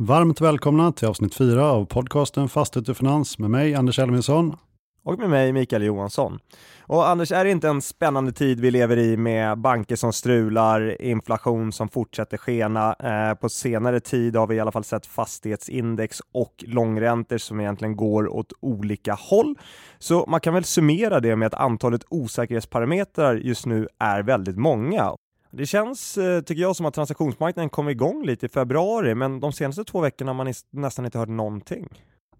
Varmt 0.00 0.40
välkomna 0.40 0.92
till 0.92 1.08
avsnitt 1.08 1.34
4 1.34 1.64
av 1.64 1.84
podcasten 1.84 2.48
Fastighet 2.48 2.88
och 2.88 2.96
Finans 2.96 3.38
med 3.38 3.50
mig 3.50 3.74
Anders 3.74 3.98
Elvinsson. 3.98 4.56
Och 5.04 5.18
med 5.18 5.30
mig 5.30 5.52
Mikael 5.52 5.82
Johansson. 5.82 6.38
Och 6.80 7.08
Anders, 7.08 7.32
är 7.32 7.44
det 7.44 7.50
inte 7.50 7.68
en 7.68 7.82
spännande 7.82 8.32
tid 8.32 8.60
vi 8.60 8.70
lever 8.70 8.96
i 8.96 9.16
med 9.16 9.58
banker 9.58 9.96
som 9.96 10.12
strular, 10.12 11.02
inflation 11.02 11.72
som 11.72 11.88
fortsätter 11.88 12.36
skena? 12.36 12.94
Eh, 12.94 13.34
på 13.34 13.48
senare 13.48 14.00
tid 14.00 14.36
har 14.36 14.46
vi 14.46 14.54
i 14.54 14.60
alla 14.60 14.72
fall 14.72 14.84
sett 14.84 15.06
fastighetsindex 15.06 16.20
och 16.32 16.64
långräntor 16.66 17.38
som 17.38 17.60
egentligen 17.60 17.96
går 17.96 18.28
åt 18.28 18.52
olika 18.60 19.14
håll. 19.14 19.54
Så 19.98 20.24
man 20.28 20.40
kan 20.40 20.54
väl 20.54 20.64
summera 20.64 21.20
det 21.20 21.36
med 21.36 21.46
att 21.46 21.60
antalet 21.60 22.04
osäkerhetsparametrar 22.08 23.34
just 23.34 23.66
nu 23.66 23.88
är 23.98 24.22
väldigt 24.22 24.56
många. 24.56 25.14
Det 25.50 25.66
känns, 25.66 26.18
eh, 26.18 26.40
tycker 26.40 26.62
jag, 26.62 26.76
som 26.76 26.86
att 26.86 26.94
transaktionsmarknaden 26.94 27.70
kom 27.70 27.88
igång 27.88 28.26
lite 28.26 28.46
i 28.46 28.48
februari, 28.48 29.14
men 29.14 29.40
de 29.40 29.52
senaste 29.52 29.84
två 29.84 30.00
veckorna 30.00 30.32
har 30.32 30.44
man 30.44 30.54
nästan 30.70 31.04
inte 31.04 31.18
hört 31.18 31.28
någonting. 31.28 31.88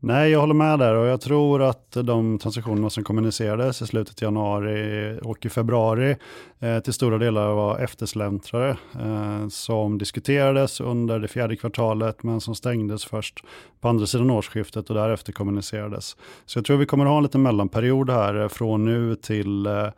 Nej, 0.00 0.30
jag 0.30 0.40
håller 0.40 0.54
med 0.54 0.78
där 0.78 0.94
och 0.94 1.06
jag 1.06 1.20
tror 1.20 1.62
att 1.62 1.92
de 1.92 2.38
transaktionerna 2.38 2.90
som 2.90 3.04
kommunicerades 3.04 3.82
i 3.82 3.86
slutet 3.86 4.22
av 4.22 4.26
januari 4.26 5.18
och 5.22 5.46
i 5.46 5.48
februari 5.48 6.16
eh, 6.58 6.78
till 6.78 6.92
stora 6.92 7.18
delar 7.18 7.54
var 7.54 7.78
eftersläntrare 7.78 8.76
eh, 9.00 9.48
som 9.48 9.98
diskuterades 9.98 10.80
under 10.80 11.18
det 11.18 11.28
fjärde 11.28 11.56
kvartalet 11.56 12.22
men 12.22 12.40
som 12.40 12.54
stängdes 12.54 13.04
först 13.04 13.44
på 13.80 13.88
andra 13.88 14.06
sidan 14.06 14.30
årsskiftet 14.30 14.90
och 14.90 14.96
därefter 14.96 15.32
kommunicerades. 15.32 16.16
Så 16.46 16.58
jag 16.58 16.64
tror 16.64 16.76
vi 16.76 16.86
kommer 16.86 17.04
att 17.04 17.10
ha 17.10 17.16
en 17.16 17.22
liten 17.22 17.42
mellanperiod 17.42 18.10
här 18.10 18.42
eh, 18.42 18.48
från 18.48 18.84
nu 18.84 19.16
till 19.16 19.66
eh, 19.66 19.88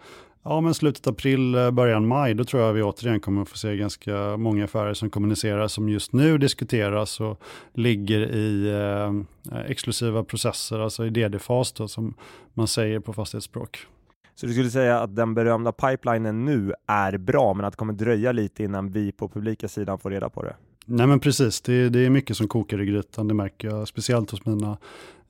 Ja, 0.42 0.60
men 0.60 0.74
slutet 0.74 1.06
april, 1.06 1.54
eh, 1.54 1.70
början 1.70 2.08
maj, 2.08 2.34
då 2.34 2.44
tror 2.44 2.62
jag 2.62 2.72
vi 2.72 2.82
återigen 2.82 3.20
kommer 3.20 3.42
att 3.42 3.48
få 3.48 3.56
se 3.56 3.76
ganska 3.76 4.36
många 4.36 4.64
affärer 4.64 4.94
som 4.94 5.10
kommunicerar, 5.10 5.68
som 5.68 5.88
just 5.88 6.12
nu 6.12 6.38
diskuteras 6.38 7.20
och 7.20 7.40
ligger 7.74 8.20
i 8.20 8.68
eh, 8.68 9.60
exklusiva 9.70 10.24
processer, 10.24 10.78
alltså 10.78 11.06
i 11.06 11.10
DD-fas 11.10 11.72
då, 11.72 11.88
som 11.88 12.14
man 12.54 12.68
säger 12.68 13.00
på 13.00 13.12
fastighetsspråk. 13.12 13.86
Så 14.34 14.46
du 14.46 14.52
skulle 14.52 14.70
säga 14.70 15.00
att 15.00 15.16
den 15.16 15.34
berömda 15.34 15.72
pipelinen 15.72 16.44
nu 16.44 16.72
är 16.86 17.18
bra, 17.18 17.54
men 17.54 17.64
att 17.64 17.72
det 17.72 17.76
kommer 17.76 17.92
dröja 17.92 18.32
lite 18.32 18.64
innan 18.64 18.90
vi 18.90 19.12
på 19.12 19.28
publika 19.28 19.68
sidan 19.68 19.98
får 19.98 20.10
reda 20.10 20.30
på 20.30 20.42
det? 20.42 20.56
Nej 20.86 21.06
men 21.06 21.20
precis, 21.20 21.60
det, 21.60 21.88
det 21.88 22.06
är 22.06 22.10
mycket 22.10 22.36
som 22.36 22.48
kokar 22.48 22.80
i 22.80 22.86
grytan, 22.86 23.28
det 23.28 23.34
märker 23.34 23.68
jag, 23.68 23.88
speciellt 23.88 24.30
hos 24.30 24.46
mina 24.46 24.78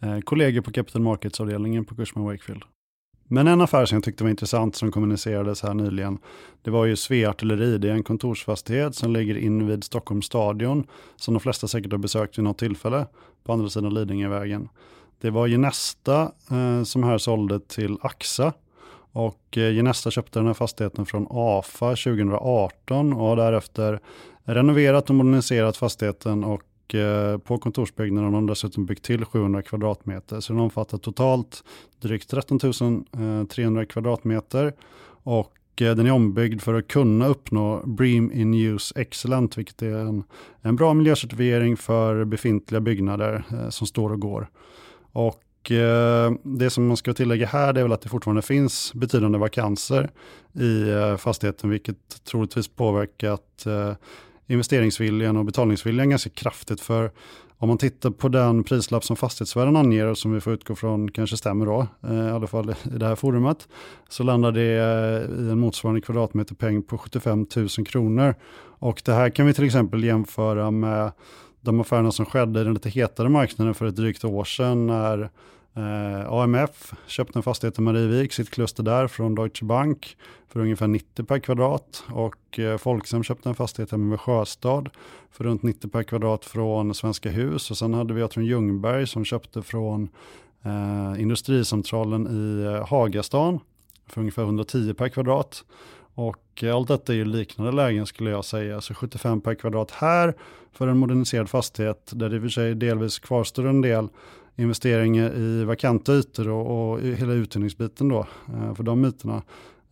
eh, 0.00 0.20
kollegor 0.20 0.61
på 0.61 0.72
Capital 0.72 1.02
Markets-avdelningen 1.02 1.84
på 1.84 1.95
Cushman 1.95 2.24
Wakefield. 2.24 2.62
Men 3.33 3.47
en 3.47 3.61
affär 3.61 3.86
som 3.86 3.97
jag 3.97 4.05
tyckte 4.05 4.25
var 4.25 4.31
intressant 4.31 4.77
som 4.77 4.92
kommunicerades 4.92 5.62
här 5.62 5.75
nyligen, 5.75 6.19
det 6.62 6.70
var 6.70 6.84
ju 6.84 6.97
Svea 6.97 7.31
Artilleri. 7.31 7.78
Det 7.78 7.89
är 7.89 7.92
en 7.92 8.03
kontorsfastighet 8.03 8.95
som 8.95 9.12
ligger 9.12 9.36
invid 9.39 9.84
Stockholms 9.84 10.27
stadion, 10.27 10.86
som 11.17 11.34
de 11.34 11.41
flesta 11.41 11.69
säkert 11.69 11.92
har 11.92 11.98
besökt 11.98 12.39
vid 12.39 12.45
något 12.45 12.58
tillfälle, 12.58 13.06
på 13.45 13.53
andra 13.53 13.69
sidan 13.69 13.95
Lidingövägen. 13.95 14.69
Det 15.20 15.31
var 15.31 15.48
Genesta 15.48 16.33
eh, 16.51 16.83
som 16.83 17.03
här 17.03 17.19
sålde 17.19 17.61
till 17.61 17.97
AXA 18.01 18.53
och 19.12 19.58
eh, 19.58 19.73
Genesta 19.73 20.11
köpte 20.11 20.39
den 20.39 20.47
här 20.47 20.55
fastigheten 20.55 21.06
från 21.06 21.27
AFA 21.31 21.89
2018 21.89 23.12
och 23.12 23.27
har 23.27 23.36
därefter 23.36 24.01
renoverat 24.45 25.11
och 25.11 25.17
moderniserat 25.17 25.77
fastigheten 25.77 26.45
och 26.45 26.62
Eh, 26.94 27.38
på 27.38 27.58
kontorsbyggnaden 27.58 28.24
har 28.24 28.41
de 28.41 28.46
dessutom 28.46 28.86
byggt 28.86 29.05
till 29.05 29.24
700 29.24 29.62
kvadratmeter. 29.62 30.41
Så 30.41 30.52
den 30.52 30.62
omfattar 30.62 30.98
totalt 30.98 31.64
drygt 32.00 32.30
13 32.30 32.58
300 33.48 33.83
eh, 33.83 33.86
kvadratmeter. 33.86 34.72
Och 35.22 35.83
eh, 35.83 35.94
den 35.94 36.06
är 36.06 36.11
ombyggd 36.11 36.61
för 36.61 36.74
att 36.74 36.88
kunna 36.88 37.27
uppnå 37.27 37.83
Bream 37.86 38.33
in 38.33 38.55
Use 38.55 39.00
Excellent, 39.00 39.58
vilket 39.58 39.83
är 39.83 39.98
en, 39.98 40.24
en 40.62 40.77
bra 40.77 40.94
miljöcertifiering 40.94 41.77
för 41.77 42.24
befintliga 42.24 42.80
byggnader 42.80 43.44
som 43.70 43.86
står 43.86 44.12
och 44.12 44.20
går. 44.20 44.50
Och 45.12 45.42
det 46.42 46.70
som 46.70 46.86
man 46.86 46.96
ska 46.96 47.12
tillägga 47.12 47.46
här 47.46 47.74
är 47.74 47.83
väl 47.83 47.92
att 47.92 48.00
det 48.00 48.08
fortfarande 48.08 48.42
finns 48.42 48.94
betydande 48.94 49.38
vakanser 49.38 50.11
i 50.52 51.17
fastigheten, 51.18 51.70
vilket 51.70 52.24
troligtvis 52.24 52.68
påverkat 52.68 53.67
investeringsviljan 54.50 55.36
och 55.36 55.44
betalningsviljan 55.44 56.11
ganska 56.11 56.30
kraftigt. 56.30 56.80
För 56.80 57.11
om 57.58 57.68
man 57.68 57.78
tittar 57.78 58.11
på 58.11 58.28
den 58.28 58.64
prislapp 58.64 59.05
som 59.05 59.16
fastighetsvärden 59.16 59.77
anger 59.77 60.06
och 60.06 60.18
som 60.18 60.33
vi 60.33 60.40
får 60.40 60.52
utgå 60.52 60.74
från 60.74 61.11
kanske 61.11 61.36
stämmer 61.36 61.66
då, 61.66 61.86
eh, 62.08 62.28
i 62.28 62.30
alla 62.30 62.46
fall 62.46 62.70
i 62.70 62.98
det 62.98 63.06
här 63.06 63.14
forumet, 63.14 63.68
så 64.08 64.22
landar 64.22 64.52
det 64.52 64.62
eh, 64.62 65.46
i 65.46 65.50
en 65.50 65.58
motsvarande 65.58 66.00
kvadratmeterpeng 66.00 66.83
på 66.83 66.98
75 66.98 67.46
000 67.56 67.68
kronor. 67.68 68.34
Och 68.78 69.02
det 69.05 69.12
här 69.12 69.30
kan 69.30 69.46
vi 69.46 69.55
till 69.55 69.64
exempel 69.64 70.05
jämföra 70.05 70.70
med 70.70 71.12
de 71.60 71.80
affärerna 71.80 72.12
som 72.12 72.27
skedde 72.27 72.60
i 72.60 72.64
den 72.64 72.74
lite 72.74 72.90
hetare 72.90 73.28
marknaden 73.28 73.74
för 73.74 73.86
ett 73.86 73.96
drygt 73.96 74.24
år 74.24 74.44
sedan 74.44 74.86
när 74.86 75.30
Eh, 75.75 76.33
AMF 76.33 76.92
köpte 77.07 77.39
en 77.39 77.42
fastighet 77.42 77.79
i 77.79 77.83
Marievik, 77.83 78.33
sitt 78.33 78.51
kluster 78.51 78.83
där 78.83 79.08
från 79.08 79.35
Deutsche 79.35 79.64
Bank 79.64 80.17
för 80.48 80.61
ungefär 80.61 80.86
90 80.86 81.25
per 81.25 81.39
kvadrat. 81.39 82.05
Och 82.08 82.58
eh, 82.58 82.79
Folksam 82.79 83.23
köpte 83.23 83.48
en 83.48 83.55
fastighet 83.55 83.91
hemma 83.91 84.11
vid 84.11 84.20
Sjöstad 84.20 84.91
för 85.31 85.45
runt 85.45 85.63
90 85.63 85.89
per 85.89 86.03
kvadrat 86.03 86.45
från 86.45 86.95
Svenska 86.95 87.31
hus. 87.31 87.70
Och 87.70 87.79
sen 87.79 87.95
hade 87.95 88.14
vi 88.14 88.23
Atrium 88.23 88.48
Ljungberg 88.48 89.07
som 89.07 89.25
köpte 89.25 89.63
från 89.63 90.08
eh, 90.63 91.23
Industricentralen 91.23 92.27
i 92.27 92.64
eh, 92.64 92.89
Hagastan 92.89 93.61
för 94.07 94.20
ungefär 94.20 94.42
110 94.42 94.95
per 94.95 95.08
kvadrat. 95.08 95.64
Och 96.14 96.64
eh, 96.64 96.77
allt 96.77 96.89
detta 96.89 97.13
är 97.13 97.17
ju 97.17 97.25
liknande 97.25 97.73
lägen 97.73 98.07
skulle 98.07 98.31
jag 98.31 98.45
säga. 98.45 98.81
Så 98.81 98.95
75 98.95 99.41
per 99.41 99.55
kvadrat 99.55 99.91
här 99.91 100.35
för 100.73 100.89
en 100.89 100.98
moderniserad 100.98 101.51
fastighet 101.51 102.11
där 102.14 102.29
det 102.29 102.37
i 102.37 102.39
och 102.39 102.42
för 102.42 102.48
sig 102.48 102.75
delvis 102.75 103.19
kvarstår 103.19 103.67
en 103.67 103.81
del 103.81 104.08
investeringar 104.60 105.34
i 105.36 105.64
vakanta 105.64 106.12
ytor 106.12 106.48
och, 106.48 106.92
och 106.92 107.00
hela 107.00 107.32
uthyrningsbiten 107.32 108.08
då. 108.08 108.26
Eh, 108.48 108.74
för 108.74 108.82
de 108.82 109.04
ytorna. 109.04 109.42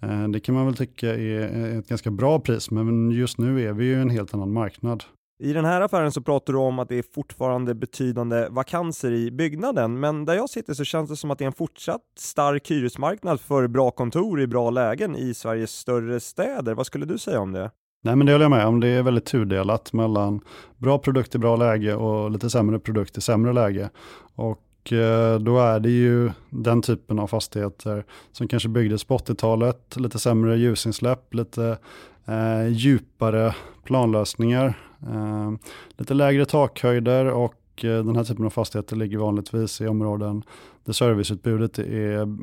Eh, 0.02 0.28
det 0.28 0.40
kan 0.40 0.54
man 0.54 0.66
väl 0.66 0.76
tycka 0.76 1.14
är 1.14 1.78
ett 1.78 1.88
ganska 1.88 2.10
bra 2.10 2.40
pris, 2.40 2.70
men 2.70 3.10
just 3.10 3.38
nu 3.38 3.68
är 3.68 3.72
vi 3.72 3.84
ju 3.84 4.00
en 4.00 4.10
helt 4.10 4.34
annan 4.34 4.52
marknad. 4.52 5.04
I 5.40 5.52
den 5.52 5.64
här 5.64 5.80
affären 5.80 6.12
så 6.12 6.20
pratar 6.20 6.52
du 6.52 6.58
om 6.58 6.78
att 6.78 6.88
det 6.88 6.96
är 6.96 7.04
fortfarande 7.14 7.74
betydande 7.74 8.48
vakanser 8.50 9.12
i 9.12 9.30
byggnaden, 9.30 10.00
men 10.00 10.24
där 10.24 10.34
jag 10.34 10.50
sitter 10.50 10.74
så 10.74 10.84
känns 10.84 11.10
det 11.10 11.16
som 11.16 11.30
att 11.30 11.38
det 11.38 11.44
är 11.44 11.46
en 11.46 11.52
fortsatt 11.52 12.02
stark 12.18 12.70
hyresmarknad 12.70 13.40
för 13.40 13.66
bra 13.66 13.90
kontor 13.90 14.40
i 14.40 14.46
bra 14.46 14.70
lägen 14.70 15.16
i 15.16 15.34
Sveriges 15.34 15.70
större 15.70 16.20
städer. 16.20 16.74
Vad 16.74 16.86
skulle 16.86 17.06
du 17.06 17.18
säga 17.18 17.40
om 17.40 17.52
det? 17.52 17.70
Nej 18.08 18.16
men 18.16 18.26
det 18.26 18.32
håller 18.32 18.44
jag 18.44 18.50
med 18.50 18.66
om. 18.66 18.80
Det 18.80 18.88
är 18.88 19.02
väldigt 19.02 19.24
tudelat 19.24 19.92
mellan 19.92 20.41
bra 20.76 20.98
produkt 20.98 21.34
i 21.34 21.38
bra 21.38 21.56
läge 21.56 21.94
och 21.94 22.30
lite 22.30 22.50
sämre 22.50 22.78
produkt 22.78 23.19
i 23.19 23.20
sämre 23.20 23.52
läge. 23.52 23.91
Och 24.34 24.92
eh, 24.92 25.38
då 25.38 25.58
är 25.58 25.80
det 25.80 25.91
ju 25.91 26.30
den 26.50 26.82
typen 26.82 27.18
av 27.18 27.26
fastigheter 27.26 28.04
som 28.32 28.48
kanske 28.48 28.68
byggdes 28.68 29.04
på 29.04 29.18
80-talet, 29.18 29.97
lite 29.97 30.18
sämre 30.18 30.56
ljusinsläpp, 30.56 31.34
lite 31.34 31.78
eh, 32.26 32.68
djupare 32.68 33.54
planlösningar, 33.84 34.78
eh, 35.02 35.52
lite 35.91 36.14
lägre 36.14 36.44
takhöjder 36.44 37.26
och 37.26 37.84
eh, 37.84 38.04
den 38.04 38.16
här 38.16 38.24
typen 38.24 38.44
av 38.44 38.50
fastigheter 38.50 38.97
ligger 38.97 39.18
vanligtvis 39.18 39.80
i 39.80 39.86
områden 39.86 40.42
där 40.84 40.92
serviceutbudet 40.92 41.78
är 41.78 42.38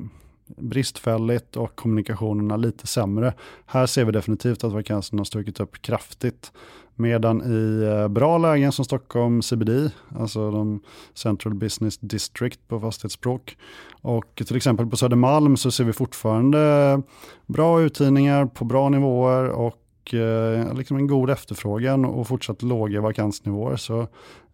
bristfälligt 0.48 1.58
och 1.58 1.76
kommunikationerna 1.76 2.58
lite 2.58 2.88
sämre. 2.88 3.34
Här 3.66 3.86
ser 3.86 4.06
vi 4.06 4.12
definitivt 4.12 4.64
att 4.64 4.74
vakanserna 4.74 5.20
har 5.20 5.26
stuckit 5.26 5.60
upp 5.60 5.82
kraftigt. 5.82 6.52
Medan 6.98 7.42
i 7.42 7.84
eh, 7.84 8.08
bra 8.08 8.38
lägen 8.38 8.72
som 8.72 8.86
Stockholm 8.86 9.42
CBD, 9.42 9.92
alltså 10.20 10.52
de 10.52 10.80
Central 11.14 11.54
Business 11.54 11.98
District 11.98 12.68
på 12.68 12.80
fastighetsspråk, 12.80 13.58
och 14.02 14.42
till 14.46 14.56
exempel 14.56 14.88
på 14.88 14.98
Södermalm 14.98 15.58
så 15.58 15.72
ser 15.72 15.84
vi 15.84 15.94
fortfarande 15.94 17.02
bra 17.46 17.82
uthyrningar 17.82 18.46
på 18.46 18.66
bra 18.66 18.90
nivåer 18.90 19.50
och 19.50 19.85
och 20.06 20.14
eh, 20.14 20.74
liksom 20.74 20.98
en 20.98 21.08
god 21.08 21.30
efterfrågan 21.30 22.06
och 22.06 22.28
fortsatt 22.28 22.62
låga 22.62 23.02
vakansnivåer. 23.02 23.76
Så 23.76 24.00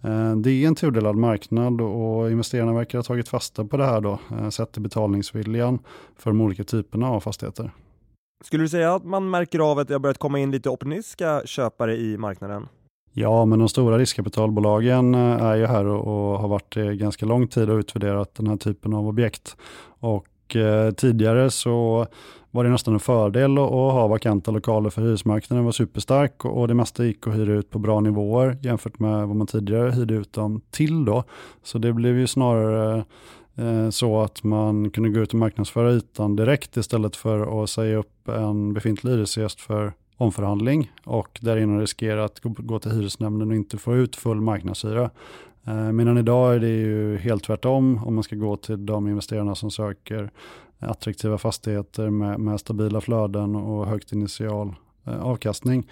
eh, 0.02 0.36
det 0.36 0.52
är 0.52 0.68
en 0.68 0.76
tudelad 0.76 1.16
marknad 1.16 1.82
och 1.82 2.32
investerarna 2.32 2.74
verkar 2.74 2.98
ha 2.98 3.04
tagit 3.04 3.30
fasta 3.30 3.66
på 3.66 3.78
det 3.78 3.86
här 3.86 4.02
då, 4.02 4.20
eh, 4.32 4.50
sett 4.50 4.72
till 4.72 4.82
betalningsviljan 4.82 5.80
för 6.18 6.30
de 6.30 6.42
olika 6.42 6.64
typerna 6.64 7.10
av 7.10 7.20
fastigheter. 7.20 7.72
Skulle 8.44 8.64
du 8.64 8.70
säga 8.70 8.96
att 8.96 9.04
man 9.04 9.30
märker 9.30 9.60
av 9.60 9.80
att 9.80 9.88
det 9.88 9.94
har 9.94 10.00
börjat 10.00 10.18
komma 10.18 10.40
in 10.40 10.52
lite 10.52 10.70
opportunistiska 10.70 11.42
köpare 11.46 11.98
i 11.98 12.18
marknaden? 12.18 12.68
Ja, 13.14 13.46
men 13.46 13.60
de 13.60 13.70
stora 13.70 13.98
riskkapitalbolagen 13.98 15.16
är 15.16 15.56
ju 15.56 15.66
här 15.66 15.86
och, 15.86 16.40
har 16.40 16.48
varit 16.48 16.74
ganska 17.00 17.26
lång 17.26 17.48
tid 17.48 17.70
och 17.70 17.78
utvärderat 17.78 18.36
den 18.36 18.48
här 18.48 18.58
typen 18.58 18.94
av 18.94 19.08
objekt. 19.08 19.58
Och 20.00 20.26
eh, 20.56 20.92
tidigare 20.92 21.52
så 21.52 22.08
var 22.52 22.64
det 22.64 22.70
nästan 22.70 22.94
en 22.94 23.00
fördel 23.00 23.58
att 23.58 23.70
ha 23.70 24.08
vakanta 24.08 24.52
lokaler 24.52 24.90
för 24.90 25.02
hyresmarknaden 25.02 25.66
var 25.66 25.72
superstark 25.72 26.46
och 26.46 26.68
det 26.68 26.74
mesta 26.74 27.06
gick 27.06 27.28
att 27.28 27.36
hyra 27.36 27.54
ut 27.54 27.70
på 27.70 27.80
bra 27.80 28.00
nivåer 28.00 28.58
jämfört 28.62 29.00
med 29.00 29.28
vad 29.28 29.36
man 29.36 29.48
tidigare 29.48 29.92
hyrde 29.92 30.14
ut 30.14 30.34
dem 30.34 30.62
till 30.72 31.06
då. 31.06 31.24
Så 31.64 31.78
det 31.78 31.94
blev 31.94 32.18
ju 32.18 32.28
snarare 32.28 33.06
eh, 33.56 33.90
så 33.90 34.22
att 34.22 34.44
man 34.44 34.90
kunde 34.90 35.10
gå 35.10 35.20
ut 35.20 35.34
och 35.34 35.40
marknadsföra 35.40 35.92
ytan 35.92 36.36
direkt 36.36 36.78
istället 36.78 37.16
för 37.16 37.64
att 37.64 37.70
säga 37.70 37.98
upp 37.98 38.28
en 38.28 38.74
befintlig 38.74 39.12
hyresgäst 39.12 39.62
för 39.62 39.94
omförhandling 40.18 40.92
och 41.04 41.40
därigenom 41.42 41.80
riskera 41.80 42.26
att 42.26 42.40
gå 42.44 42.80
till 42.80 42.92
hyresnämnden 42.92 43.50
och 43.50 43.56
inte 43.56 43.78
få 43.78 43.96
ut 43.96 44.16
full 44.16 44.42
marknadshyra. 44.42 45.10
Eh, 45.66 45.92
medan 45.92 46.18
idag 46.18 46.56
är 46.56 46.60
det 46.60 46.68
ju 46.68 47.18
helt 47.18 47.44
tvärtom 47.44 48.00
om 48.06 48.16
man 48.16 48.24
ska 48.24 48.36
gå 48.36 48.56
till 48.56 48.86
de 48.86 49.08
investerarna 49.08 49.56
som 49.56 49.72
söker 49.72 50.32
attraktiva 50.80 51.38
fastigheter 51.38 52.10
med, 52.10 52.40
med 52.40 52.60
stabila 52.60 53.02
flöden 53.02 53.56
och 53.56 53.88
högt 53.88 54.12
initial 54.12 54.76
eh, 55.06 55.22
avkastning. 55.22 55.88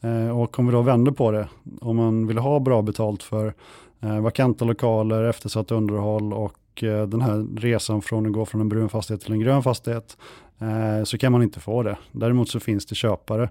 Eh, 0.00 0.38
och 0.40 0.58
om 0.58 0.66
vi 0.66 0.72
då 0.72 0.82
vänder 0.82 1.12
på 1.12 1.30
det, 1.30 1.48
om 1.80 1.96
man 1.96 2.26
vill 2.26 2.38
ha 2.38 2.60
bra 2.60 2.82
betalt 2.82 3.22
för 3.22 3.54
eh, 4.00 4.20
vakanta 4.20 4.64
lokaler, 4.64 5.24
eftersatt 5.24 5.70
underhåll 5.70 6.32
och 6.32 6.82
eh, 6.82 7.06
den 7.06 7.20
här 7.20 7.46
resan 7.56 8.02
från 8.02 8.26
att 8.26 8.32
gå 8.32 8.46
från 8.46 8.60
en 8.60 8.68
brun 8.68 8.88
fastighet 8.88 9.22
till 9.22 9.32
en 9.32 9.40
grön 9.40 9.62
fastighet, 9.62 10.16
så 11.04 11.18
kan 11.18 11.32
man 11.32 11.42
inte 11.42 11.60
få 11.60 11.82
det. 11.82 11.96
Däremot 12.12 12.48
så 12.48 12.60
finns 12.60 12.86
det 12.86 12.94
köpare 12.94 13.48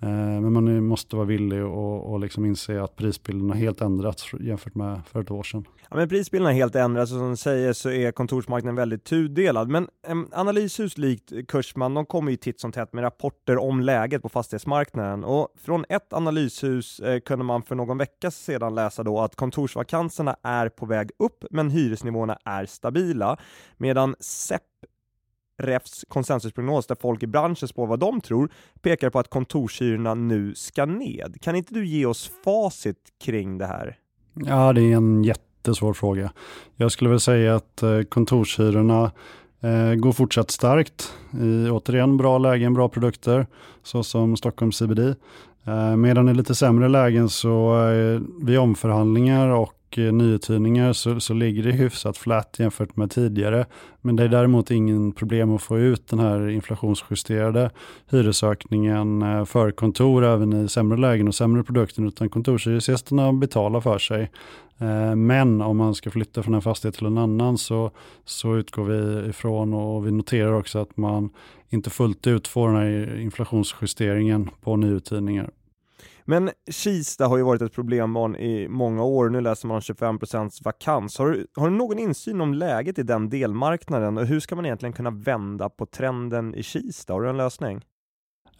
Eh, 0.00 0.08
men 0.40 0.52
man 0.52 0.84
måste 0.84 1.16
vara 1.16 1.26
villig 1.26 1.64
och, 1.64 2.12
och 2.12 2.20
liksom 2.20 2.44
inse 2.44 2.82
att 2.82 2.96
prisbilden 2.96 3.50
har 3.50 3.56
helt 3.56 3.80
ändrats 3.80 4.32
jämfört 4.40 4.74
med 4.74 5.00
för 5.06 5.20
ett 5.20 5.30
år 5.30 5.42
sedan. 5.42 5.64
Ja, 5.90 5.96
men 5.96 6.08
prisbilden 6.08 6.46
har 6.46 6.52
helt 6.52 6.74
ändrats 6.74 7.12
och 7.12 7.18
som 7.18 7.30
du 7.30 7.36
säger 7.36 7.72
så 7.72 7.90
är 7.90 8.12
kontorsmarknaden 8.12 8.76
väldigt 8.76 9.04
tudelad. 9.04 9.68
Men 9.68 9.88
analyshus 10.32 10.98
likt 10.98 11.32
Kursman, 11.48 11.94
de 11.94 12.06
kommer 12.06 12.30
ju 12.30 12.36
titt 12.36 12.60
som 12.60 12.72
tätt 12.72 12.92
med 12.92 13.04
rapporter 13.04 13.58
om 13.58 13.80
läget 13.80 14.22
på 14.22 14.28
fastighetsmarknaden 14.28 15.24
och 15.24 15.48
från 15.58 15.84
ett 15.88 16.12
analyshus 16.12 17.00
eh, 17.00 17.20
kunde 17.20 17.44
man 17.44 17.62
för 17.62 17.74
någon 17.74 17.98
vecka 17.98 18.30
sedan 18.30 18.74
läsa 18.74 19.02
då 19.02 19.20
att 19.20 19.36
kontorsvakanserna 19.36 20.36
är 20.42 20.68
på 20.68 20.86
väg 20.86 21.10
upp, 21.18 21.44
men 21.50 21.70
hyresnivåerna 21.70 22.38
är 22.44 22.66
stabila, 22.66 23.36
medan 23.76 24.14
SEP 24.20 24.62
Refs 25.58 26.04
konsensusprognos 26.08 26.86
där 26.86 26.96
folk 27.00 27.22
i 27.22 27.26
branschen 27.26 27.68
spår 27.68 27.86
vad 27.86 27.98
de 27.98 28.20
tror 28.20 28.48
pekar 28.82 29.10
på 29.10 29.18
att 29.18 29.30
kontorshyrorna 29.30 30.14
nu 30.14 30.54
ska 30.54 30.84
ned. 30.84 31.36
Kan 31.40 31.56
inte 31.56 31.74
du 31.74 31.86
ge 31.86 32.06
oss 32.06 32.30
facit 32.44 32.96
kring 33.24 33.58
det 33.58 33.66
här? 33.66 33.98
Ja, 34.34 34.72
det 34.72 34.80
är 34.82 34.96
en 34.96 35.24
jättesvår 35.24 35.92
fråga. 35.92 36.32
Jag 36.76 36.92
skulle 36.92 37.10
väl 37.10 37.20
säga 37.20 37.56
att 37.56 37.82
eh, 37.82 38.02
kontorshyrorna 38.02 39.12
eh, 39.60 39.94
går 39.94 40.12
fortsatt 40.12 40.50
starkt 40.50 41.12
i 41.40 41.70
återigen 41.70 42.16
bra 42.16 42.38
lägen, 42.38 42.74
bra 42.74 42.88
produkter 42.88 43.46
såsom 43.82 44.36
Stockholm 44.36 44.72
CBD. 44.72 45.14
Eh, 45.66 45.96
medan 45.96 46.28
i 46.28 46.34
lite 46.34 46.54
sämre 46.54 46.88
lägen 46.88 47.28
så 47.28 47.86
eh, 47.88 48.20
vid 48.42 48.58
omförhandlingar 48.58 49.48
och 49.48 49.74
Eh, 49.98 50.12
nyuthyrningar 50.12 50.92
så, 50.92 51.20
så 51.20 51.34
ligger 51.34 51.62
det 51.62 51.72
hyfsat 51.72 52.16
flat 52.16 52.56
jämfört 52.58 52.96
med 52.96 53.10
tidigare. 53.10 53.66
Men 54.00 54.16
det 54.16 54.24
är 54.24 54.28
däremot 54.28 54.70
ingen 54.70 55.12
problem 55.12 55.54
att 55.54 55.62
få 55.62 55.78
ut 55.78 56.08
den 56.08 56.18
här 56.18 56.48
inflationsjusterade 56.48 57.70
hyresökningen 58.10 59.22
eh, 59.22 59.44
för 59.44 59.70
kontor 59.70 60.24
även 60.24 60.52
i 60.52 60.68
sämre 60.68 60.98
lägen 60.98 61.28
och 61.28 61.34
sämre 61.34 61.64
produkter 61.64 62.06
utan 62.06 62.28
kontorshyresgästerna 62.28 63.32
betalar 63.32 63.80
för 63.80 63.98
sig. 63.98 64.30
Eh, 64.78 65.14
men 65.14 65.60
om 65.60 65.76
man 65.76 65.94
ska 65.94 66.10
flytta 66.10 66.42
från 66.42 66.54
en 66.54 66.62
fastighet 66.62 66.94
till 66.94 67.06
en 67.06 67.18
annan 67.18 67.58
så, 67.58 67.90
så 68.24 68.56
utgår 68.56 68.84
vi 68.84 69.28
ifrån 69.28 69.74
och 69.74 70.06
vi 70.06 70.12
noterar 70.12 70.52
också 70.52 70.78
att 70.78 70.96
man 70.96 71.30
inte 71.70 71.90
fullt 71.90 72.26
ut 72.26 72.48
får 72.48 72.68
den 72.68 72.76
här 72.76 73.20
inflationsjusteringen 73.20 74.50
på 74.60 74.76
nyuthyrningar. 74.76 75.50
Men 76.24 76.50
Kista 76.70 77.26
har 77.26 77.36
ju 77.36 77.42
varit 77.42 77.62
ett 77.62 77.72
problembarn 77.72 78.36
i 78.36 78.68
många 78.68 79.04
år. 79.04 79.28
Nu 79.30 79.40
läser 79.40 79.68
man 79.68 79.74
om 79.74 79.80
25 79.80 80.18
procents 80.18 80.62
vakans. 80.64 81.18
Har 81.18 81.30
du, 81.30 81.46
har 81.56 81.70
du 81.70 81.76
någon 81.76 81.98
insyn 81.98 82.40
om 82.40 82.54
läget 82.54 82.98
i 82.98 83.02
den 83.02 83.28
delmarknaden 83.28 84.18
och 84.18 84.26
hur 84.26 84.40
ska 84.40 84.56
man 84.56 84.64
egentligen 84.64 84.92
kunna 84.92 85.10
vända 85.10 85.68
på 85.68 85.86
trenden 85.86 86.54
i 86.54 86.62
Kista? 86.62 87.12
Har 87.12 87.22
du 87.22 87.28
en 87.28 87.36
lösning? 87.36 87.76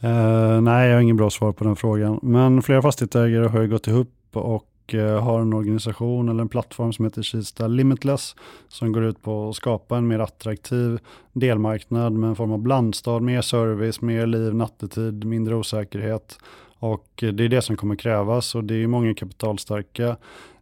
Uh, 0.04 0.60
nej, 0.60 0.88
jag 0.88 0.96
har 0.96 1.02
ingen 1.02 1.16
bra 1.16 1.30
svar 1.30 1.52
på 1.52 1.64
den 1.64 1.76
frågan. 1.76 2.18
Men 2.22 2.62
flera 2.62 2.82
fastighetsägare 2.82 3.48
har 3.48 3.60
ju 3.60 3.68
gått 3.68 3.86
ihop 3.86 4.08
och 4.32 4.94
uh, 4.94 5.18
har 5.18 5.40
en 5.40 5.52
organisation 5.52 6.28
eller 6.28 6.42
en 6.42 6.48
plattform 6.48 6.92
som 6.92 7.04
heter 7.04 7.22
Kista 7.22 7.66
Limitless 7.66 8.36
som 8.68 8.92
går 8.92 9.04
ut 9.04 9.22
på 9.22 9.48
att 9.48 9.56
skapa 9.56 9.96
en 9.96 10.06
mer 10.06 10.18
attraktiv 10.18 10.98
delmarknad 11.32 12.12
med 12.12 12.28
en 12.28 12.36
form 12.36 12.52
av 12.52 12.58
blandstad, 12.58 13.20
mer 13.20 13.40
service, 13.40 14.00
mer 14.00 14.26
liv 14.26 14.54
nattetid, 14.54 15.24
mindre 15.24 15.54
osäkerhet 15.54 16.38
och 16.84 17.08
det 17.16 17.44
är 17.44 17.48
det 17.48 17.62
som 17.62 17.76
kommer 17.76 17.96
krävas 17.96 18.54
och 18.54 18.64
det 18.64 18.74
är 18.74 18.86
många 18.86 19.14
kapitalstarka 19.14 20.16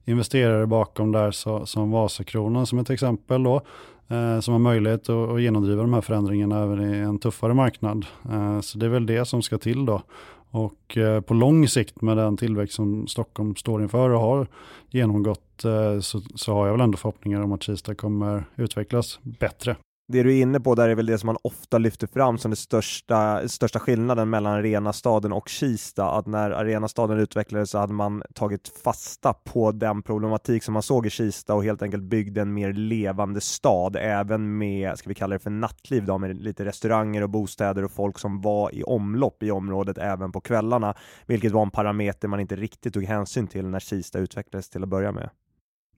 investerare 0.05 0.67
bakom 0.67 1.13
där 1.13 1.31
så, 1.31 1.67
som 1.67 1.91
Vasakronan 1.91 2.67
som 2.67 2.79
ett 2.79 2.91
exempel 2.91 3.43
då, 3.43 3.61
eh, 4.09 4.41
som 4.41 4.53
har 4.53 4.59
möjlighet 4.59 5.09
att, 5.09 5.31
att 5.31 5.43
genomdriva 5.43 5.83
de 5.83 5.95
här 5.95 6.01
förändringarna 6.01 6.63
även 6.63 6.95
i 6.95 6.99
en 6.99 7.19
tuffare 7.19 7.55
marknad. 7.55 8.07
Eh, 8.31 8.61
så 8.61 8.79
det 8.79 8.87
är 8.87 8.91
väl 8.91 9.07
det 9.07 9.25
som 9.25 9.43
ska 9.43 9.59
till 9.59 9.87
då. 9.87 10.03
Och 10.51 10.97
eh, 10.97 11.21
på 11.21 11.35
lång 11.35 11.69
sikt 11.69 12.03
med 12.03 12.17
den 12.17 12.37
tillväxt 12.37 12.75
som 12.75 13.07
Stockholm 13.07 13.57
står 13.57 13.83
inför 13.83 14.11
och 14.11 14.21
har 14.21 14.47
genomgått 14.91 15.65
eh, 15.65 16.01
så, 16.01 16.21
så, 16.35 16.55
har 16.55 16.67
jag 16.67 16.73
väl 16.73 16.81
ändå 16.81 16.99
förhoppningar 16.99 17.41
om 17.41 17.53
att 17.53 17.63
Kista 17.63 17.95
kommer 17.95 18.45
utvecklas 18.57 19.19
bättre 19.23 19.77
det 20.13 20.23
du 20.23 20.39
är 20.39 20.43
inne 20.43 20.61
på 20.61 20.75
där 20.75 20.89
är 20.89 20.95
väl 20.95 21.07
det 21.07 21.19
som 21.19 21.27
man 21.27 21.37
ofta 21.43 21.79
lyfter 21.79 22.07
fram 22.07 22.39
som 22.39 22.51
den 22.51 22.57
största, 22.57 23.49
största 23.49 23.79
skillnaden 23.79 24.31
mellan 24.31 24.53
Arenastaden 24.53 25.33
och 25.33 25.49
Kista, 25.49 26.11
att 26.11 26.27
när 26.27 26.51
Arenastaden 26.51 27.19
utvecklades 27.19 27.71
så 27.71 27.79
hade 27.79 27.93
man 27.93 28.23
tagit 28.35 28.73
fasta 28.85 29.33
på 29.33 29.73
den 29.73 30.03
problematik 30.03 30.63
som 30.63 30.73
man 30.73 30.83
såg 30.83 31.07
i 31.07 31.11
Kista 31.11 31.55
och 31.55 31.65
helt 31.65 31.83
enkelt 31.83 32.03
byggde 32.03 32.41
en 32.41 32.55
mer 32.55 32.73
levande 32.73 33.41
stad, 33.41 33.97
även 34.01 34.59
med, 34.59 34.99
ska 34.99 35.09
vi 35.09 35.15
kalla 35.15 35.33
det 35.33 35.39
för 35.39 35.51
nattliv 35.51 36.05
då, 36.05 36.19
med 36.19 36.43
lite 36.43 36.65
restauranger 36.65 37.23
och 37.23 37.31
bostäder 37.31 37.85
och 37.85 37.93
folk 37.93 38.19
som 38.19 38.41
var 38.41 38.75
i 38.75 38.85
omlopp 38.85 39.43
i 39.43 39.51
området 39.51 39.99
även 39.99 40.33
på 40.33 40.41
kvällarna, 40.41 40.95
vilket 41.27 41.53
var 41.53 41.63
en 41.63 41.71
parameter 41.71 42.29
man 42.29 42.41
inte 42.41 42.57
riktigt 42.57 42.95
tog 42.95 43.05
hänsyn 43.05 43.47
till 43.47 43.67
när 43.67 43.81
Kista 43.81 44.19
utvecklades 44.19 44.71
till 44.71 44.83
att 44.83 44.89
börja 44.89 45.13
med. 45.13 45.31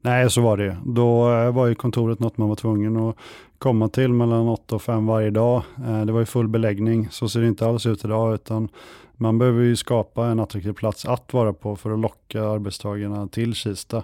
Nej, 0.04 0.30
så 0.30 0.40
var 0.40 0.56
det. 0.56 0.76
Då 0.84 1.32
eh, 1.32 1.52
var 1.52 1.66
ju 1.66 1.74
kontoret 1.74 2.18
något 2.18 2.36
man 2.36 2.48
var 2.48 2.56
tvungen 2.56 2.96
att 2.96 3.16
komma 3.58 3.88
till 3.88 4.12
mellan 4.12 4.48
8 4.48 4.74
och 4.74 4.82
5 4.82 5.06
varje 5.06 5.30
dag. 5.30 5.62
Eh, 5.86 6.04
det 6.04 6.12
var 6.12 6.20
ju 6.20 6.26
full 6.26 6.48
beläggning, 6.48 7.08
så 7.10 7.28
ser 7.28 7.40
det 7.40 7.46
inte 7.46 7.66
alls 7.66 7.86
ut 7.86 8.04
idag, 8.04 8.34
utan 8.34 8.68
man 9.16 9.38
behöver 9.38 9.62
ju 9.62 9.76
skapa 9.76 10.26
en 10.26 10.40
attraktiv 10.40 10.72
plats 10.72 11.04
att 11.04 11.32
vara 11.32 11.52
på 11.52 11.76
för 11.76 11.90
att 11.90 11.98
locka 11.98 12.44
arbetstagarna 12.44 13.28
till 13.28 13.54
Kista. 13.54 14.02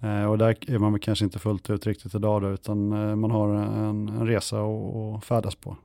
Eh, 0.00 0.24
och 0.24 0.38
där 0.38 0.56
är 0.68 0.78
man 0.78 0.98
kanske 0.98 1.24
inte 1.24 1.38
fullt 1.38 1.70
ut 1.70 1.86
riktigt 1.86 2.14
idag 2.14 2.42
då, 2.42 2.48
utan 2.48 2.88
man 3.20 3.30
har 3.30 3.48
en, 3.48 4.08
en 4.08 4.26
resa 4.26 4.56
att 4.60 5.24
färdas 5.24 5.54
på. 5.54 5.76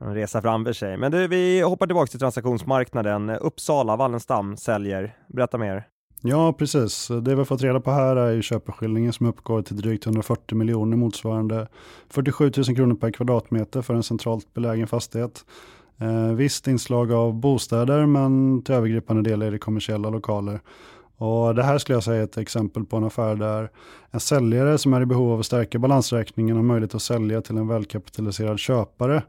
En 0.00 0.14
resa 0.14 0.42
framför 0.42 0.72
sig. 0.72 0.96
Men 0.96 1.12
du, 1.12 1.28
vi 1.28 1.60
hoppar 1.60 1.86
tillbaka 1.86 2.06
till 2.06 2.20
transaktionsmarknaden. 2.20 3.30
Uppsala, 3.30 3.96
Wallenstam 3.96 4.56
säljer. 4.56 5.16
Berätta 5.28 5.58
mer. 5.58 5.86
Ja, 6.22 6.52
precis. 6.52 7.08
Det 7.08 7.30
vi 7.30 7.34
har 7.34 7.44
fått 7.44 7.62
reda 7.62 7.80
på 7.80 7.90
här 7.90 8.16
är 8.16 8.32
ju 8.32 8.42
köpeskillingen 8.42 9.12
som 9.12 9.26
uppgår 9.26 9.62
till 9.62 9.76
drygt 9.76 10.06
140 10.06 10.56
miljoner 10.56 10.96
motsvarande 10.96 11.68
47 12.08 12.52
000 12.56 12.76
kronor 12.76 12.94
per 12.94 13.10
kvadratmeter 13.10 13.82
för 13.82 13.94
en 13.94 14.02
centralt 14.02 14.54
belägen 14.54 14.86
fastighet. 14.86 15.44
Eh, 15.98 16.32
visst 16.32 16.66
inslag 16.66 17.12
av 17.12 17.34
bostäder 17.34 18.06
men 18.06 18.62
till 18.62 18.74
övergripande 18.74 19.30
del 19.30 19.42
är 19.42 19.50
det 19.50 19.58
kommersiella 19.58 20.10
lokaler. 20.10 20.60
Och 21.16 21.54
det 21.54 21.62
här 21.62 21.78
skulle 21.78 21.96
jag 21.96 22.04
säga 22.04 22.20
är 22.20 22.24
ett 22.24 22.38
exempel 22.38 22.84
på 22.84 22.96
en 22.96 23.04
affär 23.04 23.36
där 23.36 23.70
en 24.10 24.20
säljare 24.20 24.78
som 24.78 24.94
är 24.94 25.00
i 25.00 25.06
behov 25.06 25.32
av 25.32 25.40
att 25.40 25.46
stärka 25.46 25.78
balansräkningen 25.78 26.56
har 26.56 26.62
möjlighet 26.62 26.94
att 26.94 27.02
sälja 27.02 27.42
till 27.42 27.56
en 27.56 27.68
välkapitaliserad 27.68 28.58
köpare 28.58 29.22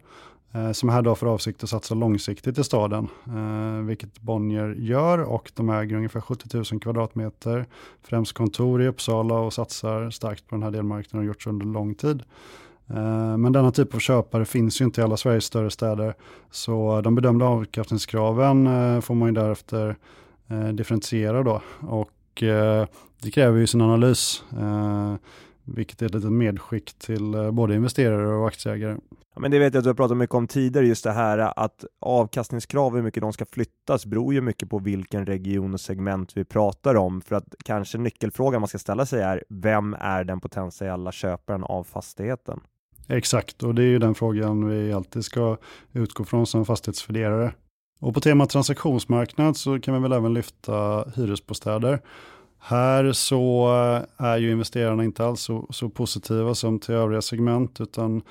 Eh, 0.54 0.72
som 0.72 0.90
här 0.90 1.02
då 1.02 1.16
för 1.16 1.28
avsikt 1.28 1.64
att 1.64 1.70
satsa 1.70 1.96
långsiktigt 1.96 2.58
i 2.58 2.64
staden, 2.64 3.08
eh, 3.28 3.86
vilket 3.86 4.22
Bonnier 4.22 4.76
gör 4.78 5.20
och 5.20 5.52
de 5.56 5.70
äger 5.70 5.96
ungefär 5.96 6.22
70 6.22 6.58
000 6.72 6.82
kvadratmeter, 6.82 7.66
främst 8.04 8.34
kontor 8.34 8.82
i 8.82 8.88
Uppsala 8.88 9.36
och 9.36 9.54
satsar 9.54 10.10
starkt 10.10 10.48
på 10.48 10.56
den 10.56 10.64
här 10.64 10.72
delmarknaden 10.72 11.20
och 11.20 11.24
har 11.24 11.28
gjort 11.28 11.48
under 11.48 11.66
lång 11.66 11.96
tid. 11.96 12.24
Eh, 12.88 13.38
men 13.38 13.52
denna 13.52 13.72
typ 13.72 13.96
av 13.96 14.00
köpare 14.00 14.46
finns 14.46 14.82
ju 14.82 14.86
inte 14.86 15.02
i 15.02 15.04
alla 15.04 15.18
Sveriges 15.18 15.46
större 15.46 15.70
städer, 15.70 16.14
så 16.52 17.02
de 17.02 17.16
bedömda 17.16 17.46
avkastningskraven 17.46 18.68
eh, 18.68 19.02
får 19.02 19.16
man 19.16 19.30
ju 19.30 19.34
därefter 19.34 19.96
eh, 20.48 20.68
differentiera 20.68 21.44
då 21.44 21.62
och 21.80 22.12
det 23.22 23.32
kräver 23.34 23.60
ju 23.60 23.68
sin 23.68 23.82
analys 23.82 24.44
vilket 25.64 26.02
är 26.02 26.06
ett 26.06 26.14
litet 26.14 26.32
medskick 26.32 26.94
till 26.94 27.50
både 27.52 27.76
investerare 27.76 28.28
och 28.28 28.48
aktieägare. 28.48 28.98
Ja, 29.36 29.42
men 29.42 29.52
det 29.52 29.60
vet 29.60 29.74
jag 29.74 29.80
att 29.80 29.84
du 29.84 29.90
har 29.90 29.96
pratat 29.96 30.18
mycket 30.18 30.36
om 30.36 30.48
tidigare, 30.48 30.88
just 30.88 31.04
det 31.04 31.12
här 31.12 31.38
att 31.60 31.86
avkastningskrav, 32.00 32.96
hur 32.96 33.02
mycket 33.02 33.22
de 33.22 33.34
ska 33.34 33.46
flyttas, 33.46 34.06
beror 34.06 34.34
ju 34.34 34.42
mycket 34.42 34.70
på 34.70 34.80
vilken 34.80 35.26
region 35.26 35.74
och 35.74 35.82
segment 35.82 36.38
vi 36.38 36.44
pratar 36.46 36.96
om. 36.96 37.22
För 37.22 37.36
att 37.36 37.56
kanske 37.66 37.98
nyckelfrågan 37.98 38.62
man 38.62 38.68
ska 38.68 38.78
ställa 38.78 39.06
sig 39.06 39.22
är, 39.22 39.44
vem 39.50 39.96
är 40.00 40.24
den 40.24 40.40
potentiella 40.40 41.12
köparen 41.12 41.64
av 41.64 41.84
fastigheten? 41.84 42.60
Exakt, 43.08 43.64
och 43.64 43.76
det 43.76 43.84
är 43.84 43.88
ju 43.88 44.00
den 44.00 44.16
frågan 44.16 44.68
vi 44.68 44.94
alltid 44.94 45.26
ska 45.26 45.58
utgå 45.92 46.24
från 46.24 46.48
som 46.48 46.66
fastighetsvärderare. 46.66 47.54
Och 48.00 48.14
på 48.14 48.22
temat 48.22 48.50
transaktionsmarknad 48.50 49.58
så 49.58 49.80
kan 49.80 49.94
vi 49.94 50.00
väl 50.00 50.12
även 50.12 50.34
lyfta 50.34 51.10
hyresbostäder. 51.16 52.00
Här 52.60 53.12
så 53.12 53.70
är 54.18 54.38
ju 54.38 54.52
investerarna 54.52 55.04
inte 55.04 55.26
alls 55.26 55.42
så, 55.42 55.68
så 55.70 55.90
positiva 55.90 56.56
som 56.56 56.80
till 56.80 56.96
övriga 56.96 57.22
segment 57.22 57.82
utan 57.82 58.22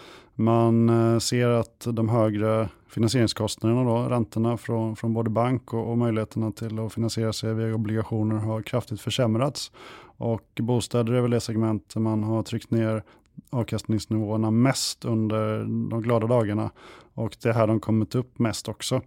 man 0.40 0.88
eh, 0.88 1.18
ser 1.18 1.48
att 1.48 1.86
de 1.92 2.08
högre 2.08 2.68
finansieringskostnaderna, 2.88 3.84
då, 3.84 4.08
räntorna 4.08 4.56
från, 4.56 4.96
från 4.96 5.14
både 5.14 5.30
bank 5.30 5.74
och, 5.74 5.90
och 5.90 5.98
möjligheterna 5.98 6.52
till 6.52 6.78
att 6.78 6.92
finansiera 6.92 7.32
sig 7.32 7.54
via 7.54 7.74
obligationer 7.74 8.36
har 8.36 8.62
kraftigt 8.62 9.00
försämrats. 9.00 9.72
Och 10.02 10.48
bostäder 10.60 11.12
är 11.12 11.20
väl 11.20 11.30
det 11.30 11.40
segment 11.40 11.94
där 11.94 12.00
man 12.00 12.24
har 12.24 12.42
tryckt 12.42 12.70
ner 12.70 13.02
avkastningsnivåerna 13.50 14.50
mest 14.50 15.04
under 15.04 15.58
de 15.90 16.02
glada 16.02 16.26
dagarna. 16.26 16.70
Och 17.14 17.36
det 17.42 17.48
är 17.48 17.52
här 17.52 17.66
de 17.66 17.80
kommit 17.80 18.14
upp 18.14 18.38
mest 18.38 18.68
också. 18.68 19.00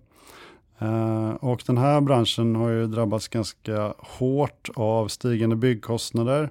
Uh, 0.82 1.30
och 1.30 1.64
den 1.68 1.78
här 1.78 2.02
branschen 2.02 2.56
har 2.56 2.70
ju 2.70 2.88
drabbats 2.88 3.28
ganska 3.28 3.94
hårt 3.98 4.70
av 4.76 5.08
stigande 5.08 5.56
byggkostnader. 5.56 6.50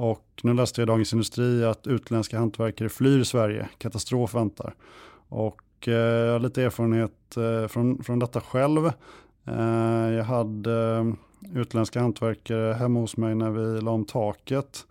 Och 0.00 0.40
nu 0.42 0.54
läste 0.54 0.80
jag 0.80 0.86
i 0.86 0.90
Dagens 0.90 1.12
Industri 1.12 1.64
att 1.64 1.86
utländska 1.86 2.38
hantverkare 2.38 2.88
flyr 2.88 3.24
Sverige. 3.24 3.68
Katastrof 3.78 4.34
väntar. 4.34 4.74
Och 5.28 5.88
eh, 5.88 5.94
jag 5.94 6.32
har 6.32 6.38
lite 6.40 6.62
erfarenhet 6.62 7.36
eh, 7.36 7.68
från, 7.68 8.02
från 8.02 8.18
detta 8.18 8.40
själv. 8.40 8.86
Eh, 9.44 10.10
jag 10.14 10.24
hade 10.24 11.06
utländska 11.54 12.00
hantverkare 12.00 12.74
hemma 12.74 13.00
hos 13.00 13.16
mig 13.16 13.34
när 13.34 13.50
vi 13.50 13.80
la 13.80 13.90
om 13.90 14.04
taket. 14.04 14.86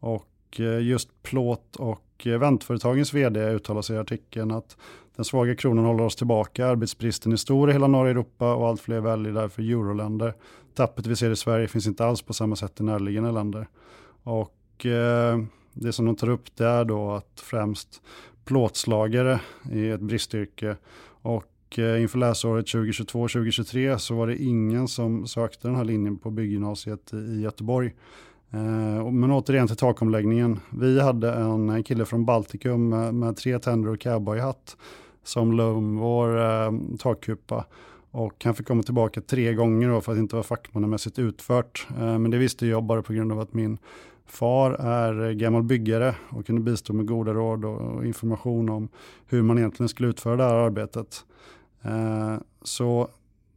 Och 0.00 0.60
just 0.80 1.22
plåt 1.22 1.76
och 1.76 2.26
väntföretagens 2.40 3.14
vd 3.14 3.40
uttalar 3.40 3.82
sig 3.82 3.96
i 3.96 3.98
artikeln 3.98 4.50
att 4.50 4.76
den 5.16 5.24
svaga 5.24 5.54
kronan 5.54 5.84
håller 5.84 6.04
oss 6.04 6.16
tillbaka, 6.16 6.66
arbetsbristen 6.66 7.32
är 7.32 7.36
stor 7.36 7.70
i 7.70 7.72
hela 7.72 7.86
norra 7.86 8.10
Europa 8.10 8.54
och 8.54 8.68
allt 8.68 8.80
fler 8.80 9.00
väljer 9.00 9.32
därför 9.32 9.62
euroländer. 9.62 10.34
Tappet 10.74 11.06
vi 11.06 11.16
ser 11.16 11.30
i 11.30 11.36
Sverige 11.36 11.68
finns 11.68 11.86
inte 11.86 12.06
alls 12.06 12.22
på 12.22 12.32
samma 12.32 12.56
sätt 12.56 12.80
i 12.80 12.84
närliggande 12.84 13.32
länder. 13.32 13.66
Och 14.24 14.86
eh, 14.86 15.38
det 15.72 15.92
som 15.92 16.06
de 16.06 16.16
tar 16.16 16.28
upp 16.28 16.56
där 16.56 16.84
då 16.84 17.10
att 17.10 17.40
främst 17.40 18.02
plåtslagare 18.44 19.40
är 19.72 19.94
ett 19.94 20.00
bristyrke 20.00 20.76
och 21.06 21.78
eh, 21.78 22.02
inför 22.02 22.18
läsåret 22.18 22.66
2022-2023 22.66 23.98
så 23.98 24.14
var 24.14 24.26
det 24.26 24.42
ingen 24.42 24.88
som 24.88 25.26
sökte 25.26 25.68
den 25.68 25.76
här 25.76 25.84
linjen 25.84 26.18
på 26.18 26.30
bygggymnasiet 26.30 27.12
i 27.12 27.40
Göteborg. 27.40 27.94
Eh, 28.50 29.10
men 29.10 29.30
återigen 29.30 29.66
till 29.66 29.76
takomläggningen. 29.76 30.60
Vi 30.70 31.00
hade 31.00 31.32
en 31.32 31.82
kille 31.82 32.04
från 32.04 32.24
Baltikum 32.24 32.88
med, 32.88 33.14
med 33.14 33.36
tre 33.36 33.58
tänder 33.58 33.90
och 33.90 34.00
cowboyhatt 34.00 34.76
som 35.24 35.52
la 35.52 35.70
om 35.70 35.96
vår 35.96 36.40
eh, 36.40 36.72
takkupa. 36.98 37.64
Och 38.10 38.44
han 38.44 38.54
fick 38.54 38.66
komma 38.66 38.82
tillbaka 38.82 39.20
tre 39.20 39.54
gånger 39.54 39.88
då 39.88 40.00
för 40.00 40.12
att 40.12 40.18
inte 40.18 40.36
vara 40.36 40.42
fackmannamässigt 40.42 41.18
utfört. 41.18 41.86
Eh, 41.98 42.18
men 42.18 42.30
det 42.30 42.38
visste 42.38 42.66
jag 42.66 42.84
bara 42.84 43.02
på 43.02 43.12
grund 43.12 43.32
av 43.32 43.40
att 43.40 43.54
min 43.54 43.78
far 44.26 44.70
är 44.70 45.32
gammal 45.32 45.62
byggare 45.62 46.14
och 46.30 46.46
kunde 46.46 46.62
bistå 46.62 46.92
med 46.92 47.06
goda 47.06 47.32
råd 47.32 47.64
och 47.64 48.06
information 48.06 48.68
om 48.68 48.88
hur 49.26 49.42
man 49.42 49.58
egentligen 49.58 49.88
skulle 49.88 50.08
utföra 50.08 50.36
det 50.36 50.42
här 50.42 50.54
arbetet. 50.54 51.24
Eh, 51.82 52.36
så 52.62 53.08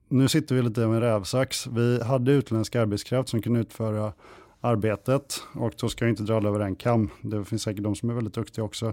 nu 0.09 0.27
sitter 0.27 0.55
vi 0.55 0.61
lite 0.61 0.87
med 0.87 0.99
rävsax. 0.99 1.67
Vi 1.67 2.03
hade 2.03 2.31
utländsk 2.31 2.75
arbetskraft 2.75 3.29
som 3.29 3.41
kunde 3.41 3.59
utföra 3.59 4.13
arbetet 4.61 5.43
och 5.53 5.73
då 5.79 5.89
ska 5.89 6.05
jag 6.05 6.11
inte 6.11 6.23
dra 6.23 6.37
alla 6.37 6.49
över 6.49 6.59
en 6.59 6.75
kam. 6.75 7.09
Det 7.21 7.45
finns 7.45 7.61
säkert 7.61 7.83
de 7.83 7.95
som 7.95 8.09
är 8.09 8.13
väldigt 8.13 8.33
duktiga 8.33 8.65
också. 8.65 8.85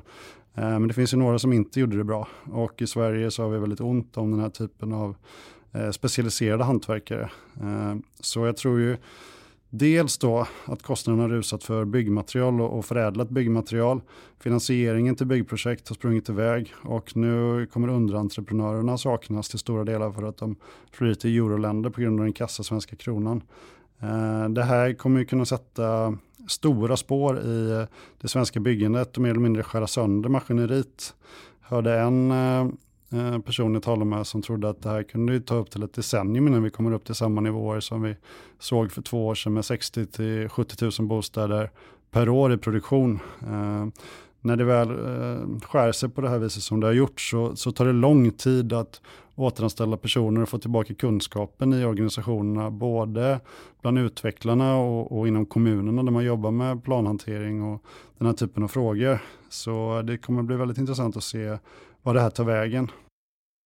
Eh, 0.54 0.70
men 0.70 0.88
det 0.88 0.94
finns 0.94 1.12
ju 1.12 1.18
några 1.18 1.38
som 1.38 1.52
inte 1.52 1.80
gjorde 1.80 1.96
det 1.96 2.04
bra 2.04 2.28
och 2.52 2.82
i 2.82 2.86
Sverige 2.86 3.30
så 3.30 3.42
har 3.42 3.50
vi 3.50 3.58
väldigt 3.58 3.80
ont 3.80 4.16
om 4.16 4.30
den 4.30 4.40
här 4.40 4.50
typen 4.50 4.92
av 4.92 5.16
eh, 5.72 5.90
specialiserade 5.90 6.64
hantverkare. 6.64 7.30
Så 8.20 8.46
jag 8.46 8.56
tror 8.56 8.80
ju 8.80 8.96
Dels 9.76 10.18
då 10.18 10.46
att 10.64 10.82
kostnaderna 10.82 11.28
rusat 11.28 11.64
för 11.64 11.84
byggmaterial 11.84 12.60
och 12.60 12.84
förädlat 12.84 13.28
byggmaterial. 13.28 14.00
Finansieringen 14.38 15.16
till 15.16 15.26
byggprojekt 15.26 15.88
har 15.88 15.94
sprungit 15.94 16.28
iväg 16.28 16.74
och 16.82 17.16
nu 17.16 17.66
kommer 17.66 17.88
underentreprenörerna 17.88 18.98
saknas 18.98 19.48
till 19.48 19.58
stora 19.58 19.84
delar 19.84 20.12
för 20.12 20.22
att 20.22 20.36
de 20.36 20.56
flyr 20.92 21.14
till 21.14 21.36
euroländer 21.36 21.90
på 21.90 22.00
grund 22.00 22.20
av 22.20 22.24
den 22.24 22.32
kassa 22.32 22.62
svenska 22.62 22.96
kronan. 22.96 23.42
Eh, 24.00 24.48
det 24.48 24.62
här 24.62 24.94
kommer 24.94 25.20
ju 25.20 25.26
kunna 25.26 25.44
sätta 25.44 26.18
stora 26.48 26.96
spår 26.96 27.40
i 27.40 27.70
eh, 27.70 27.84
det 28.20 28.28
svenska 28.28 28.60
byggandet 28.60 29.16
och 29.16 29.22
mer 29.22 29.30
eller 29.30 29.40
mindre 29.40 29.62
skära 29.62 29.86
sönder 29.86 30.28
maskineriet. 30.28 31.14
Hörde 31.60 32.00
en 32.00 32.30
eh, 32.30 32.66
Eh, 33.14 33.38
personer 33.38 33.80
talade 33.80 34.04
med 34.04 34.26
som 34.26 34.42
trodde 34.42 34.68
att 34.68 34.82
det 34.82 34.88
här 34.88 35.02
kunde 35.02 35.40
ta 35.40 35.54
upp 35.54 35.70
till 35.70 35.82
ett 35.82 35.94
decennium 35.94 36.48
innan 36.48 36.62
vi 36.62 36.70
kommer 36.70 36.92
upp 36.92 37.04
till 37.04 37.14
samma 37.14 37.40
nivåer 37.40 37.80
som 37.80 38.02
vi 38.02 38.16
såg 38.58 38.92
för 38.92 39.02
två 39.02 39.26
år 39.26 39.34
sedan 39.34 39.52
med 39.52 39.64
60 39.64 40.06
till 40.06 40.48
70 40.48 40.84
000 41.00 41.08
bostäder 41.08 41.70
per 42.10 42.28
år 42.28 42.52
i 42.52 42.56
produktion 42.56 43.20
eh, 43.42 43.86
när 44.40 44.56
det 44.56 44.64
väl 44.64 44.90
eh, 44.90 45.60
skär 45.60 45.92
sig 45.92 46.08
på 46.08 46.20
det 46.20 46.28
här 46.28 46.38
viset 46.38 46.62
som 46.62 46.80
det 46.80 46.86
har 46.86 46.94
gjort 46.94 47.20
så, 47.20 47.56
så 47.56 47.72
tar 47.72 47.86
det 47.86 47.92
lång 47.92 48.30
tid 48.30 48.72
att 48.72 49.00
återanställa 49.34 49.96
personer 49.96 50.42
och 50.42 50.48
få 50.48 50.58
tillbaka 50.58 50.94
kunskapen 50.94 51.72
i 51.72 51.84
organisationerna, 51.84 52.70
både 52.70 53.40
bland 53.82 53.98
utvecklarna 53.98 54.76
och, 54.76 55.18
och, 55.18 55.28
inom 55.28 55.46
kommunerna 55.46 56.02
där 56.02 56.10
man 56.12 56.24
jobbar 56.24 56.50
med 56.50 56.84
planhantering 56.84 57.62
och 57.62 57.82
den 58.18 58.26
här 58.26 58.34
typen 58.34 58.62
av 58.62 58.68
frågor. 58.68 59.18
Så 59.48 60.02
det 60.04 60.18
kommer 60.18 60.42
bli 60.42 60.56
väldigt 60.56 60.78
intressant 60.78 61.16
att 61.16 61.24
se 61.24 61.58
vad 62.02 62.14
det 62.14 62.20
här 62.20 62.30
tar 62.30 62.44
vägen. 62.44 62.90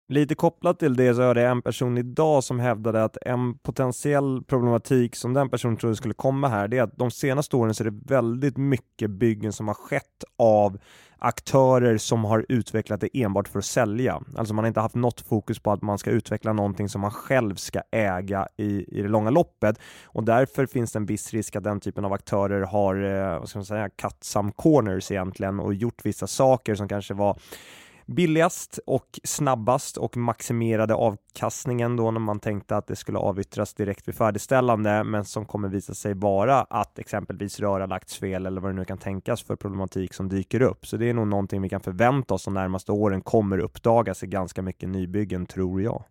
Lite 0.10 0.36
kopplat 0.36 0.80
till 0.80 0.96
det 0.96 1.16
så 1.16 1.22
hörde 1.22 1.42
jag 1.42 1.52
en 1.52 1.62
person 1.62 1.98
idag 1.98 2.44
som 2.44 2.60
hävdade 2.60 3.04
att 3.04 3.18
en 3.22 3.58
potentiell 3.58 4.44
problematik 4.44 5.16
som 5.16 5.34
den 5.34 5.50
personen 5.50 5.78
trodde 5.78 5.96
skulle 5.96 6.14
komma 6.14 6.48
här, 6.48 6.68
det 6.68 6.78
är 6.78 6.84
att 6.84 6.98
de 6.98 7.12
senaste 7.12 7.56
åren 7.56 7.74
så 7.74 7.84
är 7.84 7.90
det 7.92 8.00
väldigt 8.06 8.58
mycket 8.58 9.10
byggen 9.10 9.54
som 9.54 9.68
har 9.68 9.76
skett 9.76 10.24
av 10.38 10.78
aktörer 11.20 11.98
som 11.98 12.26
har 12.26 12.46
utvecklat 12.50 13.02
det 13.02 13.10
enbart 13.14 13.48
för 13.48 13.60
att 13.60 13.66
sälja. 13.66 14.22
Alltså 14.36 14.54
man 14.54 14.64
har 14.64 14.68
inte 14.68 14.80
haft 14.80 14.96
något 14.96 15.22
fokus 15.22 15.60
på 15.60 15.72
att 15.72 15.82
man 15.82 15.98
ska 15.98 16.12
utveckla 16.12 16.54
någonting 16.54 16.90
som 16.90 17.02
man 17.02 17.12
själv 17.12 17.56
ska 17.56 17.82
äga 17.92 18.48
i, 18.58 19.00
i 19.00 19.02
det 19.02 19.08
långa 19.08 19.30
loppet 19.30 19.80
och 20.06 20.24
därför 20.24 20.66
finns 20.66 20.92
det 20.92 21.00
en 21.00 21.06
viss 21.06 21.34
risk 21.34 21.56
att 21.56 21.64
den 21.64 21.80
typen 21.80 22.06
av 22.06 22.14
aktörer 22.14 22.62
har, 22.62 23.04
eh, 23.04 23.40
vad 23.40 23.50
ska 23.50 23.60
man 23.60 23.66
säga, 23.66 23.90
cut 23.90 24.18
some 24.22 24.52
corners 24.56 25.12
egentligen 25.12 25.60
och 25.60 25.74
gjort 25.74 26.06
vissa 26.06 26.28
saker 26.28 26.76
som 26.76 26.88
kanske 26.88 27.14
var 27.14 27.40
billigast 28.08 28.80
och 28.86 29.20
snabbast 29.24 29.98
och 29.98 30.18
maximerade 30.18 30.96
avkastningen 30.96 31.96
då 31.96 32.12
när 32.12 32.20
man 32.20 32.40
tänkte 32.40 32.78
att 32.78 32.88
det 32.88 32.96
skulle 32.96 33.18
avyttras 33.18 33.74
direkt 33.74 34.08
vid 34.08 34.16
färdigställande, 34.16 35.04
men 35.04 35.26
som 35.26 35.46
kommer 35.46 35.70
visa 35.70 35.94
sig 35.94 36.14
vara 36.14 36.62
att 36.62 37.00
exempelvis 37.00 37.60
röra 37.60 37.86
lagts 37.86 38.18
fel 38.18 38.46
eller 38.46 38.62
vad 38.62 38.72
det 38.72 38.76
nu 38.76 38.86
kan 38.86 38.98
tänkas 38.98 39.44
för 39.44 39.56
problematik 39.56 40.14
som 40.14 40.30
dyker 40.30 40.62
upp. 40.62 40.88
Så 40.88 40.98
det 40.98 41.10
är 41.10 41.14
nog 41.14 41.28
någonting 41.28 41.62
vi 41.62 41.70
kan 41.70 41.82
förvänta 41.82 42.34
oss 42.34 42.46
de 42.46 42.54
närmaste 42.54 42.92
åren 42.92 43.22
kommer 43.22 43.58
uppdagas 43.58 44.24
i 44.24 44.28
ganska 44.28 44.62
mycket 44.62 44.90
nybyggen, 44.90 45.46
tror 45.46 45.82
jag. 45.82 46.04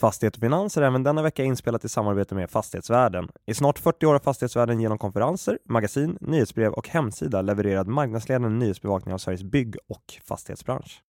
Fastighet 0.00 0.36
och 0.36 0.40
Finans 0.40 0.76
är 0.76 0.82
även 0.82 1.02
denna 1.02 1.22
vecka 1.22 1.44
inspelat 1.44 1.84
i 1.84 1.88
samarbete 1.88 2.34
med 2.34 2.50
Fastighetsvärlden. 2.50 3.28
I 3.46 3.54
snart 3.54 3.78
40 3.78 4.06
år 4.06 4.12
har 4.12 4.18
Fastighetsvärlden 4.18 4.80
genom 4.80 4.98
konferenser, 4.98 5.58
magasin, 5.64 6.18
nyhetsbrev 6.20 6.72
och 6.72 6.88
hemsida 6.88 7.42
levererat 7.42 7.86
marknadsledande 7.86 8.48
nyhetsbevakning 8.48 9.14
av 9.14 9.18
Sveriges 9.18 9.42
bygg 9.42 9.76
och 9.88 10.04
fastighetsbransch. 10.24 11.02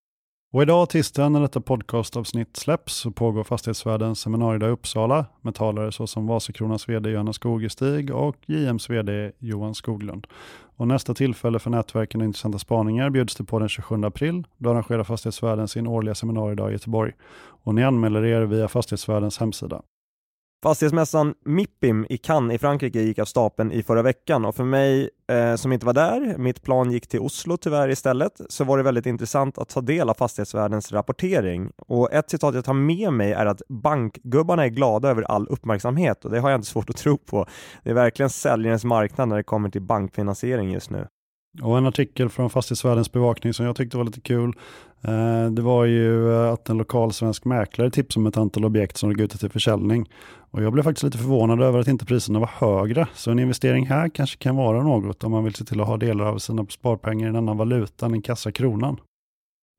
Och 0.54 0.62
idag 0.62 0.90
tisdag 0.90 1.30
när 1.30 1.42
detta 1.42 1.62
podcastavsnitt 1.62 2.58
släpps 2.58 2.94
så 2.94 3.12
pågår 3.12 3.44
Fastighetsvärldens 3.44 4.20
seminariedag 4.20 4.70
i 4.70 4.72
Uppsala 4.72 5.26
med 5.42 5.56
talare 5.56 5.92
såsom 5.92 6.28
Vasakronans 6.28 6.90
vd 6.90 7.10
Johanna 7.10 7.34
Skogestig 7.34 8.16
och 8.16 8.36
JMs 8.46 8.90
vd 8.90 9.32
Johan 9.40 9.76
Skoglund. 9.76 10.28
Och 10.76 10.88
nästa 10.88 11.14
tillfälle 11.14 11.60
för 11.60 11.70
nätverken 11.70 12.22
och 12.22 12.26
intressanta 12.26 12.60
spaningar 12.60 13.10
bjuds 13.10 13.36
det 13.36 13.44
på 13.44 13.60
den 13.60 13.70
27 13.70 14.06
april. 14.06 14.44
Då 14.58 14.70
arrangerar 14.70 15.04
Fastighetsvärlden 15.04 15.68
sin 15.68 15.88
årliga 15.88 16.16
seminariedag 16.16 16.70
i 16.70 16.74
Göteborg. 16.74 17.14
Och 17.64 17.76
ni 17.76 17.84
anmäler 17.84 18.26
er 18.26 18.42
via 18.42 18.68
Fastighetsvärdens 18.68 19.38
hemsida. 19.38 19.82
Fastighetsmässan 20.64 21.34
Mippim 21.46 22.06
i 22.10 22.18
Cannes 22.18 22.56
i 22.56 22.58
Frankrike 22.58 23.02
gick 23.02 23.20
av 23.20 23.26
stapeln 23.26 23.72
i 23.72 23.84
förra 23.84 24.02
veckan 24.02 24.46
och 24.46 24.56
för 24.56 24.64
mig 24.64 25.10
eh, 25.32 25.56
som 25.56 25.74
inte 25.74 25.86
var 25.86 25.94
där, 25.94 26.38
mitt 26.38 26.62
plan 26.62 26.92
gick 26.92 27.08
till 27.08 27.20
Oslo 27.20 27.58
tyvärr 27.58 27.90
istället, 27.90 28.42
så 28.50 28.64
var 28.64 28.78
det 28.78 28.84
väldigt 28.84 29.06
intressant 29.06 29.58
att 29.58 29.70
ta 29.70 29.82
del 29.82 30.10
av 30.10 30.14
fastighetsvärldens 30.14 30.92
rapportering. 30.92 31.72
Och 31.78 32.14
ett 32.14 32.30
citat 32.30 32.56
jag 32.56 32.66
tar 32.66 32.74
med 32.74 33.14
mig 33.14 33.32
är 33.32 33.46
att 33.46 33.62
bankgubbarna 33.70 34.66
är 34.66 34.70
glada 34.70 35.10
över 35.10 35.22
all 35.22 35.48
uppmärksamhet 35.48 36.26
och 36.26 36.32
det 36.32 36.40
har 36.40 36.50
jag 36.50 36.58
inte 36.58 36.68
svårt 36.68 36.90
att 36.90 36.98
tro 36.98 37.18
på. 37.18 37.46
Det 37.84 37.90
är 37.90 37.94
verkligen 37.94 38.30
säljarens 38.30 38.86
marknad 38.86 39.30
när 39.30 39.38
det 39.38 39.44
kommer 39.44 39.70
till 39.70 39.82
bankfinansiering 39.82 40.72
just 40.72 40.90
nu. 40.90 41.08
Och 41.62 41.78
en 41.78 41.86
artikel 41.86 42.30
från 42.30 42.50
Fastighetsvärdens 42.50 43.12
bevakning 43.12 43.54
som 43.54 43.66
jag 43.66 43.76
tyckte 43.76 43.98
var 43.98 44.04
lite 44.04 44.22
kul, 44.22 44.54
eh, 45.02 45.52
det 45.52 45.62
var 45.62 45.86
ju 45.86 46.34
eh, 46.34 46.54
att 46.54 46.70
en 46.70 46.78
lokal 46.78 47.14
svensk 47.14 47.46
mäklare 47.46 47.92
tipsade 47.92 48.22
om 48.22 48.28
ett 48.28 48.38
antal 48.38 48.66
objekt 48.66 48.98
som 48.98 49.10
låg 49.10 49.22
ute 49.22 49.38
till 49.38 49.50
försäljning. 49.50 50.10
Och 50.52 50.64
jag 50.64 50.74
blev 50.74 50.84
faktiskt 50.84 51.04
lite 51.04 51.18
förvånad 51.18 51.62
över 51.62 51.80
att 51.80 51.88
inte 51.88 52.06
priserna 52.06 52.40
var 52.40 52.52
högre, 52.54 53.08
så 53.14 53.32
en 53.32 53.40
investering 53.40 53.88
här 53.88 54.10
kanske 54.10 54.38
kan 54.38 54.56
vara 54.56 54.84
något 54.84 55.24
om 55.24 55.32
man 55.32 55.44
vill 55.44 55.56
se 55.56 55.66
till 55.66 55.82
att 55.82 55.88
ha 55.88 55.98
delar 55.98 56.26
av 56.26 56.38
sina 56.38 56.66
sparpengar 56.66 57.28
i 57.28 57.30
en 57.30 57.36
annan 57.36 57.58
valuta 57.58 58.06
än 58.06 58.22
kassakronan. 58.22 59.00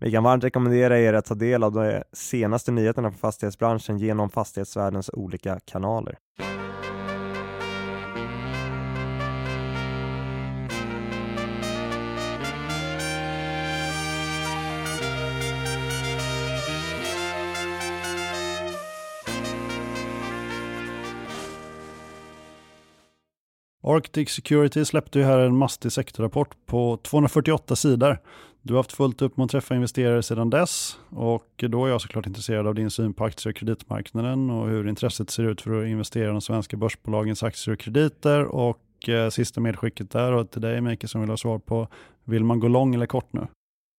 Vi 0.00 0.10
kan 0.10 0.24
varmt 0.24 0.44
rekommendera 0.44 1.00
er 1.00 1.14
att 1.14 1.24
ta 1.24 1.34
del 1.34 1.62
av 1.62 1.72
de 1.72 2.02
senaste 2.12 2.72
nyheterna 2.72 3.10
på 3.10 3.18
fastighetsbranschen 3.18 3.98
genom 3.98 4.30
fastighetsvärldens 4.30 5.10
olika 5.12 5.60
kanaler. 5.64 6.18
Arctic 23.82 24.30
Security 24.30 24.84
släppte 24.84 25.18
ju 25.18 25.24
här 25.24 25.38
en 25.38 25.56
mastig 25.56 25.92
sektorrapport 25.92 26.56
på 26.66 26.98
248 27.02 27.76
sidor. 27.76 28.18
Du 28.62 28.74
har 28.74 28.78
haft 28.78 28.92
fullt 28.92 29.22
upp 29.22 29.36
med 29.36 29.44
att 29.44 29.50
träffa 29.50 29.74
investerare 29.74 30.22
sedan 30.22 30.50
dess 30.50 30.98
och 31.08 31.64
då 31.68 31.86
är 31.86 31.90
jag 31.90 32.00
såklart 32.00 32.26
intresserad 32.26 32.66
av 32.66 32.74
din 32.74 32.90
syn 32.90 33.14
på 33.14 33.24
aktie 33.24 33.50
och 33.50 33.56
kreditmarknaden 33.56 34.50
och 34.50 34.68
hur 34.68 34.88
intresset 34.88 35.30
ser 35.30 35.42
ut 35.42 35.60
för 35.60 35.82
att 35.82 35.88
investera 35.88 36.24
i 36.24 36.32
de 36.32 36.40
svenska 36.40 36.76
börsbolagens 36.76 37.42
aktier 37.42 37.72
och 37.72 37.80
krediter 37.80 38.44
och 38.44 39.08
eh, 39.08 39.30
sista 39.30 39.60
medskicket 39.60 40.10
där 40.10 40.32
och 40.32 40.50
till 40.50 40.60
dig 40.60 40.80
Mikael 40.80 41.08
som 41.08 41.20
vill 41.20 41.30
ha 41.30 41.36
svar 41.36 41.58
på, 41.58 41.88
vill 42.24 42.44
man 42.44 42.60
gå 42.60 42.68
lång 42.68 42.94
eller 42.94 43.06
kort 43.06 43.32
nu? 43.32 43.46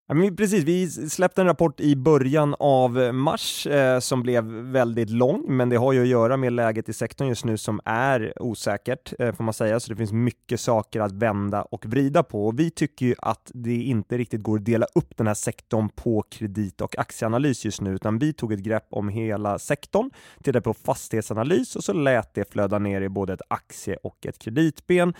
Ja, 0.07 0.13
men 0.13 0.35
precis, 0.35 0.63
vi 0.63 0.89
släppte 0.89 1.41
en 1.41 1.47
rapport 1.47 1.79
i 1.79 1.95
början 1.95 2.55
av 2.59 3.01
eh, 3.01 3.11
mars 3.11 3.67
eh, 3.67 3.99
som 3.99 4.23
blev 4.23 4.43
väldigt 4.45 5.09
lång, 5.09 5.45
men 5.47 5.69
det 5.69 5.75
har 5.75 5.93
ju 5.93 6.01
att 6.01 6.07
göra 6.07 6.37
med 6.37 6.53
läget 6.53 6.89
i 6.89 6.93
sektorn 6.93 7.27
just 7.27 7.45
nu 7.45 7.57
som 7.57 7.79
är 7.85 8.33
osäkert, 8.43 9.13
eh, 9.19 9.33
får 9.33 9.43
man 9.43 9.53
säga, 9.53 9.79
så 9.79 9.89
det 9.89 9.95
finns 9.95 10.11
mycket 10.11 10.59
saker 10.59 11.01
att 11.01 11.11
vända 11.11 11.61
och 11.61 11.85
vrida 11.85 12.23
på. 12.23 12.47
Och 12.47 12.59
vi 12.59 12.71
tycker 12.71 13.05
ju 13.05 13.15
att 13.17 13.51
det 13.53 13.75
inte 13.75 14.17
riktigt 14.17 14.41
går 14.41 14.57
att 14.57 14.65
dela 14.65 14.85
upp 14.95 15.17
den 15.17 15.27
här 15.27 15.33
sektorn 15.33 15.89
på 15.89 16.23
kredit 16.31 16.81
och 16.81 16.99
aktieanalys 16.99 17.65
just 17.65 17.81
nu, 17.81 17.93
utan 17.95 18.19
vi 18.19 18.33
tog 18.33 18.53
ett 18.53 18.63
grepp 18.63 18.87
om 18.89 19.09
hela 19.09 19.59
sektorn, 19.59 20.09
tittade 20.37 20.61
på 20.61 20.73
fastighetsanalys 20.73 21.75
och 21.75 21.83
så 21.83 21.93
lät 21.93 22.33
det 22.33 22.51
flöda 22.51 22.79
ner 22.79 23.01
i 23.01 23.09
både 23.09 23.33
ett 23.33 23.41
aktie 23.47 23.97
och 24.03 24.25
ett 24.25 24.39
kreditben. 24.39 25.13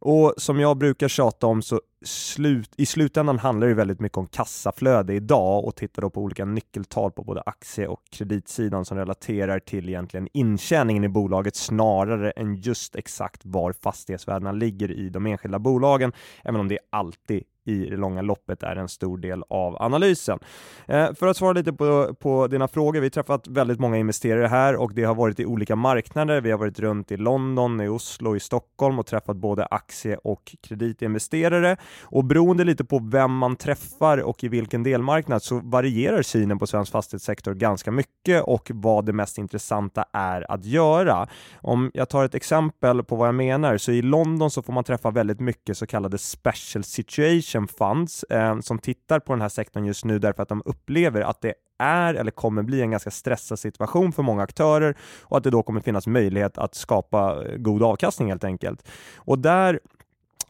Och 0.00 0.34
som 0.36 0.60
jag 0.60 0.76
brukar 0.76 1.08
tjata 1.08 1.46
om 1.46 1.62
så 1.62 1.80
slut, 2.04 2.70
i 2.76 2.86
slutändan 2.86 3.38
handlar 3.38 3.66
det 3.66 3.74
väldigt 3.74 4.00
mycket 4.00 4.18
om 4.18 4.26
kassaflöde 4.26 5.14
idag 5.14 5.64
och 5.64 5.76
tittar 5.76 6.02
då 6.02 6.10
på 6.10 6.20
olika 6.20 6.44
nyckeltal 6.44 7.12
på 7.12 7.22
både 7.22 7.42
aktie 7.46 7.86
och 7.86 8.02
kreditsidan 8.10 8.84
som 8.84 8.98
relaterar 8.98 9.58
till 9.58 9.88
egentligen 9.88 10.28
intjäningen 10.32 11.04
i 11.04 11.08
bolaget 11.08 11.56
snarare 11.56 12.30
än 12.30 12.56
just 12.56 12.96
exakt 12.96 13.40
var 13.44 13.72
fastighetsvärdena 13.72 14.52
ligger 14.52 14.90
i 14.90 15.08
de 15.08 15.26
enskilda 15.26 15.58
bolagen, 15.58 16.12
även 16.44 16.60
om 16.60 16.68
det 16.68 16.78
alltid 16.90 17.42
i 17.68 17.90
det 17.90 17.96
långa 17.96 18.22
loppet 18.22 18.62
är 18.62 18.76
en 18.76 18.88
stor 18.88 19.18
del 19.18 19.42
av 19.48 19.82
analysen. 19.82 20.38
Eh, 20.86 21.14
för 21.14 21.26
att 21.26 21.36
svara 21.36 21.52
lite 21.52 21.72
på, 21.72 22.14
på 22.14 22.46
dina 22.46 22.68
frågor, 22.68 23.00
vi 23.00 23.06
har 23.06 23.10
träffat 23.10 23.48
väldigt 23.48 23.80
många 23.80 23.96
investerare 23.96 24.46
här 24.46 24.76
och 24.76 24.94
det 24.94 25.04
har 25.04 25.14
varit 25.14 25.40
i 25.40 25.46
olika 25.46 25.76
marknader. 25.76 26.40
Vi 26.40 26.50
har 26.50 26.58
varit 26.58 26.78
runt 26.78 27.12
i 27.12 27.16
London, 27.16 27.80
i 27.80 27.88
Oslo, 27.88 28.36
i 28.36 28.40
Stockholm 28.40 28.98
och 28.98 29.06
träffat 29.06 29.36
både 29.36 29.66
aktie 29.66 30.16
och 30.16 30.54
kreditinvesterare 30.68 31.76
och 32.02 32.24
beroende 32.24 32.64
lite 32.64 32.84
på 32.84 32.98
vem 32.98 33.36
man 33.36 33.56
träffar 33.56 34.18
och 34.18 34.44
i 34.44 34.48
vilken 34.48 34.82
delmarknad 34.82 35.42
så 35.42 35.60
varierar 35.64 36.22
synen 36.22 36.58
på 36.58 36.66
svensk 36.66 36.92
fastighetssektor 36.92 37.54
ganska 37.54 37.90
mycket 37.90 38.42
och 38.42 38.70
vad 38.74 39.06
det 39.06 39.12
mest 39.12 39.38
intressanta 39.38 40.04
är 40.12 40.52
att 40.52 40.64
göra. 40.64 41.28
Om 41.60 41.90
jag 41.94 42.08
tar 42.08 42.24
ett 42.24 42.34
exempel 42.34 43.02
på 43.02 43.16
vad 43.16 43.28
jag 43.28 43.34
menar 43.34 43.76
så 43.76 43.92
i 43.92 44.02
London 44.02 44.50
så 44.50 44.62
får 44.62 44.72
man 44.72 44.84
träffa 44.84 45.10
väldigt 45.10 45.40
mycket 45.40 45.78
så 45.78 45.86
kallade 45.86 46.18
special 46.18 46.84
situation 46.84 47.57
pension 47.66 47.68
funds 47.68 48.22
eh, 48.22 48.60
som 48.60 48.78
tittar 48.78 49.20
på 49.20 49.32
den 49.32 49.40
här 49.40 49.48
sektorn 49.48 49.84
just 49.84 50.04
nu 50.04 50.18
därför 50.18 50.42
att 50.42 50.48
de 50.48 50.62
upplever 50.64 51.20
att 51.20 51.40
det 51.40 51.54
är 51.78 52.14
eller 52.14 52.30
kommer 52.30 52.62
bli 52.62 52.80
en 52.80 52.90
ganska 52.90 53.10
stressad 53.10 53.58
situation 53.58 54.12
för 54.12 54.22
många 54.22 54.42
aktörer 54.42 54.96
och 55.22 55.36
att 55.36 55.44
det 55.44 55.50
då 55.50 55.62
kommer 55.62 55.80
finnas 55.80 56.06
möjlighet 56.06 56.58
att 56.58 56.74
skapa 56.74 57.44
eh, 57.46 57.56
god 57.56 57.82
avkastning 57.82 58.28
helt 58.28 58.44
enkelt. 58.44 58.88
Och 59.16 59.38
där 59.38 59.80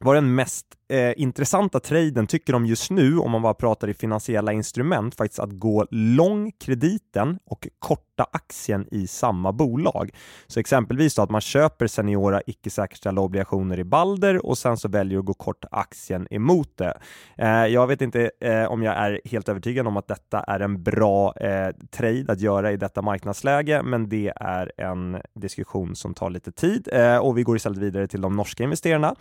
var 0.00 0.14
den 0.14 0.34
mest 0.34 0.66
eh, 0.88 1.12
intressanta 1.16 1.80
traden 1.80 2.26
tycker 2.26 2.52
de 2.52 2.66
just 2.66 2.90
nu, 2.90 3.18
om 3.18 3.30
man 3.30 3.42
bara 3.42 3.54
pratar 3.54 3.88
i 3.88 3.94
finansiella 3.94 4.52
instrument, 4.52 5.14
faktiskt 5.14 5.40
att 5.40 5.52
gå 5.52 5.86
lång 5.90 6.52
krediten 6.60 7.38
och 7.46 7.68
kort 7.78 8.07
första 8.18 8.26
aktien 8.32 8.86
i 8.90 9.06
samma 9.06 9.52
bolag. 9.52 10.10
Så 10.46 10.60
exempelvis 10.60 11.14
då 11.14 11.22
att 11.22 11.30
man 11.30 11.40
köper 11.40 11.86
seniora 11.86 12.42
icke 12.46 12.70
säkerställda 12.70 13.22
obligationer 13.22 13.78
i 13.78 13.84
Balder 13.84 14.46
och 14.46 14.58
sen 14.58 14.76
så 14.76 14.88
väljer 14.88 15.18
att 15.18 15.24
gå 15.24 15.34
kort 15.34 15.64
aktien 15.70 16.26
emot 16.30 16.68
det. 16.76 16.98
Eh, 17.38 17.66
jag 17.66 17.86
vet 17.86 18.02
inte 18.02 18.30
eh, 18.40 18.64
om 18.64 18.82
jag 18.82 18.94
är 18.96 19.20
helt 19.24 19.48
övertygad 19.48 19.86
om 19.86 19.96
att 19.96 20.08
detta 20.08 20.40
är 20.40 20.60
en 20.60 20.82
bra 20.82 21.34
eh, 21.36 21.68
trade 21.90 22.24
att 22.28 22.40
göra 22.40 22.72
i 22.72 22.76
detta 22.76 23.02
marknadsläge, 23.02 23.82
men 23.82 24.08
det 24.08 24.32
är 24.36 24.72
en 24.76 25.20
diskussion 25.34 25.96
som 25.96 26.14
tar 26.14 26.30
lite 26.30 26.52
tid 26.52 26.88
eh, 26.92 27.18
och 27.18 27.38
vi 27.38 27.42
går 27.42 27.56
istället 27.56 27.78
vidare 27.78 28.06
till 28.06 28.20
de 28.20 28.36
norska 28.36 28.64
investerarna. 28.64 29.14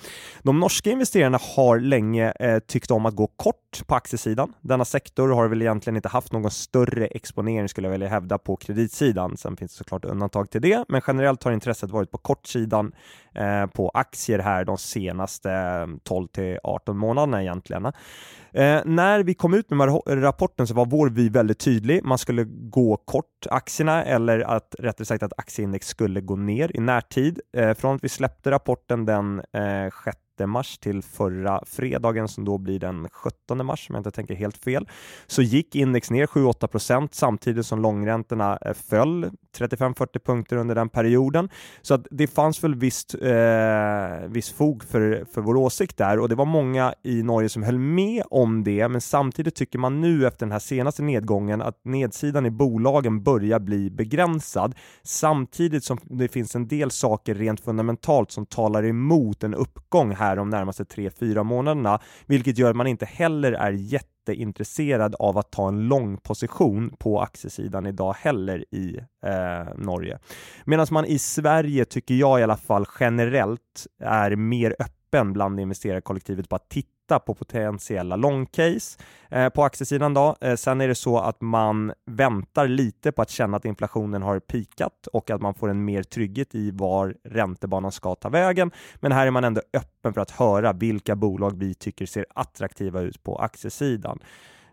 De 0.44 0.60
norska 0.60 0.90
investerarna 0.92 1.40
har 1.56 1.80
länge 1.80 2.34
eh, 2.40 2.60
tyckt 2.60 2.92
om 2.92 3.06
att 3.06 3.16
gå 3.16 3.28
kort 3.28 3.88
på 3.88 3.96
aktiesidan. 3.96 4.54
Denna 4.62 4.86
sektor 4.86 5.30
har 5.30 5.48
väl 5.48 5.62
egentligen 5.62 5.96
inte 5.96 6.10
haft 6.10 6.32
någon 6.32 6.52
större 6.52 7.08
exponering 7.08 7.70
skulle 7.70 7.88
jag 7.88 7.92
vilja 7.92 8.08
hävda 8.08 8.38
på 8.38 8.56
kreditsidan. 8.88 9.38
Sen 9.38 9.58
finns 9.58 9.72
det 9.72 9.78
såklart 9.78 10.06
undantag 10.06 10.50
till 10.50 10.62
det, 10.62 10.86
men 10.88 11.02
generellt 11.08 11.44
har 11.44 11.52
intresset 11.52 11.92
varit 11.92 12.12
på 12.12 12.18
kortsidan 12.18 12.92
eh, 13.36 13.66
på 13.66 13.90
aktier 13.90 14.40
här 14.40 14.66
de 14.66 14.78
senaste 14.78 15.52
eh, 15.52 15.88
12 16.04 16.28
till 16.28 16.60
18 16.64 16.98
månaderna 16.98 17.42
egentligen. 17.42 17.86
Eh, 17.86 18.82
när 18.86 19.24
vi 19.24 19.34
kom 19.34 19.54
ut 19.54 19.70
med 19.70 20.02
rapporten 20.08 20.68
så 20.68 20.74
var 20.74 20.86
vår 20.86 21.10
vy 21.10 21.30
väldigt 21.30 21.60
tydlig. 21.60 22.04
Man 22.04 22.18
skulle 22.18 22.44
gå 22.44 22.98
kort 22.98 23.48
aktierna 23.50 24.04
eller 24.04 24.40
att 24.40 24.76
rättare 24.80 25.06
sagt 25.06 25.24
att 25.24 25.34
aktieindex 25.38 25.88
skulle 25.88 26.22
gå 26.22 26.36
ner 26.36 26.72
i 26.74 26.80
närtid. 26.80 27.40
Eh, 27.58 27.74
från 27.74 27.96
att 27.96 28.04
vi 28.04 28.10
släppte 28.10 28.52
rapporten 28.52 29.06
den 29.06 29.40
eh, 29.40 29.90
6 30.06 30.18
mars 30.46 30.78
till 30.78 31.02
förra 31.02 31.64
fredagen 31.66 32.28
som 32.28 32.46
då 32.46 32.58
blir 32.58 32.80
den 32.80 33.10
17 33.12 33.66
mars 33.66 33.90
om 33.90 33.96
jag 33.96 34.00
inte 34.00 34.12
tänker 34.12 34.36
helt 34.36 34.58
fel, 34.58 34.90
så 35.28 35.42
gick 35.42 35.76
index 35.76 36.12
ner 36.12 36.26
7-8 36.26 36.68
procent 36.68 37.14
samtidigt 37.14 37.66
som 37.66 37.82
långräntorna 37.82 38.58
eh, 38.62 38.74
föll. 38.74 39.32
35-40 39.60 40.20
punkter 40.26 40.56
under 40.56 40.76
den 40.76 40.90
perioden. 40.90 41.50
Så 41.82 41.94
att 41.94 42.08
det 42.12 42.28
fanns 42.28 42.64
väl 42.64 42.76
visst, 42.76 43.16
eh, 43.22 44.28
viss 44.28 44.52
fog 44.52 44.84
för, 44.84 45.26
för 45.34 45.42
vår 45.42 45.56
åsikt 45.56 45.98
där 45.98 46.20
och 46.20 46.30
det 46.30 46.36
var 46.36 46.46
många 46.46 46.94
i 47.04 47.24
Norge 47.24 47.50
som 47.50 47.64
höll 47.64 47.80
med 47.80 48.24
om 48.30 48.64
det, 48.64 48.88
men 48.88 49.02
samtidigt 49.02 49.56
tycker 49.56 49.80
man 49.80 50.02
nu 50.02 50.28
efter 50.28 50.46
den 50.46 50.52
här 50.52 50.60
senaste 50.60 51.04
nedgången 51.04 51.62
att 51.62 51.86
nedsidan 51.86 52.46
i 52.46 52.52
bolagen 52.52 53.24
börjar 53.24 53.60
bli 53.60 53.90
begränsad 53.90 54.76
samtidigt 55.04 55.84
som 55.84 55.98
det 56.04 56.28
finns 56.28 56.56
en 56.56 56.68
del 56.68 56.92
saker 56.92 57.36
rent 57.36 57.60
fundamentalt 57.60 58.32
som 58.32 58.46
talar 58.46 58.86
emot 58.86 59.44
en 59.44 59.54
uppgång 59.54 60.16
här 60.16 60.36
de 60.36 60.50
närmaste 60.50 60.84
3-4 60.84 61.44
månaderna, 61.44 62.00
vilket 62.26 62.58
gör 62.58 62.70
att 62.70 62.76
man 62.76 62.88
inte 62.88 63.06
heller 63.06 63.52
är 63.52 63.72
jätte 63.72 64.17
jätteintresserad 64.28 65.16
av 65.20 65.38
att 65.38 65.52
ta 65.52 65.68
en 65.68 65.88
lång 65.88 66.18
position 66.18 66.96
på 67.00 67.22
aktiesidan 67.22 67.86
idag 67.86 68.14
heller 68.14 68.66
i 68.72 69.00
eh, 69.26 69.76
Norge. 69.76 70.20
Medan 70.66 70.88
man 70.92 71.06
i 71.06 71.20
Sverige, 71.20 71.86
tycker 71.86 72.16
jag 72.16 72.40
i 72.40 72.44
alla 72.44 72.58
fall 72.58 72.86
generellt, 73.00 73.88
är 74.02 74.36
mer 74.36 74.76
öppen 74.80 75.34
bland 75.34 75.60
investerarkollektivet 75.60 76.50
på 76.50 76.56
att 76.56 76.70
titta 76.70 76.97
titta 77.08 77.20
på 77.20 77.34
potentiella 77.34 78.16
long 78.16 78.46
case 78.46 79.00
eh, 79.32 79.50
på 79.50 79.64
aktiesidan. 79.64 80.14
Då. 80.14 80.36
Eh, 80.42 80.56
sen 80.56 80.82
är 80.82 80.88
det 80.88 80.96
så 80.96 81.20
att 81.20 81.42
man 81.42 81.94
väntar 82.06 82.68
lite 82.68 83.12
på 83.12 83.22
att 83.22 83.30
känna 83.30 83.58
att 83.58 83.66
inflationen 83.66 84.22
har 84.22 84.40
pikat 84.40 85.08
och 85.14 85.30
att 85.30 85.42
man 85.42 85.54
får 85.54 85.70
en 85.70 85.86
mer 85.86 86.04
trygghet 86.04 86.56
i 86.56 86.72
var 86.72 87.16
räntebanan 87.24 87.92
ska 87.92 88.16
ta 88.16 88.30
vägen. 88.30 88.72
Men 88.96 89.12
här 89.12 89.28
är 89.28 89.32
man 89.32 89.44
ändå 89.44 89.62
öppen 89.74 90.14
för 90.14 90.22
att 90.22 90.32
höra 90.32 90.74
vilka 90.74 91.16
bolag 91.16 91.58
vi 91.58 91.74
tycker 91.74 92.06
ser 92.06 92.26
attraktiva 92.36 93.02
ut 93.02 93.24
på 93.24 93.38
aktiesidan. 93.38 94.20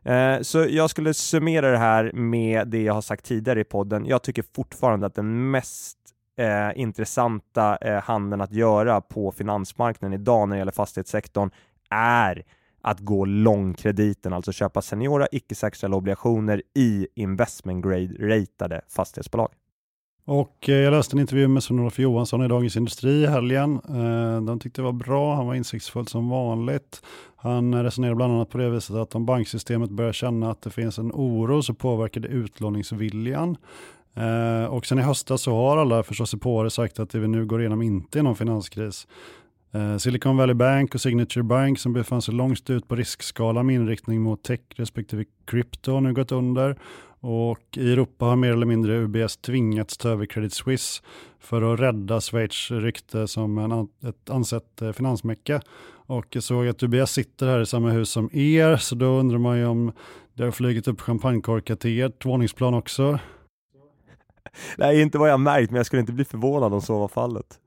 Eh, 0.05 0.41
så 0.41 0.67
jag 0.69 0.91
skulle 0.91 1.15
summera 1.15 1.71
det 1.71 1.79
här 1.79 2.13
med 2.13 2.69
det 2.69 2.83
jag 2.83 2.95
har 2.95 3.03
sagt 3.03 3.25
tidigare 3.25 3.61
i 3.61 3.65
podden. 3.65 4.07
Jag 4.07 4.23
tycker 4.23 4.45
fortfarande 4.55 5.07
att 5.07 5.15
den 5.15 5.51
mest 5.51 5.99
eh, 6.39 6.81
intressanta 6.81 7.77
eh, 7.77 8.03
handeln 8.03 8.43
att 8.43 8.53
göra 8.53 9.01
på 9.01 9.33
finansmarknaden 9.33 10.21
idag 10.21 10.49
när 10.49 10.57
det 10.57 10.59
gäller 10.59 10.73
fastighetssektorn 10.73 11.51
är 11.95 12.45
att 12.83 13.01
gå 13.01 13.25
långkrediten, 13.25 14.33
alltså 14.33 14.53
köpa 14.53 14.83
seniora 14.83 15.27
icke-säkerställda 15.33 15.97
obligationer 15.97 16.63
i 16.75 17.07
investment 17.15 17.85
grade-ratade 17.85 18.81
fastighetsbolag. 18.89 19.49
Och 20.27 20.69
eh, 20.69 20.75
jag 20.75 20.91
läste 20.91 21.17
en 21.17 21.21
intervju 21.21 21.49
med 21.49 21.63
Sven-Olof 21.63 21.99
Johansson 21.99 22.45
i 22.45 22.49
Dagens 22.49 22.77
Industri 22.77 23.23
i 23.23 23.27
helgen. 23.27 23.81
Eh, 23.89 24.43
de 24.43 24.61
tyckte 24.61 24.81
det 24.81 24.85
var 24.85 24.93
bra, 24.93 25.35
han 25.35 25.47
var 25.47 25.55
insiktsfull 25.55 26.07
som 26.07 26.29
vanligt. 26.29 27.03
Han 27.37 27.85
resonerar 27.85 28.15
bland 28.15 28.33
annat 28.33 28.51
på 28.51 28.59
det 28.59 28.71
viset 28.71 28.97
att 28.97 29.15
om 29.15 29.27
banksystemet 29.27 29.91
börjar 29.91 30.13
känna 30.13 30.51
att 30.51 30.63
det 30.63 30.71
finns 30.71 30.99
en 30.99 31.13
oro 31.13 31.63
så 31.63 31.75
påverkar 31.75 32.21
det 32.21 32.29
utlåningsviljan. 32.29 33.57
Eh, 34.15 34.65
och 34.65 34.87
sen 34.87 34.99
i 34.99 35.03
höstas 35.03 35.43
så 35.43 35.55
har 35.55 35.77
alla 35.77 36.03
förståsigpåare 36.03 36.71
sagt 36.71 36.99
att 36.99 37.11
det 37.11 37.19
vi 37.19 37.29
nu 37.29 37.47
går 37.47 37.61
igenom 37.61 37.83
inte 37.83 38.19
är 38.19 38.23
någon 38.23 38.37
finanskris. 38.37 39.07
Eh, 39.75 39.97
Silicon 39.97 40.37
Valley 40.37 40.55
Bank 40.55 40.95
och 40.95 41.01
Signature 41.01 41.43
Bank 41.43 41.79
som 41.79 41.93
befann 41.93 42.23
sig 42.23 42.35
långt 42.35 42.71
ut 42.71 42.89
på 42.89 42.97
riskskalan 42.97 43.67
med 43.67 43.75
inriktning 43.75 44.23
mot 44.23 44.43
tech 44.43 44.61
respektive 44.75 45.25
krypto 45.47 45.93
har 45.93 46.01
nu 46.01 46.13
gått 46.13 46.33
under. 46.33 46.79
Och 47.21 47.77
i 47.77 47.93
Europa 47.93 48.25
har 48.25 48.37
mer 48.37 48.53
eller 48.53 48.67
mindre 48.67 48.97
UBS 48.97 49.37
tvingats 49.37 49.97
ta 49.97 50.09
över 50.09 50.27
Credit 50.27 50.53
Suisse 50.53 51.03
för 51.41 51.75
att 51.75 51.81
rädda 51.81 52.21
Schweiz 52.21 52.71
rykte 52.71 53.29
som 53.29 53.59
en, 53.59 53.89
ett 54.11 54.31
ansett 54.31 54.83
eh, 54.83 54.93
finansmecka. 54.93 55.61
Och 56.07 56.27
jag 56.31 56.43
såg 56.43 56.69
att 56.69 56.83
UBS 56.83 57.11
sitter 57.11 57.47
här 57.47 57.61
i 57.61 57.67
samma 57.67 57.91
hus 57.91 58.11
som 58.11 58.31
er, 58.33 58.77
så 58.77 58.95
då 58.95 59.07
undrar 59.07 59.39
man 59.39 59.59
ju 59.59 59.67
om 59.67 59.93
det 60.35 60.45
har 60.45 60.51
flugit 60.51 60.89
upp 60.89 61.01
champagnekorkar 61.01 61.77
till 61.77 62.03
ert 62.03 62.25
våningsplan 62.25 62.75
också. 62.75 63.19
Nej, 64.79 65.03
inte 65.03 65.19
vad 65.19 65.31
jag 65.31 65.41
märkt, 65.41 65.71
men 65.71 65.77
jag 65.77 65.87
skulle 65.87 66.01
inte 66.01 66.13
bli 66.13 66.25
förvånad 66.25 66.75
om 66.75 66.81
så 66.83 66.99
var 66.99 67.09
fallet. 67.09 67.61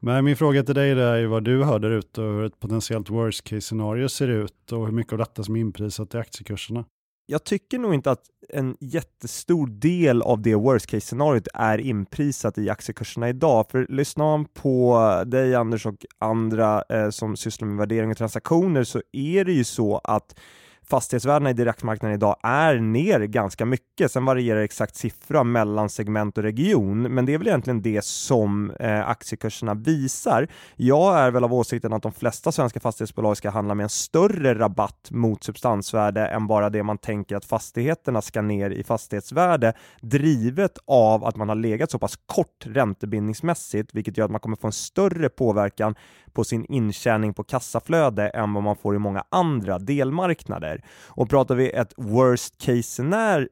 Men 0.00 0.24
min 0.24 0.36
fråga 0.36 0.62
till 0.62 0.74
dig 0.74 0.90
är 0.90 1.26
vad 1.26 1.44
du 1.44 1.64
hör 1.64 1.78
där 1.78 1.90
ute 1.90 2.20
och 2.20 2.32
hur 2.34 2.44
ett 2.44 2.60
potentiellt 2.60 3.10
worst 3.10 3.44
case 3.44 3.60
scenario 3.60 4.08
ser 4.08 4.28
ut 4.28 4.72
och 4.72 4.86
hur 4.86 4.92
mycket 4.92 5.12
av 5.12 5.18
detta 5.18 5.42
som 5.42 5.56
är 5.56 5.60
inprisat 5.60 6.14
i 6.14 6.18
aktiekurserna. 6.18 6.84
Jag 7.28 7.44
tycker 7.44 7.78
nog 7.78 7.94
inte 7.94 8.10
att 8.10 8.22
en 8.48 8.76
jättestor 8.80 9.66
del 9.66 10.22
av 10.22 10.42
det 10.42 10.54
worst 10.54 10.86
case 10.86 11.06
scenariot 11.06 11.48
är 11.54 11.78
inprisat 11.78 12.58
i 12.58 12.70
aktiekurserna 12.70 13.28
idag. 13.28 13.66
För 13.70 13.86
lyssnar 13.88 14.24
man 14.24 14.44
på 14.44 14.98
dig 15.26 15.54
Anders 15.54 15.86
och 15.86 16.06
andra 16.18 16.82
eh, 16.88 17.10
som 17.10 17.36
sysslar 17.36 17.68
med 17.68 17.76
värdering 17.76 18.10
och 18.10 18.16
transaktioner 18.16 18.84
så 18.84 19.02
är 19.12 19.44
det 19.44 19.52
ju 19.52 19.64
så 19.64 19.98
att 20.04 20.38
fastighetsvärdena 20.90 21.50
i 21.50 21.52
direktmarknaden 21.52 22.14
idag 22.14 22.36
är 22.42 22.74
ner 22.74 23.20
ganska 23.20 23.66
mycket. 23.66 24.12
Sen 24.12 24.24
varierar 24.24 24.60
exakt 24.60 24.96
siffra 24.96 25.44
mellan 25.44 25.88
segment 25.88 26.38
och 26.38 26.44
region, 26.44 27.02
men 27.02 27.26
det 27.26 27.34
är 27.34 27.38
väl 27.38 27.46
egentligen 27.46 27.82
det 27.82 28.04
som 28.04 28.70
eh, 28.70 29.08
aktiekurserna 29.08 29.74
visar. 29.74 30.48
Jag 30.76 31.18
är 31.18 31.30
väl 31.30 31.44
av 31.44 31.54
åsikten 31.54 31.92
att 31.92 32.02
de 32.02 32.12
flesta 32.12 32.52
svenska 32.52 32.80
fastighetsbolag 32.80 33.36
ska 33.36 33.50
handla 33.50 33.74
med 33.74 33.84
en 33.84 33.90
större 33.90 34.54
rabatt 34.54 35.08
mot 35.10 35.44
substansvärde 35.44 36.26
än 36.26 36.46
bara 36.46 36.70
det 36.70 36.82
man 36.82 36.98
tänker 36.98 37.36
att 37.36 37.44
fastigheterna 37.44 38.22
ska 38.22 38.42
ner 38.42 38.70
i 38.70 38.84
fastighetsvärde, 38.84 39.72
drivet 40.00 40.78
av 40.86 41.24
att 41.24 41.36
man 41.36 41.48
har 41.48 41.56
legat 41.56 41.90
så 41.90 41.98
pass 41.98 42.16
kort 42.26 42.66
räntebindningsmässigt, 42.66 43.94
vilket 43.94 44.18
gör 44.18 44.24
att 44.24 44.30
man 44.30 44.40
kommer 44.40 44.56
få 44.56 44.66
en 44.66 44.72
större 44.72 45.28
påverkan 45.28 45.94
på 46.36 46.44
sin 46.44 46.64
intjäning 46.64 47.34
på 47.34 47.44
kassaflöde 47.44 48.28
än 48.28 48.52
vad 48.52 48.62
man 48.62 48.76
får 48.76 48.94
i 48.94 48.98
många 48.98 49.24
andra 49.28 49.78
delmarknader. 49.78 50.84
Och 51.08 51.30
pratar 51.30 51.54
vi 51.54 51.70
ett 51.70 51.92
worst 51.96 52.58
case 52.58 52.82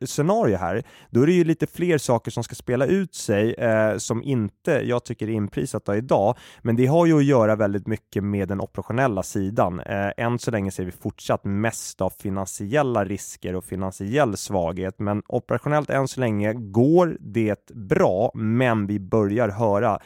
scenario 0.06 0.56
här, 0.56 0.82
då 1.10 1.22
är 1.22 1.26
det 1.26 1.32
ju 1.32 1.44
lite 1.44 1.66
fler 1.66 1.98
saker 1.98 2.30
som 2.30 2.44
ska 2.44 2.54
spela 2.54 2.86
ut 2.86 3.14
sig 3.14 3.54
eh, 3.54 3.96
som 3.96 4.22
inte 4.22 4.72
jag 4.72 5.04
tycker 5.04 5.28
är 5.28 5.32
inprisat 5.32 5.88
idag, 5.88 6.36
men 6.62 6.76
det 6.76 6.86
har 6.86 7.06
ju 7.06 7.16
att 7.16 7.24
göra 7.24 7.56
väldigt 7.56 7.86
mycket 7.86 8.24
med 8.24 8.48
den 8.48 8.60
operationella 8.60 9.22
sidan. 9.22 9.80
Eh, 9.80 10.10
än 10.16 10.38
så 10.38 10.50
länge 10.50 10.70
ser 10.70 10.84
vi 10.84 10.92
fortsatt 10.92 11.44
mest 11.44 12.00
av 12.00 12.10
finansiella 12.10 13.04
risker 13.04 13.54
och 13.54 13.64
finansiell 13.64 14.36
svaghet, 14.36 14.98
men 14.98 15.22
operationellt 15.26 15.90
än 15.90 16.08
så 16.08 16.20
länge 16.20 16.52
går 16.52 17.16
det 17.20 17.70
bra, 17.74 18.30
men 18.34 18.86
vi 18.86 19.00
börjar 19.00 19.48
höra 19.48 19.98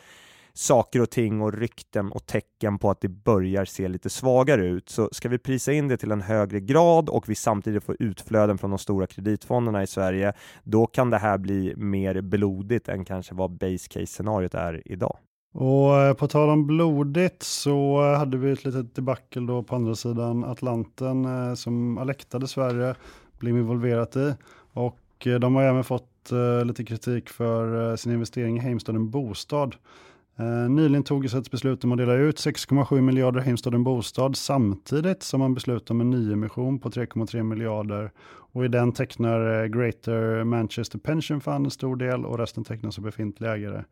saker 0.58 1.02
och 1.02 1.10
ting 1.10 1.40
och 1.40 1.52
rykten 1.52 2.12
och 2.12 2.26
tecken 2.26 2.78
på 2.78 2.90
att 2.90 3.00
det 3.00 3.08
börjar 3.08 3.64
se 3.64 3.88
lite 3.88 4.10
svagare 4.10 4.66
ut. 4.66 4.88
Så 4.88 5.08
ska 5.12 5.28
vi 5.28 5.38
prisa 5.38 5.72
in 5.72 5.88
det 5.88 5.96
till 5.96 6.10
en 6.10 6.20
högre 6.20 6.60
grad 6.60 7.08
och 7.08 7.28
vi 7.28 7.34
samtidigt 7.34 7.84
får 7.84 7.96
utflöden 7.98 8.58
från 8.58 8.70
de 8.70 8.78
stora 8.78 9.06
kreditfonderna 9.06 9.82
i 9.82 9.86
Sverige, 9.86 10.32
då 10.64 10.86
kan 10.86 11.10
det 11.10 11.18
här 11.18 11.38
bli 11.38 11.74
mer 11.76 12.20
blodigt 12.20 12.88
än 12.88 13.04
kanske 13.04 13.34
vad 13.34 13.50
base 13.50 13.88
case 13.88 14.06
scenariot 14.06 14.54
är 14.54 14.82
idag. 14.84 15.16
Och 15.54 15.96
eh, 15.96 16.14
på 16.14 16.28
tal 16.28 16.50
om 16.50 16.66
blodigt 16.66 17.42
så 17.42 18.02
hade 18.16 18.36
vi 18.36 18.52
ett 18.52 18.64
litet 18.64 18.94
debacle 18.94 19.46
då 19.46 19.62
på 19.62 19.74
andra 19.74 19.94
sidan 19.94 20.44
Atlanten 20.44 21.24
eh, 21.24 21.54
som 21.54 21.98
Alecta 21.98 22.38
dessvärre 22.38 22.94
blev 23.38 23.56
involverat 23.56 24.16
i. 24.16 24.34
Och 24.72 25.26
eh, 25.26 25.38
de 25.38 25.54
har 25.54 25.62
även 25.62 25.84
fått 25.84 26.04
lite 26.64 26.84
kritik 26.84 27.28
för 27.28 27.96
sin 27.96 28.12
investering 28.12 28.56
i 28.56 28.60
Heimstaden 28.60 29.10
Bostad. 29.10 29.76
Eh, 30.38 30.70
nyligen 30.70 31.03
togs 31.03 31.35
ett 31.35 31.51
beslut 31.51 31.85
om 31.85 31.92
att 31.92 31.98
dela 31.98 32.14
ut 32.14 32.37
6,7 32.37 33.01
miljarder 33.01 33.40
Heimstaden 33.40 33.85
Bostad 33.85 34.37
samtidigt 34.37 35.22
som 35.22 35.40
man 35.40 35.55
beslutade 35.55 35.92
om 35.92 36.01
en 36.01 36.11
nyemission 36.11 36.79
på 36.79 36.90
3,3 36.90 37.42
miljarder 37.42 38.11
och 38.53 38.64
i 38.64 38.68
den 38.68 38.92
tecknar 38.92 39.62
eh, 39.62 39.66
Greater 39.66 40.44
Manchester 40.44 40.98
Pension 40.98 41.40
Fund 41.40 41.66
en 41.66 41.70
stor 41.70 41.96
del 41.96 42.24
och 42.24 42.38
resten 42.38 42.64
tecknas 42.64 42.98
av 42.98 43.05
befintliga 43.05 43.55
ägare. 43.55 43.85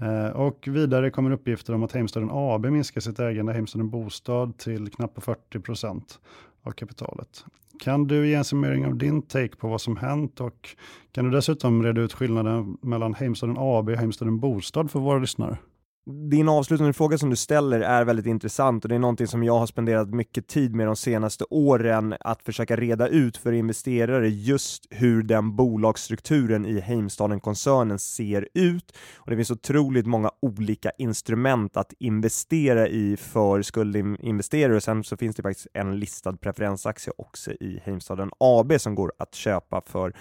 Eh, 0.00 0.36
och 0.36 0.68
vidare 0.68 1.10
kommer 1.10 1.30
uppgifter 1.30 1.74
om 1.74 1.82
att 1.82 1.92
Heimstaden 1.92 2.28
AB 2.32 2.66
minskar 2.66 3.00
sitt 3.00 3.20
ägande 3.20 3.52
i 3.52 3.54
Heimstaden 3.54 3.90
Bostad 3.90 4.58
till 4.58 4.90
knappt 4.90 5.24
40 5.24 5.60
procent 5.60 6.18
av 6.62 6.70
kapitalet. 6.70 7.44
Kan 7.80 8.06
du 8.06 8.28
ge 8.28 8.34
en 8.34 8.44
summering 8.44 8.86
av 8.86 8.96
din 8.96 9.22
take 9.22 9.56
på 9.56 9.68
vad 9.68 9.80
som 9.80 9.96
hänt 9.96 10.40
och 10.40 10.76
kan 11.12 11.24
du 11.24 11.30
dessutom 11.30 11.82
reda 11.82 12.00
ut 12.00 12.12
skillnaden 12.12 12.78
mellan 12.82 13.14
Heimstaden 13.14 13.56
AB 13.58 13.88
och 13.88 13.96
Heimstaden 13.96 14.40
Bostad 14.40 14.90
för 14.90 15.00
våra 15.00 15.18
lyssnare? 15.18 15.58
Din 16.06 16.48
avslutande 16.48 16.92
fråga 16.92 17.18
som 17.18 17.30
du 17.30 17.36
ställer 17.36 17.80
är 17.80 18.04
väldigt 18.04 18.26
intressant 18.26 18.84
och 18.84 18.88
det 18.88 18.94
är 18.94 18.98
någonting 18.98 19.26
som 19.26 19.42
jag 19.42 19.58
har 19.58 19.66
spenderat 19.66 20.08
mycket 20.08 20.46
tid 20.46 20.74
med 20.74 20.86
de 20.86 20.96
senaste 20.96 21.44
åren 21.50 22.14
att 22.20 22.42
försöka 22.42 22.76
reda 22.76 23.08
ut 23.08 23.36
för 23.36 23.52
investerare 23.52 24.28
just 24.28 24.86
hur 24.90 25.22
den 25.22 25.56
bolagsstrukturen 25.56 26.66
i 26.66 26.80
Heimstaden-koncernen 26.80 27.98
ser 27.98 28.48
ut. 28.54 28.96
Och 29.16 29.30
det 29.30 29.36
finns 29.36 29.50
otroligt 29.50 30.06
många 30.06 30.30
olika 30.42 30.90
instrument 30.98 31.76
att 31.76 31.92
investera 31.98 32.88
i 32.88 33.16
för 33.16 33.62
skuldinvesterare 33.62 34.76
och 34.76 34.82
sen 34.82 35.04
så 35.04 35.16
finns 35.16 35.36
det 35.36 35.42
faktiskt 35.42 35.66
en 35.74 35.98
listad 35.98 36.36
preferensaktie 36.36 37.12
också 37.18 37.52
i 37.52 37.80
Heimstaden 37.84 38.30
AB 38.38 38.80
som 38.80 38.94
går 38.94 39.12
att 39.18 39.34
köpa 39.34 39.82
för, 39.86 40.12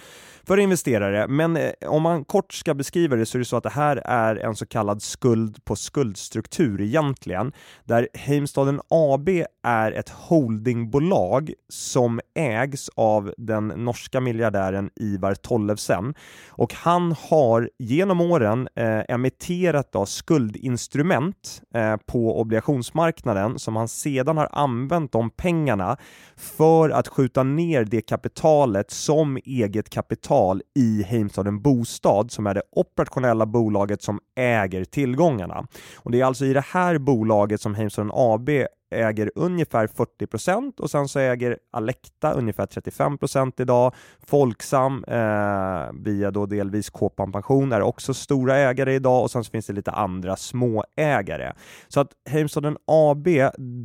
för 0.43 0.57
investerare. 0.57 1.27
Men 1.27 1.57
eh, 1.57 1.71
om 1.87 2.01
man 2.01 2.25
kort 2.25 2.53
ska 2.53 2.73
beskriva 2.73 3.15
det 3.15 3.25
så 3.25 3.37
är 3.37 3.39
det 3.39 3.45
så 3.45 3.57
att 3.57 3.63
det 3.63 3.69
här 3.69 3.97
är 4.05 4.35
en 4.35 4.55
så 4.55 4.65
kallad 4.65 5.01
skuld 5.01 5.65
på 5.71 5.75
skuldstruktur 5.75 6.81
egentligen, 6.81 7.51
där 7.85 8.07
Heimstaden 8.13 8.81
AB 8.89 9.29
är 9.63 9.91
ett 9.91 10.09
holdingbolag 10.09 11.53
som 11.69 12.19
ägs 12.35 12.89
av 12.95 13.33
den 13.37 13.67
norska 13.67 14.21
miljardären 14.21 14.89
Ivar 14.95 15.35
Tollefsen 15.35 16.13
och 16.49 16.73
han 16.73 17.15
har 17.29 17.69
genom 17.79 18.21
åren 18.21 18.67
eh, 18.75 19.01
emitterat 19.07 19.91
då 19.91 20.05
skuldinstrument 20.05 21.61
eh, 21.75 21.97
på 21.97 22.39
obligationsmarknaden 22.39 23.59
som 23.59 23.75
han 23.75 23.87
sedan 23.87 24.37
har 24.37 24.49
använt 24.51 25.11
de 25.11 25.29
pengarna 25.29 25.97
för 26.35 26.89
att 26.89 27.07
skjuta 27.07 27.43
ner 27.43 27.85
det 27.85 28.01
kapitalet 28.01 28.91
som 28.91 29.37
eget 29.45 29.89
kapital 29.89 30.61
i 30.75 31.03
Heimstaden 31.03 31.61
Bostad 31.61 32.31
som 32.31 32.47
är 32.47 32.53
det 32.53 32.63
operationella 32.71 33.45
bolaget 33.45 34.01
som 34.01 34.19
äger 34.35 34.85
tillgångarna. 34.85 35.60
Och 35.95 36.11
det 36.11 36.21
är 36.21 36.25
alltså 36.25 36.45
i 36.45 36.53
det 36.53 36.65
här 36.65 36.97
bolaget 36.97 37.61
som 37.61 37.75
Heimstaden 37.75 38.11
AB 38.13 38.49
äger 38.91 39.31
ungefär 39.35 39.87
40% 39.87 40.79
och 40.79 40.91
sen 40.91 41.07
så 41.07 41.19
äger 41.19 41.57
Alecta 41.71 42.31
ungefär 42.31 42.65
35% 42.65 43.61
idag. 43.61 43.93
Folksam 44.27 45.03
eh, 45.07 45.91
via 45.93 46.31
då 46.31 46.45
delvis 46.45 46.89
Kåpan 46.89 47.31
Pension 47.31 47.71
är 47.71 47.81
också 47.81 48.13
stora 48.13 48.57
ägare 48.57 48.93
idag 48.93 49.23
och 49.23 49.31
sen 49.31 49.43
så 49.43 49.51
finns 49.51 49.67
det 49.67 49.73
lite 49.73 49.91
andra 49.91 50.35
småägare. 50.35 51.53
Så 51.87 51.99
att 51.99 52.11
Heimstaden 52.29 52.77
AB, 52.87 53.27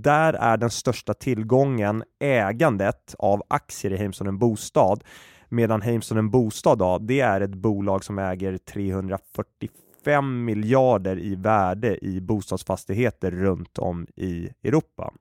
där 0.02 0.32
är 0.32 0.56
den 0.56 0.70
största 0.70 1.14
tillgången 1.14 2.04
ägandet 2.20 3.14
av 3.18 3.42
aktier 3.48 3.92
i 3.92 3.96
Heimstaden 3.96 4.38
Bostad 4.38 5.04
medan 5.48 5.82
Heimstaden 5.82 6.30
Bostad 6.30 6.78
då, 6.78 6.98
det 6.98 7.20
är 7.20 7.40
ett 7.40 7.54
bolag 7.54 8.04
som 8.04 8.18
äger 8.18 8.58
345 8.58 9.85
5 10.06 10.44
miljarder 10.44 11.18
i 11.18 11.34
värde 11.34 12.04
i 12.04 12.20
bostadsfastigheter 12.20 13.30
runt 13.30 13.78
om 13.78 14.06
i 14.16 14.48
Europa. 14.62 15.12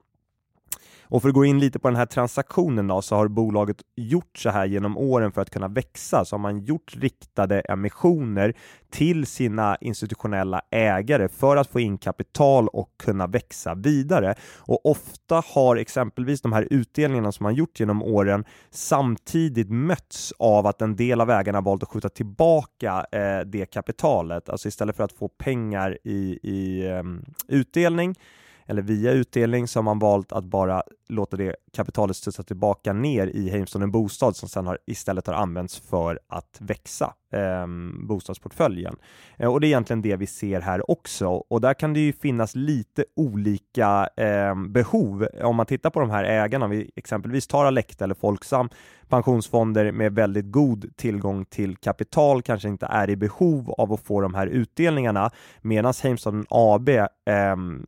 Och 1.07 1.21
för 1.21 1.29
att 1.29 1.35
gå 1.35 1.45
in 1.45 1.59
lite 1.59 1.79
på 1.79 1.87
den 1.87 1.97
här 1.97 2.05
transaktionen 2.05 2.87
då, 2.87 3.01
så 3.01 3.15
har 3.15 3.27
bolaget 3.27 3.77
gjort 3.95 4.37
så 4.37 4.49
här 4.49 4.65
genom 4.65 4.97
åren 4.97 5.31
för 5.31 5.41
att 5.41 5.49
kunna 5.49 5.67
växa, 5.67 6.25
så 6.25 6.33
har 6.35 6.39
man 6.39 6.59
gjort 6.59 6.95
riktade 6.97 7.59
emissioner 7.59 8.53
till 8.89 9.25
sina 9.25 9.77
institutionella 9.81 10.61
ägare 10.71 11.27
för 11.27 11.57
att 11.57 11.67
få 11.67 11.79
in 11.79 11.97
kapital 11.97 12.67
och 12.67 12.89
kunna 12.97 13.27
växa 13.27 13.75
vidare. 13.75 14.35
Och 14.57 14.85
ofta 14.85 15.43
har 15.45 15.75
exempelvis 15.75 16.41
de 16.41 16.53
här 16.53 16.67
utdelningarna 16.69 17.31
som 17.31 17.43
man 17.43 17.55
gjort 17.55 17.79
genom 17.79 18.03
åren 18.03 18.45
samtidigt 18.69 19.69
mötts 19.69 20.33
av 20.39 20.67
att 20.67 20.81
en 20.81 20.95
del 20.95 21.21
av 21.21 21.29
ägarna 21.29 21.61
valt 21.61 21.83
att 21.83 21.89
skjuta 21.89 22.09
tillbaka 22.09 23.05
eh, 23.11 23.39
det 23.45 23.65
kapitalet, 23.65 24.49
alltså 24.49 24.67
istället 24.67 24.95
för 24.95 25.03
att 25.03 25.13
få 25.13 25.27
pengar 25.27 25.97
i, 26.03 26.39
i 26.43 26.87
um, 26.87 27.25
utdelning 27.47 28.15
eller 28.67 28.81
via 28.81 29.11
utdelning 29.11 29.67
så 29.67 29.79
har 29.79 29.83
man 29.83 29.99
valt 29.99 30.31
att 30.31 30.43
bara 30.43 30.83
låta 31.07 31.37
det 31.37 31.55
kapitalet 31.73 32.15
studsa 32.15 32.43
tillbaka 32.43 32.93
ner 32.93 33.27
i 33.27 33.49
Heimstone 33.49 33.83
en 33.83 33.91
bostad 33.91 34.35
som 34.35 34.49
sedan 34.49 34.67
har, 34.67 34.77
istället 34.85 35.27
har 35.27 35.33
använts 35.33 35.79
för 35.79 36.19
att 36.27 36.57
växa 36.59 37.13
eh, 37.31 37.67
bostadsportföljen. 38.07 38.95
Eh, 39.37 39.53
och 39.53 39.61
det 39.61 39.67
är 39.67 39.69
egentligen 39.69 40.01
det 40.01 40.15
vi 40.15 40.27
ser 40.27 40.61
här 40.61 40.91
också 40.91 41.27
och 41.27 41.61
där 41.61 41.73
kan 41.73 41.93
det 41.93 41.99
ju 41.99 42.13
finnas 42.13 42.55
lite 42.55 43.05
olika 43.15 44.09
eh, 44.17 44.55
behov. 44.55 45.27
Om 45.43 45.55
man 45.55 45.65
tittar 45.65 45.89
på 45.89 45.99
de 45.99 46.09
här 46.09 46.23
ägarna, 46.23 46.65
om 46.65 46.71
vi 46.71 46.91
exempelvis 46.95 47.47
tar 47.47 47.65
Alecta 47.65 48.03
eller 48.03 48.15
Folksam, 48.15 48.69
pensionsfonder 49.09 49.91
med 49.91 50.15
väldigt 50.15 50.51
god 50.51 50.97
tillgång 50.97 51.45
till 51.45 51.77
kapital 51.77 52.41
kanske 52.41 52.67
inte 52.67 52.85
är 52.85 53.09
i 53.09 53.15
behov 53.15 53.71
av 53.77 53.93
att 53.93 54.01
få 54.01 54.21
de 54.21 54.33
här 54.33 54.47
utdelningarna 54.47 55.31
medan 55.61 55.93
Heimstaden 56.03 56.45
AB, 56.49 56.89
eh, 56.89 57.05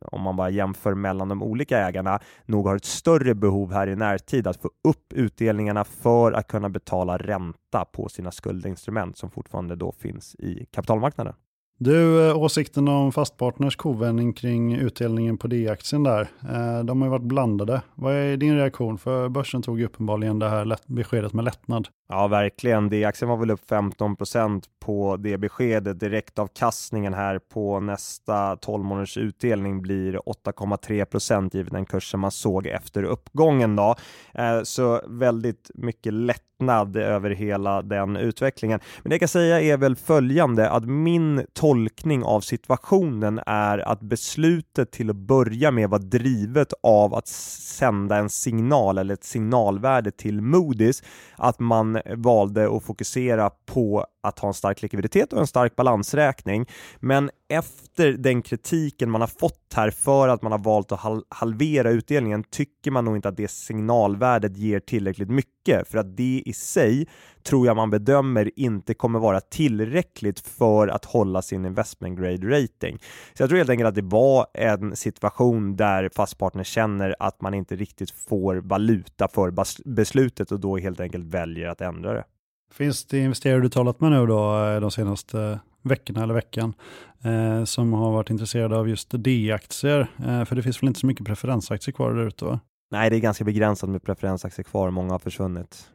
om 0.02 0.22
man 0.22 0.36
bara 0.36 0.50
jämför 0.50 0.94
mellan 0.94 1.28
de 1.28 1.42
olika 1.42 1.78
ägarna, 1.78 2.20
nog 2.46 2.66
har 2.66 2.76
ett 2.76 2.84
större 3.08 3.34
behov 3.34 3.72
här 3.72 3.86
i 3.86 3.96
närtid 3.96 4.46
att 4.46 4.56
få 4.56 4.70
upp 4.88 5.12
utdelningarna 5.12 5.84
för 5.84 6.32
att 6.32 6.48
kunna 6.48 6.68
betala 6.68 7.18
ränta 7.18 7.84
på 7.84 8.08
sina 8.08 8.30
skuldinstrument 8.30 9.18
som 9.18 9.30
fortfarande 9.30 9.76
då 9.76 9.92
finns 9.92 10.34
i 10.34 10.66
kapitalmarknaden. 10.70 11.34
Du, 11.80 12.28
eh, 12.28 12.36
åsikten 12.36 12.88
om 12.88 13.12
Fastpartners 13.12 13.76
kovändning 13.76 14.32
kring 14.32 14.74
utdelningen 14.74 15.38
på 15.38 15.46
D-aktien 15.46 16.02
där, 16.02 16.20
eh, 16.20 16.84
de 16.84 17.00
har 17.00 17.06
ju 17.06 17.10
varit 17.10 17.22
blandade. 17.22 17.82
Vad 17.94 18.14
är 18.14 18.36
din 18.36 18.56
reaktion? 18.56 18.98
För 18.98 19.28
börsen 19.28 19.62
tog 19.62 19.78
ju 19.78 19.86
uppenbarligen 19.86 20.38
det 20.38 20.48
här 20.48 20.76
beskedet 20.86 21.32
med 21.32 21.44
lättnad. 21.44 21.88
Ja, 22.08 22.28
verkligen. 22.28 22.88
D-aktien 22.88 23.28
var 23.28 23.36
väl 23.36 23.50
upp 23.50 23.70
15% 23.70 24.64
på 24.80 25.16
det 25.16 25.38
beskedet. 25.38 26.00
Direktavkastningen 26.00 27.14
här 27.14 27.38
på 27.38 27.80
nästa 27.80 28.56
12 28.56 28.84
månaders 28.84 29.16
utdelning 29.16 29.82
blir 29.82 30.20
8,3% 30.26 31.54
givet 31.54 31.72
den 31.72 31.86
kursen 31.86 32.20
man 32.20 32.30
såg 32.30 32.66
efter 32.66 33.02
uppgången. 33.02 33.76
Då. 33.76 33.94
Eh, 34.34 34.62
så 34.62 35.00
väldigt 35.06 35.70
mycket 35.74 36.12
lättnad 36.12 36.96
över 36.96 37.30
hela 37.30 37.82
den 37.82 38.16
utvecklingen. 38.16 38.80
Men 39.02 39.10
det 39.10 39.14
jag 39.14 39.20
kan 39.20 39.28
säga 39.28 39.60
är 39.60 39.76
väl 39.76 39.96
följande 39.96 40.70
att 40.70 40.84
min 40.84 41.46
tolkning 41.68 42.24
av 42.24 42.40
situationen 42.40 43.40
är 43.46 43.78
att 43.78 44.00
beslutet 44.00 44.90
till 44.90 45.10
att 45.10 45.16
börja 45.16 45.70
med 45.70 45.90
var 45.90 45.98
drivet 45.98 46.72
av 46.82 47.14
att 47.14 47.28
sända 47.28 48.16
en 48.16 48.30
signal 48.30 48.98
eller 48.98 49.14
ett 49.14 49.24
signalvärde 49.24 50.10
till 50.10 50.40
Moody's 50.40 51.04
att 51.36 51.58
man 51.58 52.00
valde 52.16 52.76
att 52.76 52.84
fokusera 52.84 53.50
på 53.66 54.06
att 54.28 54.38
ha 54.38 54.48
en 54.48 54.54
stark 54.54 54.82
likviditet 54.82 55.32
och 55.32 55.40
en 55.40 55.46
stark 55.46 55.76
balansräkning. 55.76 56.66
Men 57.00 57.30
efter 57.48 58.12
den 58.12 58.42
kritiken 58.42 59.10
man 59.10 59.20
har 59.20 59.28
fått 59.28 59.74
här 59.74 59.90
för 59.90 60.28
att 60.28 60.42
man 60.42 60.52
har 60.52 60.58
valt 60.58 60.92
att 60.92 61.00
halvera 61.28 61.90
utdelningen 61.90 62.44
tycker 62.44 62.90
man 62.90 63.04
nog 63.04 63.16
inte 63.16 63.28
att 63.28 63.36
det 63.36 63.50
signalvärdet 63.50 64.56
ger 64.56 64.80
tillräckligt 64.80 65.30
mycket 65.30 65.88
för 65.88 65.98
att 65.98 66.16
det 66.16 66.42
i 66.46 66.52
sig 66.52 67.06
tror 67.42 67.66
jag 67.66 67.76
man 67.76 67.90
bedömer 67.90 68.50
inte 68.56 68.94
kommer 68.94 69.18
vara 69.18 69.40
tillräckligt 69.40 70.40
för 70.40 70.88
att 70.88 71.04
hålla 71.04 71.42
sin 71.42 71.64
investment 71.64 72.18
grade 72.18 72.62
rating. 72.62 72.98
Så 73.34 73.42
jag 73.42 73.48
tror 73.48 73.56
helt 73.56 73.70
enkelt 73.70 73.88
att 73.88 73.94
det 73.94 74.02
var 74.02 74.46
en 74.54 74.96
situation 74.96 75.76
där 75.76 76.10
fastpartner 76.14 76.64
känner 76.64 77.16
att 77.18 77.40
man 77.40 77.54
inte 77.54 77.76
riktigt 77.76 78.10
får 78.10 78.56
valuta 78.56 79.28
för 79.28 79.54
beslutet 79.94 80.52
och 80.52 80.60
då 80.60 80.76
helt 80.76 81.00
enkelt 81.00 81.24
väljer 81.24 81.68
att 81.68 81.80
ändra 81.80 82.12
det. 82.12 82.24
Finns 82.72 83.04
det 83.04 83.18
investerare 83.18 83.60
du 83.60 83.68
talat 83.68 84.00
med 84.00 84.10
nu 84.10 84.26
då 84.26 84.64
eh, 84.64 84.80
de 84.80 84.90
senaste 84.90 85.40
eh, 85.40 85.58
veckorna 85.82 86.22
eller 86.22 86.34
veckan 86.34 86.74
eh, 87.22 87.64
som 87.64 87.92
har 87.92 88.12
varit 88.12 88.30
intresserade 88.30 88.76
av 88.76 88.88
just 88.88 89.10
D-aktier? 89.10 90.00
Eh, 90.26 90.44
för 90.44 90.56
det 90.56 90.62
finns 90.62 90.82
väl 90.82 90.88
inte 90.88 91.00
så 91.00 91.06
mycket 91.06 91.26
preferensaktier 91.26 91.92
kvar 91.92 92.12
där 92.12 92.26
ute? 92.26 92.44
Va? 92.44 92.60
Nej, 92.90 93.10
det 93.10 93.16
är 93.16 93.20
ganska 93.20 93.44
begränsat 93.44 93.90
med 93.90 94.02
preferensaktier 94.02 94.64
kvar. 94.64 94.90
Många 94.90 95.12
har 95.12 95.18
försvunnit. 95.18 95.90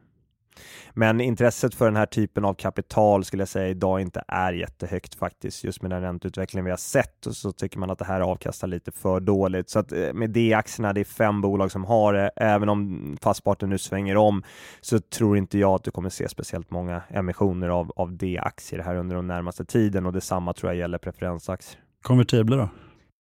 Men 0.93 1.21
intresset 1.21 1.75
för 1.75 1.85
den 1.85 1.95
här 1.95 2.05
typen 2.05 2.45
av 2.45 2.53
kapital 2.53 3.25
skulle 3.25 3.41
jag 3.41 3.47
säga 3.47 3.67
idag 3.67 4.01
inte 4.01 4.23
är 4.27 4.53
jättehögt 4.53 5.15
faktiskt. 5.15 5.63
Just 5.63 5.81
med 5.81 5.91
den 5.91 6.01
ränteutveckling 6.01 6.63
vi 6.63 6.69
har 6.69 6.77
sett 6.77 7.25
och 7.25 7.35
så 7.35 7.51
tycker 7.51 7.79
man 7.79 7.89
att 7.89 7.99
det 7.99 8.05
här 8.05 8.21
avkastar 8.21 8.67
lite 8.67 8.91
för 8.91 9.19
dåligt. 9.19 9.69
Så 9.69 9.79
att 9.79 9.91
eh, 9.91 10.13
med 10.13 10.29
D-aktierna, 10.29 10.93
det 10.93 10.99
är 10.99 11.05
fem 11.05 11.41
bolag 11.41 11.71
som 11.71 11.85
har 11.85 12.13
det. 12.13 12.31
Även 12.35 12.69
om 12.69 13.17
fastparten 13.21 13.69
nu 13.69 13.77
svänger 13.77 14.17
om 14.17 14.43
så 14.81 14.99
tror 14.99 15.37
inte 15.37 15.57
jag 15.57 15.75
att 15.75 15.83
du 15.83 15.91
kommer 15.91 16.09
se 16.09 16.29
speciellt 16.29 16.71
många 16.71 17.01
emissioner 17.09 17.69
av, 17.69 17.91
av 17.95 18.17
D-aktier 18.17 18.79
här 18.79 18.95
under 18.95 19.15
den 19.15 19.27
närmaste 19.27 19.65
tiden 19.65 20.05
och 20.05 20.13
detsamma 20.13 20.53
tror 20.53 20.71
jag 20.71 20.79
gäller 20.79 20.97
preferensaktier. 20.97 21.79
Konvertibler 22.01 22.57
då? 22.57 22.69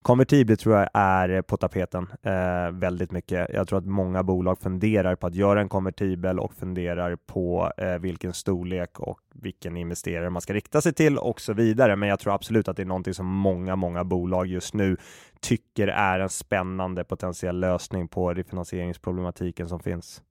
Konvertibler 0.03 0.57
tror 0.57 0.77
jag 0.77 0.89
är 0.95 1.43
på 1.43 1.57
tapeten 1.57 2.07
eh, 2.23 2.71
väldigt 2.73 3.11
mycket. 3.13 3.51
Jag 3.55 3.69
tror 3.69 3.79
att 3.79 3.87
många 3.87 4.23
bolag 4.23 4.59
funderar 4.59 5.17
på 5.17 5.27
att 5.27 5.35
göra 5.35 5.61
en 5.61 5.69
konvertibel 5.69 6.39
och 6.39 6.55
funderar 6.55 7.17
på 7.17 7.73
eh, 7.77 7.99
vilken 7.99 8.33
storlek 8.33 9.01
och 9.01 9.21
vilken 9.35 9.77
investerare 9.77 10.31
man 10.31 10.43
ska 10.43 10.53
rikta 10.53 10.81
sig 10.81 10.93
till 10.93 11.19
och 11.19 11.41
så 11.41 11.53
vidare. 11.53 11.97
Men 11.97 12.09
jag 12.09 12.21
tror 12.21 12.35
absolut 12.35 12.69
att 12.69 12.77
det 12.77 12.83
är 12.83 12.87
någonting 12.87 13.15
som 13.15 13.27
många, 13.27 13.77
många 13.77 14.05
bolag 14.05 14.47
just 14.47 14.75
nu 14.75 14.97
tycker 15.41 15.89
är 15.89 16.21
en 16.21 16.31
spännande 16.31 17.05
potentiell 17.05 17.61
lösning 17.61 18.09
på 18.09 18.35
refinansieringsproblematiken 18.35 19.69
som 19.69 19.81
finns. 19.81 20.23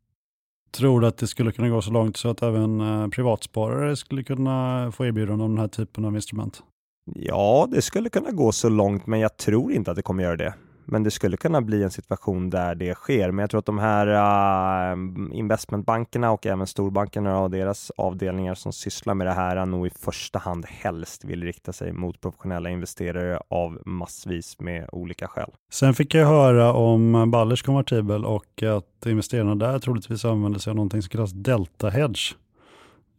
Tror 0.71 1.01
du 1.01 1.07
att 1.07 1.17
det 1.17 1.27
skulle 1.27 1.51
kunna 1.51 1.69
gå 1.69 1.81
så 1.81 1.91
långt 1.91 2.17
så 2.17 2.29
att 2.29 2.41
även 2.41 2.81
eh, 2.81 3.07
privatsparare 3.07 3.95
skulle 3.95 4.23
kunna 4.23 4.91
få 4.91 5.05
erbjudande 5.05 5.43
om 5.43 5.51
den 5.51 5.59
här 5.59 5.67
typen 5.67 6.05
av 6.05 6.15
instrument? 6.15 6.63
Ja, 7.05 7.67
det 7.71 7.81
skulle 7.81 8.09
kunna 8.09 8.31
gå 8.31 8.51
så 8.51 8.69
långt, 8.69 9.07
men 9.07 9.19
jag 9.19 9.37
tror 9.37 9.73
inte 9.73 9.91
att 9.91 9.97
det 9.97 10.03
kommer 10.03 10.23
göra 10.23 10.37
det. 10.37 10.53
Men 10.85 11.03
det 11.03 11.11
skulle 11.11 11.37
kunna 11.37 11.61
bli 11.61 11.83
en 11.83 11.91
situation 11.91 12.49
där 12.49 12.75
det 12.75 12.95
sker. 12.95 13.31
Men 13.31 13.43
jag 13.43 13.49
tror 13.49 13.59
att 13.59 13.65
de 13.65 13.79
här 13.79 14.07
uh, 14.07 15.37
investmentbankerna 15.37 16.31
och 16.31 16.45
även 16.45 16.67
storbankerna 16.67 17.39
och 17.39 17.51
deras 17.51 17.91
avdelningar 17.97 18.55
som 18.55 18.73
sysslar 18.73 19.13
med 19.13 19.27
det 19.27 19.33
här 19.33 19.65
nog 19.65 19.87
i 19.87 19.89
första 19.89 20.39
hand 20.39 20.65
helst 20.65 21.25
vill 21.25 21.43
rikta 21.43 21.73
sig 21.73 21.93
mot 21.93 22.21
professionella 22.21 22.69
investerare 22.69 23.39
av 23.49 23.81
massvis 23.85 24.59
med 24.59 24.89
olika 24.91 25.27
skäl. 25.27 25.49
Sen 25.71 25.93
fick 25.93 26.13
jag 26.13 26.27
höra 26.27 26.73
om 26.73 27.31
Ballers 27.31 27.63
konvertibel 27.63 28.25
och 28.25 28.63
att 28.63 29.05
investerarna 29.05 29.55
där 29.55 29.79
troligtvis 29.79 30.25
använder 30.25 30.59
sig 30.59 30.71
av 30.71 30.75
någonting 30.75 31.01
som 31.01 31.09
kallas 31.09 31.31
delta 31.31 31.89
hedge. 31.89 32.35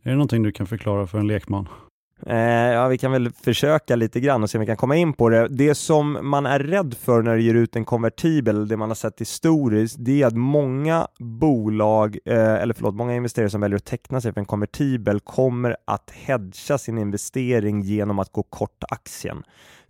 Är 0.03 0.11
det 0.11 0.17
någonting 0.17 0.43
du 0.43 0.53
kan 0.53 0.67
förklara 0.67 1.07
för 1.07 1.19
en 1.19 1.27
lekman? 1.27 1.69
Eh, 2.27 2.73
ja, 2.73 2.89
vi 2.89 2.99
kan 2.99 3.13
väl 3.13 3.33
försöka 3.33 3.97
lite 3.97 4.21
grann 4.21 4.43
och 4.43 4.51
se 4.51 4.59
om 4.59 4.61
vi 4.61 4.67
kan 4.67 4.77
komma 4.77 4.97
in 4.97 5.13
på 5.13 5.29
det. 5.29 5.49
Det 5.49 5.75
som 5.75 6.19
man 6.23 6.47
är 6.47 6.59
rädd 6.59 6.95
för 7.01 7.23
när 7.23 7.37
du 7.37 7.43
ger 7.43 7.55
ut 7.55 7.77
en 7.77 7.85
konvertibel, 7.85 8.69
det 8.69 8.77
man 8.77 8.91
har 8.91 8.95
sett 8.95 9.21
historiskt, 9.21 9.97
det 9.99 10.23
är 10.23 10.27
att 10.27 10.37
många 10.37 11.07
bolag, 11.19 12.19
eh, 12.25 12.55
eller 12.55 12.75
förlåt, 12.75 12.95
många 12.95 13.15
investerare 13.15 13.51
som 13.51 13.61
väljer 13.61 13.77
att 13.77 13.85
teckna 13.85 14.21
sig 14.21 14.33
för 14.33 14.41
en 14.41 14.47
konvertibel 14.47 15.21
kommer 15.21 15.77
att 15.85 16.11
hedga 16.11 16.79
sin 16.79 16.99
investering 16.99 17.81
genom 17.81 18.19
att 18.19 18.33
gå 18.33 18.43
kort 18.43 18.85
aktien. 18.89 19.43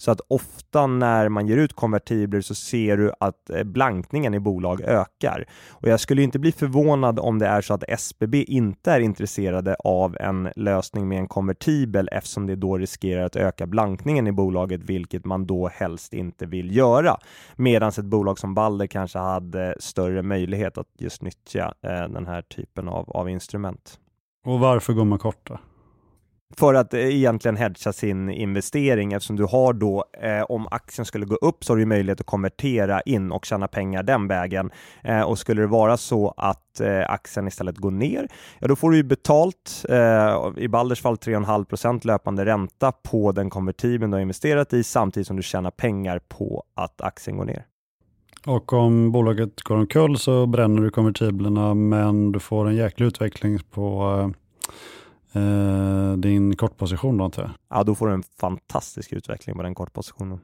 Så 0.03 0.11
att 0.11 0.21
ofta 0.29 0.87
när 0.87 1.29
man 1.29 1.47
ger 1.47 1.57
ut 1.57 1.73
konvertibler 1.73 2.41
så 2.41 2.55
ser 2.55 2.97
du 2.97 3.13
att 3.21 3.51
eh, 3.51 3.63
blankningen 3.65 4.35
i 4.35 4.41
bolag 4.41 4.81
ökar. 4.81 5.45
Och 5.71 5.89
jag 5.89 6.01
skulle 6.01 6.23
inte 6.23 6.39
bli 6.39 6.53
förvånad 6.53 7.19
om 7.19 7.39
det 7.39 7.47
är 7.47 7.61
så 7.61 7.75
att 7.75 7.85
SBB 7.89 8.45
inte 8.45 8.93
är 8.93 9.01
intresserade 9.01 9.75
av 9.75 10.17
en 10.21 10.49
lösning 10.57 11.09
med 11.09 11.19
en 11.19 11.29
konvertibel 11.29 12.09
eftersom 12.23 12.47
det 12.47 12.57
då 12.57 12.79
riskerar 12.79 13.25
att 13.25 13.37
öka 13.37 13.67
blankningen 13.67 14.27
i 14.27 14.33
bolaget, 14.33 14.83
vilket 14.83 15.25
man 15.25 15.47
då 15.47 15.69
helst 15.69 16.13
inte 16.13 16.47
vill 16.47 16.77
göra. 16.77 17.17
Medan 17.57 17.89
ett 17.89 18.05
bolag 18.05 18.39
som 18.39 18.55
Balder 18.55 18.87
kanske 18.87 19.19
hade 19.19 19.77
större 19.81 20.23
möjlighet 20.23 20.79
att 20.79 20.87
just 20.99 21.23
nyttja 21.23 21.75
eh, 21.83 22.09
den 22.09 22.27
här 22.27 22.43
typen 22.43 22.89
av, 22.89 23.11
av 23.11 23.29
instrument. 23.29 23.99
Och 24.45 24.61
varför 24.61 24.93
går 24.93 25.05
man 25.05 25.19
korta? 25.19 25.61
För 26.57 26.75
att 26.75 26.95
eh, 26.95 27.01
egentligen 27.01 27.57
hedga 27.57 27.93
sin 27.93 28.31
investering 28.31 29.13
eftersom 29.13 29.37
du 29.37 29.45
har 29.45 29.73
då, 29.73 30.05
eh, 30.23 30.43
om 30.43 30.69
aktien 30.71 31.05
skulle 31.05 31.27
gå 31.27 31.35
upp 31.35 31.65
så 31.65 31.73
har 31.73 31.79
du 31.79 31.87
möjlighet 31.87 32.21
att 32.21 32.27
konvertera 32.27 33.01
in 33.01 33.33
och 33.33 33.45
tjäna 33.45 33.69
pengar 33.69 34.03
den 34.03 34.29
vägen. 34.29 34.71
Eh, 35.05 35.23
och 35.23 35.39
skulle 35.39 35.63
det 35.63 35.67
vara 35.67 35.97
så 35.97 36.35
att 36.37 36.81
eh, 36.81 37.11
aktien 37.11 37.49
istället 37.49 37.77
går 37.77 37.91
ner, 37.91 38.29
ja 38.59 38.69
då 38.69 38.77
får 38.77 38.91
du 38.91 38.97
ju 38.97 39.03
betalt, 39.03 39.85
eh, 39.89 40.53
i 40.57 40.69
Balders 40.69 41.01
fall 41.01 41.17
3,5% 41.17 42.07
löpande 42.07 42.45
ränta 42.45 42.93
på 42.93 43.33
den 43.33 43.51
konvertibeln 43.51 44.11
du 44.11 44.17
har 44.17 44.23
investerat 44.23 44.73
i 44.73 44.85
samtidigt 44.85 45.27
som 45.27 45.37
du 45.37 45.43
tjänar 45.43 45.71
pengar 45.71 46.21
på 46.29 46.65
att 46.75 47.01
aktien 47.01 47.37
går 47.37 47.45
ner. 47.45 47.67
Och 48.47 48.73
om 48.73 49.13
bolaget 49.13 49.63
går 49.63 49.77
omkull 49.77 50.19
så 50.19 50.47
bränner 50.47 50.83
du 50.83 50.91
konvertiblerna 50.91 51.75
men 51.75 52.33
du 52.33 52.41
får 52.41 52.69
en 52.69 52.77
jäkla 52.77 53.07
utveckling 53.07 53.59
på 53.71 54.15
eh, 54.19 54.31
eh, 55.33 55.43
eh, 56.13 56.17
din 56.17 56.57
kortposition 56.57 57.17
då 57.17 57.25
antar 57.25 57.43
jag? 57.43 57.51
Ja, 57.71 57.85
då 57.85 57.95
får 57.95 58.07
du 58.07 58.15
en 58.15 58.23
fantastisk 58.23 59.13
utveckling 59.13 59.57
på 59.57 59.63
den 59.63 59.75
kortpositionen. 59.75 60.41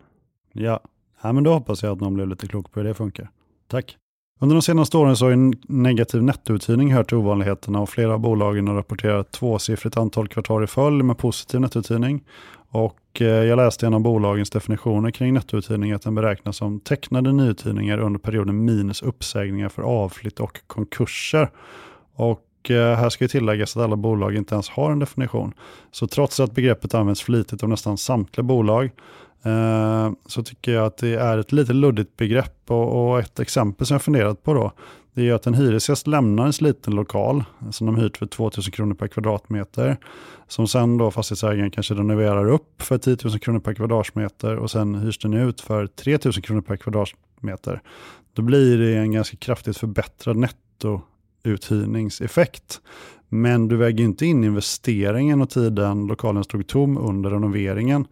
Ja. 0.53 0.81
ja, 1.22 1.33
men 1.33 1.44
då 1.44 1.53
hoppas 1.53 1.83
jag 1.83 1.92
att 1.92 2.01
någon 2.01 2.14
blev 2.14 2.29
lite 2.29 2.46
klok 2.46 2.72
på 2.72 2.81
hur 2.81 2.88
det 2.88 2.94
funkar. 2.94 3.31
Tack. 3.66 3.96
Under 4.40 4.57
de 4.57 4.62
senaste 4.62 4.96
åren 4.96 5.16
så 5.16 5.24
har 5.24 5.33
en 5.33 5.55
negativ 5.68 6.22
nettouthyrning 6.22 6.94
hört 6.94 7.09
till 7.09 7.16
ovanligheterna 7.16 7.81
och 7.81 7.88
flera 7.88 8.14
av 8.14 8.20
bolagen 8.20 8.68
har 8.68 8.74
rapporterat 8.74 9.33
tvåsiffrigt 9.33 9.96
antal 9.96 10.29
kvartal 10.29 10.64
i 10.64 10.66
följd 10.66 11.05
med 11.05 11.18
positiv 11.18 11.61
nettouthyrning. 11.61 12.24
Och 12.70 12.98
och 13.18 13.20
jag 13.20 13.57
läste 13.57 13.87
en 13.87 13.94
av 13.94 14.01
bolagens 14.01 14.51
definitioner 14.51 15.11
kring 15.11 15.35
nettouthyrning 15.35 15.92
att 15.92 16.03
den 16.03 16.14
beräknas 16.14 16.57
som 16.57 16.81
tecknade 16.81 17.33
nyuthyrningar 17.33 17.98
under 17.98 18.20
perioden 18.20 18.64
minus 18.64 19.03
uppsägningar 19.03 19.68
för 19.68 19.83
avflytt 19.83 20.40
och 20.40 20.61
konkurser. 20.66 21.51
Och 22.14 22.40
Eh, 22.70 22.94
här 22.94 23.09
ska 23.09 23.24
ju 23.24 23.28
tilläggas 23.28 23.76
att 23.76 23.83
alla 23.83 23.96
bolag 23.96 24.35
inte 24.37 24.54
ens 24.54 24.68
har 24.68 24.92
en 24.92 24.98
definition. 24.98 25.54
Så 25.90 26.07
trots 26.07 26.40
att 26.40 26.52
begreppet 26.52 26.94
används 26.94 27.22
flitigt 27.22 27.62
av 27.62 27.68
nästan 27.68 27.98
samtliga 27.98 28.42
bolag 28.44 28.85
eh, 29.42 30.11
så 30.26 30.42
tycker 30.42 30.72
jag 30.72 30.87
att 30.87 30.96
det 30.96 31.14
är 31.14 31.38
ett 31.38 31.52
lite 31.52 31.72
luddigt 31.72 32.16
begrepp 32.16 32.70
och, 32.70 33.18
ett 33.18 33.40
exempel 33.40 33.87
som 33.87 33.94
jag 33.94 34.02
funderat 34.02 34.42
på 34.42 34.54
då, 34.54 34.72
det 35.14 35.28
är 35.28 35.35
att 35.35 35.46
en 35.46 35.54
hyresgäst 35.54 36.07
lämnar 36.07 36.46
en 36.46 36.52
sliten 36.52 36.94
lokal 36.94 37.44
som 37.70 37.87
de 37.87 37.96
hyrt 37.96 38.16
för 38.16 38.26
2000 38.26 38.72
kronor 38.72 38.94
per 38.94 39.09
kvadratmeter, 39.09 39.96
som 40.48 40.68
sen 40.68 40.98
då 40.98 41.11
fastighetsägaren 41.11 41.70
kanske 41.70 41.94
renoverar 41.94 42.48
upp 42.48 42.83
för 42.83 42.98
10 42.98 43.16
000 43.24 43.38
kronor 43.38 43.61
per 43.61 43.74
kvadratmeter 43.74 44.57
och 44.57 44.70
sen 44.70 44.94
hyrs 44.94 45.18
den 45.18 45.35
ut 45.35 45.61
för 45.61 45.87
3 45.87 46.18
000 46.24 46.33
kronor 46.33 46.61
per 46.61 46.76
kvadratmeter. 46.76 47.83
Då 48.33 48.42
blir 48.42 48.78
det 48.78 48.96
en 48.98 49.12
ganska 49.12 49.37
kraftigt 49.37 49.76
förbättrad 49.76 50.37
netto 50.37 51.00
uthyrningseffekt. 51.42 52.81
Men 53.29 53.68
du 53.68 53.77
väger 53.77 54.05
inte 54.05 54.27
in 54.27 54.44
investeringen 54.44 55.42
och 55.42 55.51
tiden 55.51 56.07
lokalen 56.07 56.44
stod 56.44 56.66
tom 56.66 56.98
under 56.98 57.31
renoveringen. 57.31 58.07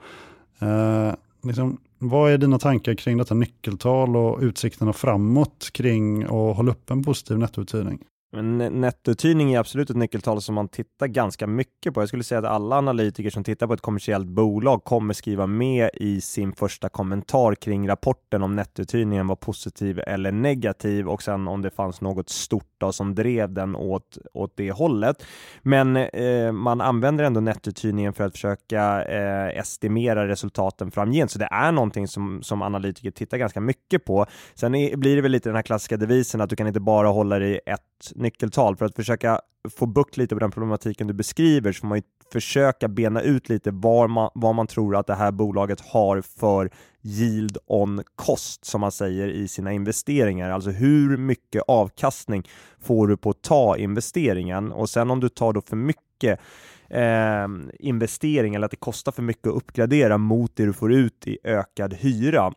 Eh, 0.59 1.15
liksom, 1.43 1.77
vad 1.99 2.33
är 2.33 2.39
dina 2.39 2.59
tankar 2.59 2.95
kring 2.95 3.17
detta 3.17 3.35
nyckeltal 3.35 4.17
och 4.17 4.39
utsikterna 4.41 4.93
framåt 4.93 5.71
kring 5.73 6.23
att 6.23 6.57
hålla 6.57 6.71
upp 6.71 6.91
en 6.91 7.05
positiv 7.05 7.39
nettouthyrning? 7.39 7.99
Men 8.33 8.59
nettouthyrning 8.59 9.55
är 9.55 9.59
absolut 9.59 9.91
ett 9.91 9.97
nyckeltal 9.97 10.43
som 10.43 10.55
man 10.55 10.69
tittar 10.69 11.07
ganska 11.07 11.47
mycket 11.47 11.95
på. 11.95 12.01
Jag 12.01 12.09
skulle 12.09 12.25
säga 12.25 12.39
att 12.39 12.45
alla 12.45 12.77
analytiker 12.77 13.31
som 13.31 13.45
tittar 13.45 13.67
på 13.67 13.73
ett 13.73 13.81
kommersiellt 13.81 14.27
bolag 14.27 14.85
kommer 14.85 15.15
skriva 15.15 15.47
med 15.47 15.91
i 15.95 16.21
sin 16.21 16.53
första 16.53 16.89
kommentar 16.89 17.55
kring 17.55 17.89
rapporten 17.89 18.43
om 18.43 18.57
nettouthyrningen 18.57 19.27
var 19.27 19.37
positiv 19.37 20.01
eller 20.07 20.33
negativ 20.33 21.09
och 21.09 21.23
sen 21.23 21.49
om 21.49 21.63
det 21.63 21.71
fanns 21.71 22.01
något 22.01 22.29
stort 22.29 22.77
då, 22.79 22.93
som 22.93 23.15
drev 23.15 23.53
den 23.53 23.77
åt, 23.77 24.19
åt 24.35 24.57
det 24.57 24.71
hållet. 24.71 25.25
Men 25.63 25.97
eh, 25.97 26.53
man 26.53 26.81
använder 26.81 27.25
ändå 27.25 27.41
nettouthyrningen 27.41 28.13
för 28.13 28.25
att 28.25 28.33
försöka 28.33 29.05
eh, 29.05 29.59
estimera 29.59 30.29
resultaten 30.29 30.91
framgent, 30.91 31.31
så 31.31 31.39
det 31.39 31.49
är 31.51 31.73
någonting 31.73 32.09
som, 32.09 32.43
som 32.43 32.63
analytiker 32.63 33.11
tittar 33.11 33.39
ganska 33.39 33.61
mycket 33.61 34.05
på. 34.05 34.27
Sen 34.55 34.75
är, 34.75 34.97
blir 34.97 35.17
det 35.17 35.23
väl 35.23 35.33
lite 35.33 35.49
den 35.49 35.57
här 35.57 35.63
klassiska 35.63 35.97
devisen 35.97 36.41
att 36.41 36.51
du 36.51 36.57
kan 36.57 36.67
inte 36.67 36.81
bara 36.81 37.09
hålla 37.09 37.39
dig 37.39 37.51
i 37.51 37.61
ett 37.67 38.13
nyckeltal. 38.17 38.77
För 38.77 38.87
att 38.87 38.97
försöka 38.97 39.41
få 39.71 39.87
bukt 39.87 40.17
lite 40.17 40.35
på 40.35 40.39
den 40.39 40.51
problematiken 40.51 41.07
du 41.07 41.15
beskriver 41.15 41.73
så 41.73 41.81
får 41.81 41.89
man 41.89 41.99
ju 41.99 42.03
försöka 42.33 42.89
bena 42.89 43.21
ut 43.21 43.49
lite 43.49 43.71
var 43.71 44.09
man, 44.09 44.31
vad 44.35 44.55
man 44.55 44.67
tror 44.67 44.97
att 44.97 45.07
det 45.07 45.15
här 45.15 45.33
bolaget 45.33 45.81
har 45.81 46.21
för 46.21 46.71
yield 47.03 47.59
on 47.67 48.03
cost 48.17 48.65
som 48.65 48.81
man 48.81 48.93
säger 48.93 49.29
i 49.29 49.49
sina 49.49 49.73
investeringar. 49.73 50.51
Alltså 50.51 50.71
hur 50.71 51.17
mycket 51.17 51.63
avkastning 51.69 52.49
får 52.81 53.09
du 53.09 53.17
på 53.17 53.31
att 53.31 53.43
ta 53.43 53.77
investeringen 53.77 54.73
och 54.73 54.91
sen 54.91 55.11
om 55.11 55.21
du 55.21 55.29
tar 55.29 55.53
då 55.53 55.61
för 55.61 55.77
mycket 55.77 56.41
eh, 56.89 57.47
investering 57.79 58.55
eller 58.55 58.65
att 58.65 58.71
det 58.71 58.77
kostar 58.77 59.13
för 59.13 59.23
mycket 59.23 59.47
att 59.47 59.57
uppgradera 59.57 60.19
mot 60.19 60.57
det 60.57 60.67
du 60.67 60.73
får 60.73 60.93
ut 60.93 61.27
i 61.27 61.39
ökad 61.45 61.95
hyra 61.95 62.53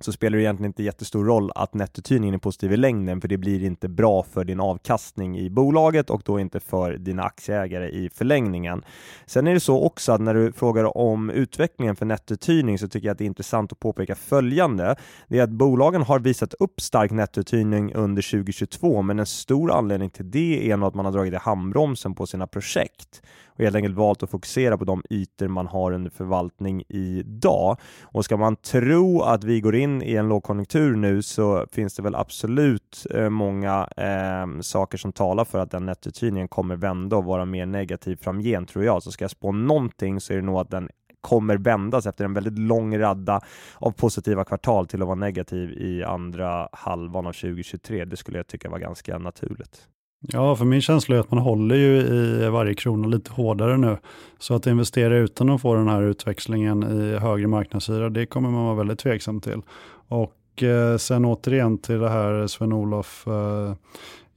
så 0.00 0.12
spelar 0.12 0.36
det 0.36 0.42
egentligen 0.42 0.70
inte 0.70 0.82
jättestor 0.82 1.24
roll 1.24 1.50
att 1.54 1.74
nettouthyrningen 1.74 2.34
är 2.34 2.38
positiv 2.38 2.72
i 2.72 2.76
längden, 2.76 3.20
för 3.20 3.28
det 3.28 3.36
blir 3.36 3.64
inte 3.64 3.88
bra 3.88 4.22
för 4.22 4.44
din 4.44 4.60
avkastning 4.60 5.38
i 5.38 5.50
bolaget 5.50 6.10
och 6.10 6.22
då 6.24 6.40
inte 6.40 6.60
för 6.60 6.92
dina 6.92 7.22
aktieägare 7.22 7.88
i 7.88 8.10
förlängningen. 8.14 8.84
Sen 9.26 9.46
är 9.46 9.54
det 9.54 9.60
så 9.60 9.82
också 9.82 10.12
att 10.12 10.20
när 10.20 10.34
du 10.34 10.52
frågar 10.52 10.96
om 10.96 11.30
utvecklingen 11.30 11.96
för 11.96 12.06
nettouthyrning 12.06 12.78
så 12.78 12.88
tycker 12.88 13.08
jag 13.08 13.12
att 13.12 13.18
det 13.18 13.24
är 13.24 13.26
intressant 13.26 13.72
att 13.72 13.80
påpeka 13.80 14.14
följande. 14.14 14.96
Det 15.28 15.38
är 15.38 15.42
att 15.42 15.50
bolagen 15.50 16.02
har 16.02 16.18
visat 16.18 16.54
upp 16.54 16.80
stark 16.80 17.10
nettouthyrning 17.10 17.94
under 17.94 18.30
2022, 18.30 19.02
men 19.02 19.18
en 19.18 19.26
stor 19.26 19.72
anledning 19.72 20.10
till 20.10 20.30
det 20.30 20.70
är 20.70 20.76
nog 20.76 20.88
att 20.88 20.94
man 20.94 21.04
har 21.04 21.12
dragit 21.12 21.34
i 21.34 21.36
handbromsen 21.36 22.14
på 22.14 22.26
sina 22.26 22.46
projekt 22.46 23.22
och 23.58 23.64
helt 23.64 23.76
enkelt 23.76 23.96
valt 23.96 24.22
att 24.22 24.30
fokusera 24.30 24.78
på 24.78 24.84
de 24.84 25.02
ytor 25.10 25.48
man 25.48 25.66
har 25.66 25.92
under 25.92 26.10
förvaltning 26.10 26.82
idag. 26.88 27.76
Och 28.02 28.24
ska 28.24 28.36
man 28.36 28.56
tro 28.56 29.22
att 29.22 29.44
vi 29.44 29.60
går 29.60 29.76
in 29.76 29.87
i 30.02 30.16
en 30.16 30.28
lågkonjunktur 30.28 30.96
nu 30.96 31.22
så 31.22 31.66
finns 31.72 31.94
det 31.94 32.02
väl 32.02 32.14
absolut 32.14 33.06
eh, 33.14 33.30
många 33.30 33.88
eh, 33.96 34.60
saker 34.60 34.98
som 34.98 35.12
talar 35.12 35.44
för 35.44 35.58
att 35.58 35.70
den 35.70 35.86
nettouthyrningen 35.86 36.48
kommer 36.48 36.76
vända 36.76 37.16
och 37.16 37.24
vara 37.24 37.44
mer 37.44 37.66
negativ 37.66 38.16
framgent 38.16 38.68
tror 38.68 38.84
jag. 38.84 39.02
Så 39.02 39.10
ska 39.10 39.24
jag 39.24 39.30
spå 39.30 39.52
någonting 39.52 40.20
så 40.20 40.32
är 40.32 40.36
det 40.36 40.42
nog 40.42 40.58
att 40.58 40.70
den 40.70 40.88
kommer 41.20 41.56
vändas 41.56 42.06
efter 42.06 42.24
en 42.24 42.34
väldigt 42.34 42.58
lång 42.58 42.98
radda 42.98 43.40
av 43.78 43.90
positiva 43.90 44.44
kvartal 44.44 44.86
till 44.86 45.02
att 45.02 45.08
vara 45.08 45.18
negativ 45.18 45.70
i 45.70 46.04
andra 46.04 46.68
halvan 46.72 47.26
av 47.26 47.32
2023. 47.32 48.04
Det 48.04 48.16
skulle 48.16 48.38
jag 48.38 48.46
tycka 48.46 48.70
var 48.70 48.78
ganska 48.78 49.18
naturligt. 49.18 49.88
Ja, 50.20 50.56
för 50.56 50.64
min 50.64 50.80
känsla 50.80 51.16
är 51.16 51.20
att 51.20 51.30
man 51.30 51.40
håller 51.40 51.76
ju 51.76 52.00
i 52.00 52.48
varje 52.48 52.74
krona 52.74 53.08
lite 53.08 53.32
hårdare 53.32 53.76
nu. 53.76 53.96
Så 54.38 54.54
att 54.54 54.66
investera 54.66 55.16
utan 55.16 55.50
att 55.50 55.60
få 55.60 55.74
den 55.74 55.88
här 55.88 56.02
utväxlingen 56.02 56.82
i 56.82 57.18
högre 57.18 57.46
marknadshyra, 57.46 58.10
det 58.10 58.26
kommer 58.26 58.50
man 58.50 58.64
vara 58.64 58.74
väldigt 58.74 58.98
tveksam 58.98 59.40
till. 59.40 59.62
Och 60.08 60.62
eh, 60.62 60.96
sen 60.96 61.24
återigen 61.24 61.78
till 61.78 61.98
det 61.98 62.08
här 62.08 62.46
Sven-Olof 62.46 63.26
eh, 63.26 63.74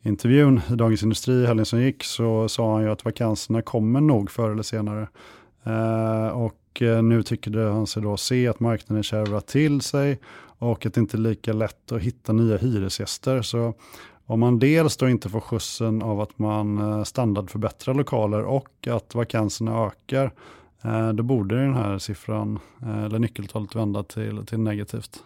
intervjun 0.03 0.61
i 0.71 0.75
Dagens 0.75 1.03
Industri 1.03 1.45
helgen 1.45 1.65
som 1.65 1.81
gick 1.81 2.03
så 2.03 2.49
sa 2.49 2.73
han 2.73 2.83
ju 2.83 2.91
att 2.91 3.05
vakanserna 3.05 3.61
kommer 3.61 4.01
nog 4.01 4.31
förr 4.31 4.51
eller 4.51 4.63
senare. 4.63 5.07
Eh, 5.63 6.27
och 6.27 6.81
eh, 6.81 7.03
nu 7.03 7.23
tycker 7.23 7.69
han 7.69 7.87
sig 7.87 8.03
då 8.03 8.17
se 8.17 8.47
att 8.47 8.59
marknaden 8.59 9.03
kärvar 9.03 9.39
till 9.39 9.81
sig 9.81 10.19
och 10.59 10.85
att 10.85 10.93
det 10.93 11.01
inte 11.01 11.17
är 11.17 11.19
lika 11.19 11.53
lätt 11.53 11.91
att 11.91 12.01
hitta 12.01 12.33
nya 12.33 12.57
hyresgäster. 12.57 13.41
Så 13.41 13.73
om 14.25 14.39
man 14.39 14.59
dels 14.59 14.97
då 14.97 15.09
inte 15.09 15.29
får 15.29 15.39
skjutsen 15.39 16.01
av 16.01 16.21
att 16.21 16.39
man 16.39 16.77
eh, 16.77 17.03
standardförbättrar 17.03 17.93
lokaler 17.93 18.43
och 18.43 18.87
att 18.87 19.15
vakanserna 19.15 19.85
ökar, 19.85 20.31
eh, 20.81 21.09
då 21.09 21.23
borde 21.23 21.55
den 21.55 21.73
här 21.73 21.97
siffran, 21.97 22.59
eh, 22.81 23.03
eller 23.03 23.19
nyckeltalet, 23.19 23.75
vända 23.75 24.03
till, 24.03 24.45
till 24.45 24.59
negativt. 24.59 25.23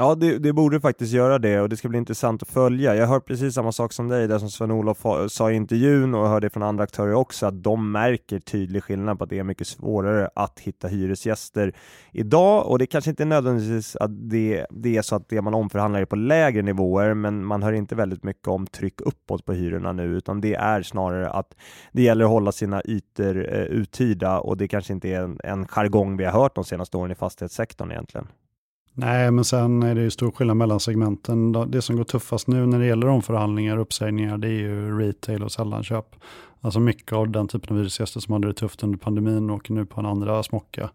Ja, 0.00 0.14
det, 0.14 0.38
det, 0.38 0.52
borde 0.52 0.80
faktiskt 0.80 1.12
göra 1.12 1.38
det 1.38 1.60
och 1.60 1.68
det 1.68 1.76
ska 1.76 1.88
bli 1.88 1.98
intressant 1.98 2.42
att 2.42 2.48
följa. 2.48 2.94
Jag 2.94 3.06
hör 3.06 3.20
precis 3.20 3.54
samma 3.54 3.72
sak 3.72 3.92
som 3.92 4.08
dig, 4.08 4.28
det 4.28 4.40
som 4.40 4.50
Sven-Olof 4.50 5.06
sa 5.28 5.50
i 5.50 5.54
intervjun 5.54 6.14
och 6.14 6.24
jag 6.24 6.28
hör 6.28 6.40
det 6.40 6.50
från 6.50 6.62
andra 6.62 6.84
aktörer 6.84 7.14
också, 7.14 7.46
att 7.46 7.62
de 7.62 7.92
märker 7.92 8.38
tydlig 8.38 8.82
skillnad 8.84 9.18
på 9.18 9.24
att 9.24 9.30
det 9.30 9.38
är 9.38 9.44
mycket 9.44 9.66
svårare 9.66 10.30
att 10.34 10.60
hitta 10.60 10.88
hyresgäster 10.88 11.72
idag 12.12 12.66
och 12.66 12.78
det 12.78 12.86
kanske 12.86 13.10
inte 13.10 13.22
är 13.22 13.26
nödvändigtvis 13.26 13.96
att 13.96 14.30
det, 14.30 14.66
det 14.70 14.96
är 14.96 15.02
så 15.02 15.16
att 15.16 15.28
det 15.28 15.42
man 15.42 15.54
omförhandlar 15.54 16.00
är 16.00 16.04
på 16.04 16.16
lägre 16.16 16.62
nivåer, 16.62 17.14
men 17.14 17.44
man 17.44 17.62
hör 17.62 17.72
inte 17.72 17.94
väldigt 17.94 18.24
mycket 18.24 18.48
om 18.48 18.66
tryck 18.66 19.00
uppåt 19.00 19.44
på 19.44 19.52
hyrorna 19.52 19.92
nu, 19.92 20.04
utan 20.04 20.40
det 20.40 20.54
är 20.54 20.82
snarare 20.82 21.30
att 21.30 21.54
det 21.92 22.02
gäller 22.02 22.24
att 22.24 22.30
hålla 22.30 22.52
sina 22.52 22.82
ytor 22.84 23.54
eh, 23.54 23.62
uthyrda 23.62 24.38
och 24.38 24.56
det 24.56 24.68
kanske 24.68 24.92
inte 24.92 25.08
är 25.08 25.22
en, 25.22 25.40
en 25.44 25.66
jargong 25.66 26.16
vi 26.16 26.24
har 26.24 26.32
hört 26.32 26.54
de 26.54 26.64
senaste 26.64 26.96
åren 26.96 27.10
i 27.10 27.14
fastighetssektorn 27.14 27.90
egentligen. 27.90 28.26
Nej, 29.00 29.30
men 29.30 29.44
sen 29.44 29.82
är 29.82 29.94
det 29.94 30.00
ju 30.00 30.10
stor 30.10 30.30
skillnad 30.30 30.56
mellan 30.56 30.80
segmenten. 30.80 31.52
Det 31.52 31.82
som 31.82 31.96
går 31.96 32.04
tuffast 32.04 32.46
nu 32.46 32.66
när 32.66 32.78
det 32.78 32.86
gäller 32.86 33.08
omförhandlingar 33.08 33.76
och 33.76 33.82
uppsägningar, 33.82 34.38
det 34.38 34.48
är 34.48 34.50
ju 34.50 34.98
retail 34.98 35.42
och 35.42 35.52
sällanköp. 35.52 36.16
Alltså 36.60 36.80
mycket 36.80 37.12
av 37.12 37.30
den 37.30 37.48
typen 37.48 37.76
av 37.76 37.82
hyresgäster 37.82 38.20
som 38.20 38.32
hade 38.32 38.46
det 38.46 38.54
tufft 38.54 38.82
under 38.82 38.98
pandemin 38.98 39.50
och 39.50 39.70
nu 39.70 39.86
på 39.86 40.00
en 40.00 40.06
andra 40.06 40.42
smocka. 40.42 40.90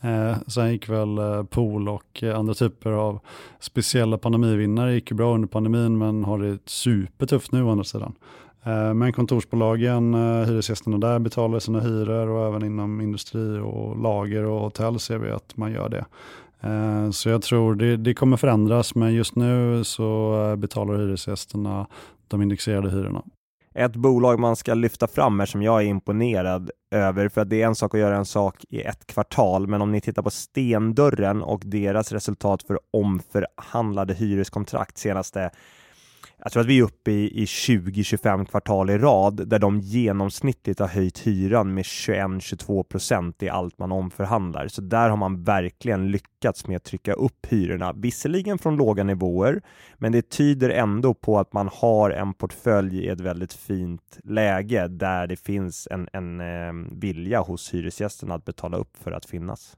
Eh, 0.00 0.36
sen 0.46 0.72
gick 0.72 0.88
väl 0.88 1.18
eh, 1.18 1.42
pool 1.42 1.88
och 1.88 2.22
eh, 2.22 2.38
andra 2.38 2.54
typer 2.54 2.90
av 2.92 3.20
speciella 3.60 4.18
pandemivinnare 4.18 4.94
gick 4.94 5.10
ju 5.10 5.16
bra 5.16 5.34
under 5.34 5.48
pandemin 5.48 5.98
men 5.98 6.24
har 6.24 6.38
det 6.38 6.58
supertufft 6.64 7.52
nu 7.52 7.62
å 7.62 7.70
andra 7.70 7.84
sidan. 7.84 8.14
Eh, 8.62 8.94
men 8.94 9.12
kontorsbolagen, 9.12 10.14
eh, 10.14 10.46
hyresgästerna 10.46 10.98
där 10.98 11.18
betalar 11.18 11.58
sina 11.58 11.80
hyror 11.80 12.28
och 12.28 12.46
även 12.46 12.64
inom 12.64 13.00
industri 13.00 13.58
och 13.58 13.98
lager 14.02 14.44
och 14.44 14.60
hotell 14.60 14.98
ser 14.98 15.18
vi 15.18 15.30
att 15.30 15.56
man 15.56 15.72
gör 15.72 15.88
det. 15.88 16.04
Eh, 16.64 17.10
så 17.10 17.28
jag 17.28 17.42
tror 17.42 17.74
det, 17.74 17.96
det 17.96 18.14
kommer 18.14 18.36
förändras, 18.36 18.94
men 18.94 19.14
just 19.14 19.36
nu 19.36 19.84
så 19.84 20.40
eh, 20.50 20.56
betalar 20.56 20.96
hyresgästerna 20.96 21.86
de 22.28 22.42
indexerade 22.42 22.90
hyrorna. 22.90 23.22
Ett 23.74 23.96
bolag 23.96 24.40
man 24.40 24.56
ska 24.56 24.74
lyfta 24.74 25.06
fram 25.06 25.40
här 25.40 25.46
som 25.46 25.62
jag 25.62 25.82
är 25.82 25.86
imponerad 25.86 26.70
över, 26.90 27.28
för 27.28 27.40
att 27.40 27.50
det 27.50 27.62
är 27.62 27.66
en 27.66 27.74
sak 27.74 27.94
att 27.94 28.00
göra 28.00 28.16
en 28.16 28.24
sak 28.24 28.64
i 28.70 28.80
ett 28.80 29.06
kvartal, 29.06 29.66
men 29.66 29.82
om 29.82 29.92
ni 29.92 30.00
tittar 30.00 30.22
på 30.22 30.30
Stendörren 30.30 31.42
och 31.42 31.62
deras 31.64 32.12
resultat 32.12 32.62
för 32.62 32.78
omförhandlade 32.90 34.14
hyreskontrakt 34.14 34.98
senaste 34.98 35.50
jag 36.44 36.52
tror 36.52 36.60
att 36.60 36.68
vi 36.68 36.78
är 36.78 36.82
uppe 36.82 37.10
i, 37.10 37.42
i 37.42 37.44
20-25 37.44 38.44
kvartal 38.44 38.90
i 38.90 38.98
rad 38.98 39.48
där 39.48 39.58
de 39.58 39.80
genomsnittligt 39.80 40.80
har 40.80 40.88
höjt 40.88 41.18
hyran 41.18 41.74
med 41.74 41.84
21-22 41.84 42.82
procent 42.82 43.42
i 43.42 43.48
allt 43.48 43.78
man 43.78 43.92
omförhandlar. 43.92 44.68
Så 44.68 44.80
där 44.80 45.08
har 45.08 45.16
man 45.16 45.42
verkligen 45.44 46.10
lyckats 46.10 46.66
med 46.66 46.76
att 46.76 46.84
trycka 46.84 47.12
upp 47.12 47.46
hyrorna, 47.46 47.92
visserligen 47.92 48.58
från 48.58 48.76
låga 48.76 49.04
nivåer, 49.04 49.62
men 49.94 50.12
det 50.12 50.30
tyder 50.30 50.70
ändå 50.70 51.14
på 51.14 51.38
att 51.38 51.52
man 51.52 51.68
har 51.72 52.10
en 52.10 52.34
portfölj 52.34 52.98
i 53.04 53.08
ett 53.08 53.20
väldigt 53.20 53.52
fint 53.52 54.18
läge 54.24 54.88
där 54.88 55.26
det 55.26 55.36
finns 55.36 55.88
en, 55.90 56.08
en 56.12 56.40
eh, 56.40 56.98
vilja 57.00 57.40
hos 57.40 57.74
hyresgästerna 57.74 58.34
att 58.34 58.44
betala 58.44 58.76
upp 58.76 58.96
för 58.96 59.12
att 59.12 59.26
finnas. 59.26 59.76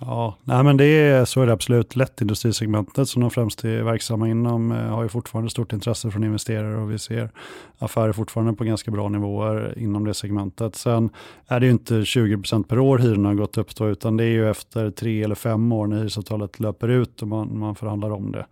Ja, 0.00 0.36
nej 0.44 0.64
men 0.64 0.76
det 0.76 0.84
är, 0.84 1.24
så 1.24 1.42
är 1.42 1.46
det 1.46 1.52
absolut. 1.52 1.96
Lättindustrisegmentet 1.96 3.08
som 3.08 3.22
de 3.22 3.30
främst 3.30 3.64
är 3.64 3.82
verksamma 3.82 4.28
inom 4.28 4.72
eh, 4.72 4.78
har 4.78 5.02
ju 5.02 5.08
fortfarande 5.08 5.50
stort 5.50 5.72
intresse 5.72 6.10
från 6.10 6.24
investerare 6.24 6.76
och 6.76 6.90
vi 6.90 6.98
ser 6.98 7.30
affärer 7.78 8.12
fortfarande 8.12 8.52
på 8.52 8.64
ganska 8.64 8.90
bra 8.90 9.08
nivåer 9.08 9.78
inom 9.78 10.04
det 10.04 10.14
segmentet. 10.14 10.76
Sen 10.76 11.10
är 11.46 11.60
det 11.60 11.66
ju 11.66 11.72
inte 11.72 11.94
20% 11.94 12.64
per 12.64 12.78
år 12.78 12.98
hyrorna 12.98 13.28
har 13.28 13.34
gått 13.34 13.58
upp 13.58 13.76
då, 13.76 13.88
utan 13.88 14.16
det 14.16 14.24
är 14.24 14.28
ju 14.28 14.50
efter 14.50 14.90
tre 14.90 15.22
eller 15.22 15.34
fem 15.34 15.72
år 15.72 15.86
när 15.86 15.96
hyresavtalet 15.96 16.60
löper 16.60 16.88
ut 16.88 17.22
och 17.22 17.28
man, 17.28 17.58
man 17.58 17.74
förhandlar 17.74 18.10
om 18.10 18.32
det. 18.32 18.46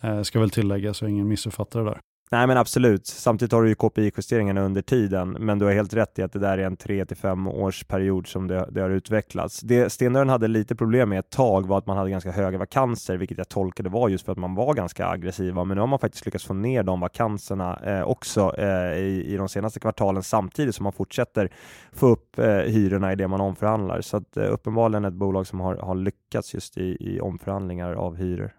Eh, 0.00 0.22
ska 0.22 0.40
väl 0.40 0.50
tillägga 0.50 0.94
så 0.94 1.06
ingen 1.06 1.28
missuppfattar 1.28 1.80
det 1.80 1.90
där. 1.90 2.00
Nej 2.30 2.46
men 2.46 2.56
absolut, 2.56 3.06
samtidigt 3.06 3.52
har 3.52 3.62
du 3.62 3.68
ju 3.68 3.74
KPI-justeringarna 3.74 4.60
under 4.60 4.82
tiden, 4.82 5.30
men 5.30 5.58
du 5.58 5.64
har 5.64 5.72
helt 5.72 5.94
rätt 5.94 6.18
i 6.18 6.22
att 6.22 6.32
det 6.32 6.38
där 6.38 6.58
är 6.58 6.62
en 6.62 6.76
3 6.76 7.04
till 7.04 7.16
5 7.16 7.48
års 7.48 7.84
period 7.84 8.26
som 8.26 8.46
det, 8.46 8.68
det 8.70 8.80
har 8.80 8.90
utvecklats. 8.90 9.60
Det 9.60 9.92
Stenören 9.92 10.28
hade 10.28 10.48
lite 10.48 10.76
problem 10.76 11.08
med 11.08 11.18
ett 11.18 11.30
tag 11.30 11.66
var 11.66 11.78
att 11.78 11.86
man 11.86 11.96
hade 11.96 12.10
ganska 12.10 12.30
höga 12.30 12.58
vakanser, 12.58 13.16
vilket 13.16 13.38
jag 13.38 13.48
tolkade 13.48 13.88
var 13.88 14.08
just 14.08 14.24
för 14.24 14.32
att 14.32 14.38
man 14.38 14.54
var 14.54 14.74
ganska 14.74 15.06
aggressiva, 15.06 15.64
men 15.64 15.74
nu 15.74 15.80
har 15.80 15.88
man 15.88 15.98
faktiskt 15.98 16.26
lyckats 16.26 16.44
få 16.44 16.54
ner 16.54 16.82
de 16.82 17.00
vakanserna 17.00 17.80
eh, 17.84 18.02
också 18.02 18.54
eh, 18.58 18.98
i, 18.98 19.24
i 19.26 19.36
de 19.36 19.48
senaste 19.48 19.80
kvartalen 19.80 20.22
samtidigt 20.22 20.74
som 20.74 20.84
man 20.84 20.92
fortsätter 20.92 21.50
få 21.92 22.06
upp 22.06 22.38
eh, 22.38 22.46
hyrorna 22.46 23.12
i 23.12 23.16
det 23.16 23.28
man 23.28 23.40
omförhandlar. 23.40 24.00
Så 24.00 24.16
att, 24.16 24.36
eh, 24.36 24.52
uppenbarligen 24.52 25.04
ett 25.04 25.14
bolag 25.14 25.46
som 25.46 25.60
har, 25.60 25.76
har 25.76 25.94
lyckats 25.94 26.54
just 26.54 26.78
i, 26.78 26.96
i 27.00 27.20
omförhandlingar 27.20 27.92
av 27.92 28.16
hyror. 28.16 28.57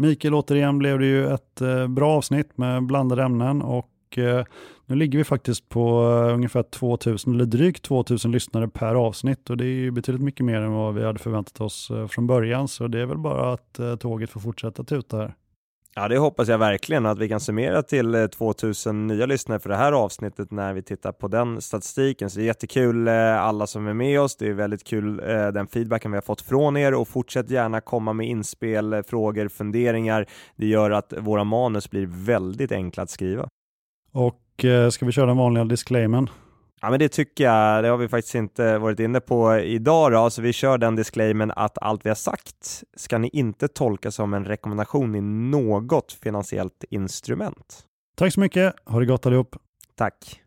Mikael, 0.00 0.34
återigen 0.34 0.78
blev 0.78 0.98
det 0.98 1.06
ju 1.06 1.26
ett 1.26 1.60
eh, 1.60 1.88
bra 1.88 2.16
avsnitt 2.16 2.58
med 2.58 2.86
blandade 2.86 3.22
ämnen 3.22 3.62
och 3.62 4.18
eh, 4.18 4.44
nu 4.86 4.94
ligger 4.94 5.18
vi 5.18 5.24
faktiskt 5.24 5.68
på 5.68 6.02
eh, 6.02 6.34
ungefär 6.34 6.62
2000 6.62 7.34
eller 7.34 7.44
drygt 7.44 7.84
2000 7.84 8.32
lyssnare 8.32 8.68
per 8.68 8.94
avsnitt 8.94 9.50
och 9.50 9.56
det 9.56 9.64
är 9.64 9.68
ju 9.68 9.90
betydligt 9.90 10.22
mycket 10.22 10.46
mer 10.46 10.60
än 10.60 10.72
vad 10.72 10.94
vi 10.94 11.04
hade 11.04 11.18
förväntat 11.18 11.60
oss 11.60 11.90
från 12.08 12.26
början 12.26 12.68
så 12.68 12.88
det 12.88 13.00
är 13.00 13.06
väl 13.06 13.18
bara 13.18 13.52
att 13.52 14.00
tåget 14.00 14.30
får 14.30 14.40
fortsätta 14.40 14.84
tuta 14.84 15.16
här. 15.16 15.34
Ja, 16.00 16.08
det 16.08 16.18
hoppas 16.18 16.48
jag 16.48 16.58
verkligen 16.58 17.06
att 17.06 17.18
vi 17.18 17.28
kan 17.28 17.40
summera 17.40 17.82
till 17.82 18.14
eh, 18.14 18.26
2000 18.26 19.06
nya 19.06 19.26
lyssnare 19.26 19.58
för 19.58 19.68
det 19.68 19.76
här 19.76 19.92
avsnittet 19.92 20.50
när 20.50 20.72
vi 20.72 20.82
tittar 20.82 21.12
på 21.12 21.28
den 21.28 21.60
statistiken. 21.60 22.30
Så 22.30 22.38
det 22.38 22.44
är 22.44 22.46
jättekul 22.46 23.08
eh, 23.08 23.42
alla 23.42 23.66
som 23.66 23.86
är 23.86 23.94
med 23.94 24.20
oss. 24.20 24.36
Det 24.36 24.48
är 24.48 24.52
väldigt 24.52 24.84
kul 24.84 25.20
eh, 25.20 25.48
den 25.48 25.66
feedbacken 25.66 26.10
vi 26.10 26.16
har 26.16 26.22
fått 26.22 26.40
från 26.40 26.76
er 26.76 26.94
och 26.94 27.08
fortsätt 27.08 27.50
gärna 27.50 27.80
komma 27.80 28.12
med 28.12 28.28
inspel, 28.28 29.02
frågor, 29.02 29.48
funderingar. 29.48 30.26
Det 30.56 30.66
gör 30.66 30.90
att 30.90 31.12
våra 31.18 31.44
manus 31.44 31.90
blir 31.90 32.06
väldigt 32.06 32.72
enkla 32.72 33.02
att 33.02 33.10
skriva. 33.10 33.48
Och 34.12 34.64
ska 34.90 35.06
vi 35.06 35.12
köra 35.12 35.26
den 35.26 35.36
vanliga 35.36 35.64
disclaimern? 35.64 36.30
Ja, 36.80 36.90
men 36.90 36.98
det 36.98 37.08
tycker 37.08 37.44
jag. 37.44 37.84
Det 37.84 37.88
har 37.88 37.96
vi 37.96 38.08
faktiskt 38.08 38.34
inte 38.34 38.78
varit 38.78 39.00
inne 39.00 39.20
på 39.20 39.58
idag. 39.58 40.12
Då. 40.12 40.18
Alltså, 40.18 40.42
vi 40.42 40.52
kör 40.52 40.78
den 40.78 40.96
disclaimen 40.96 41.52
att 41.56 41.78
allt 41.78 42.06
vi 42.06 42.10
har 42.10 42.14
sagt 42.14 42.84
ska 42.96 43.18
ni 43.18 43.28
inte 43.32 43.68
tolka 43.68 44.10
som 44.10 44.34
en 44.34 44.44
rekommendation 44.44 45.14
i 45.14 45.20
något 45.20 46.12
finansiellt 46.12 46.84
instrument. 46.90 47.86
Tack 48.16 48.32
så 48.32 48.40
mycket. 48.40 48.74
Ha 48.86 49.00
det 49.00 49.06
gott 49.06 49.26
allihop. 49.26 49.56
Tack. 49.96 50.39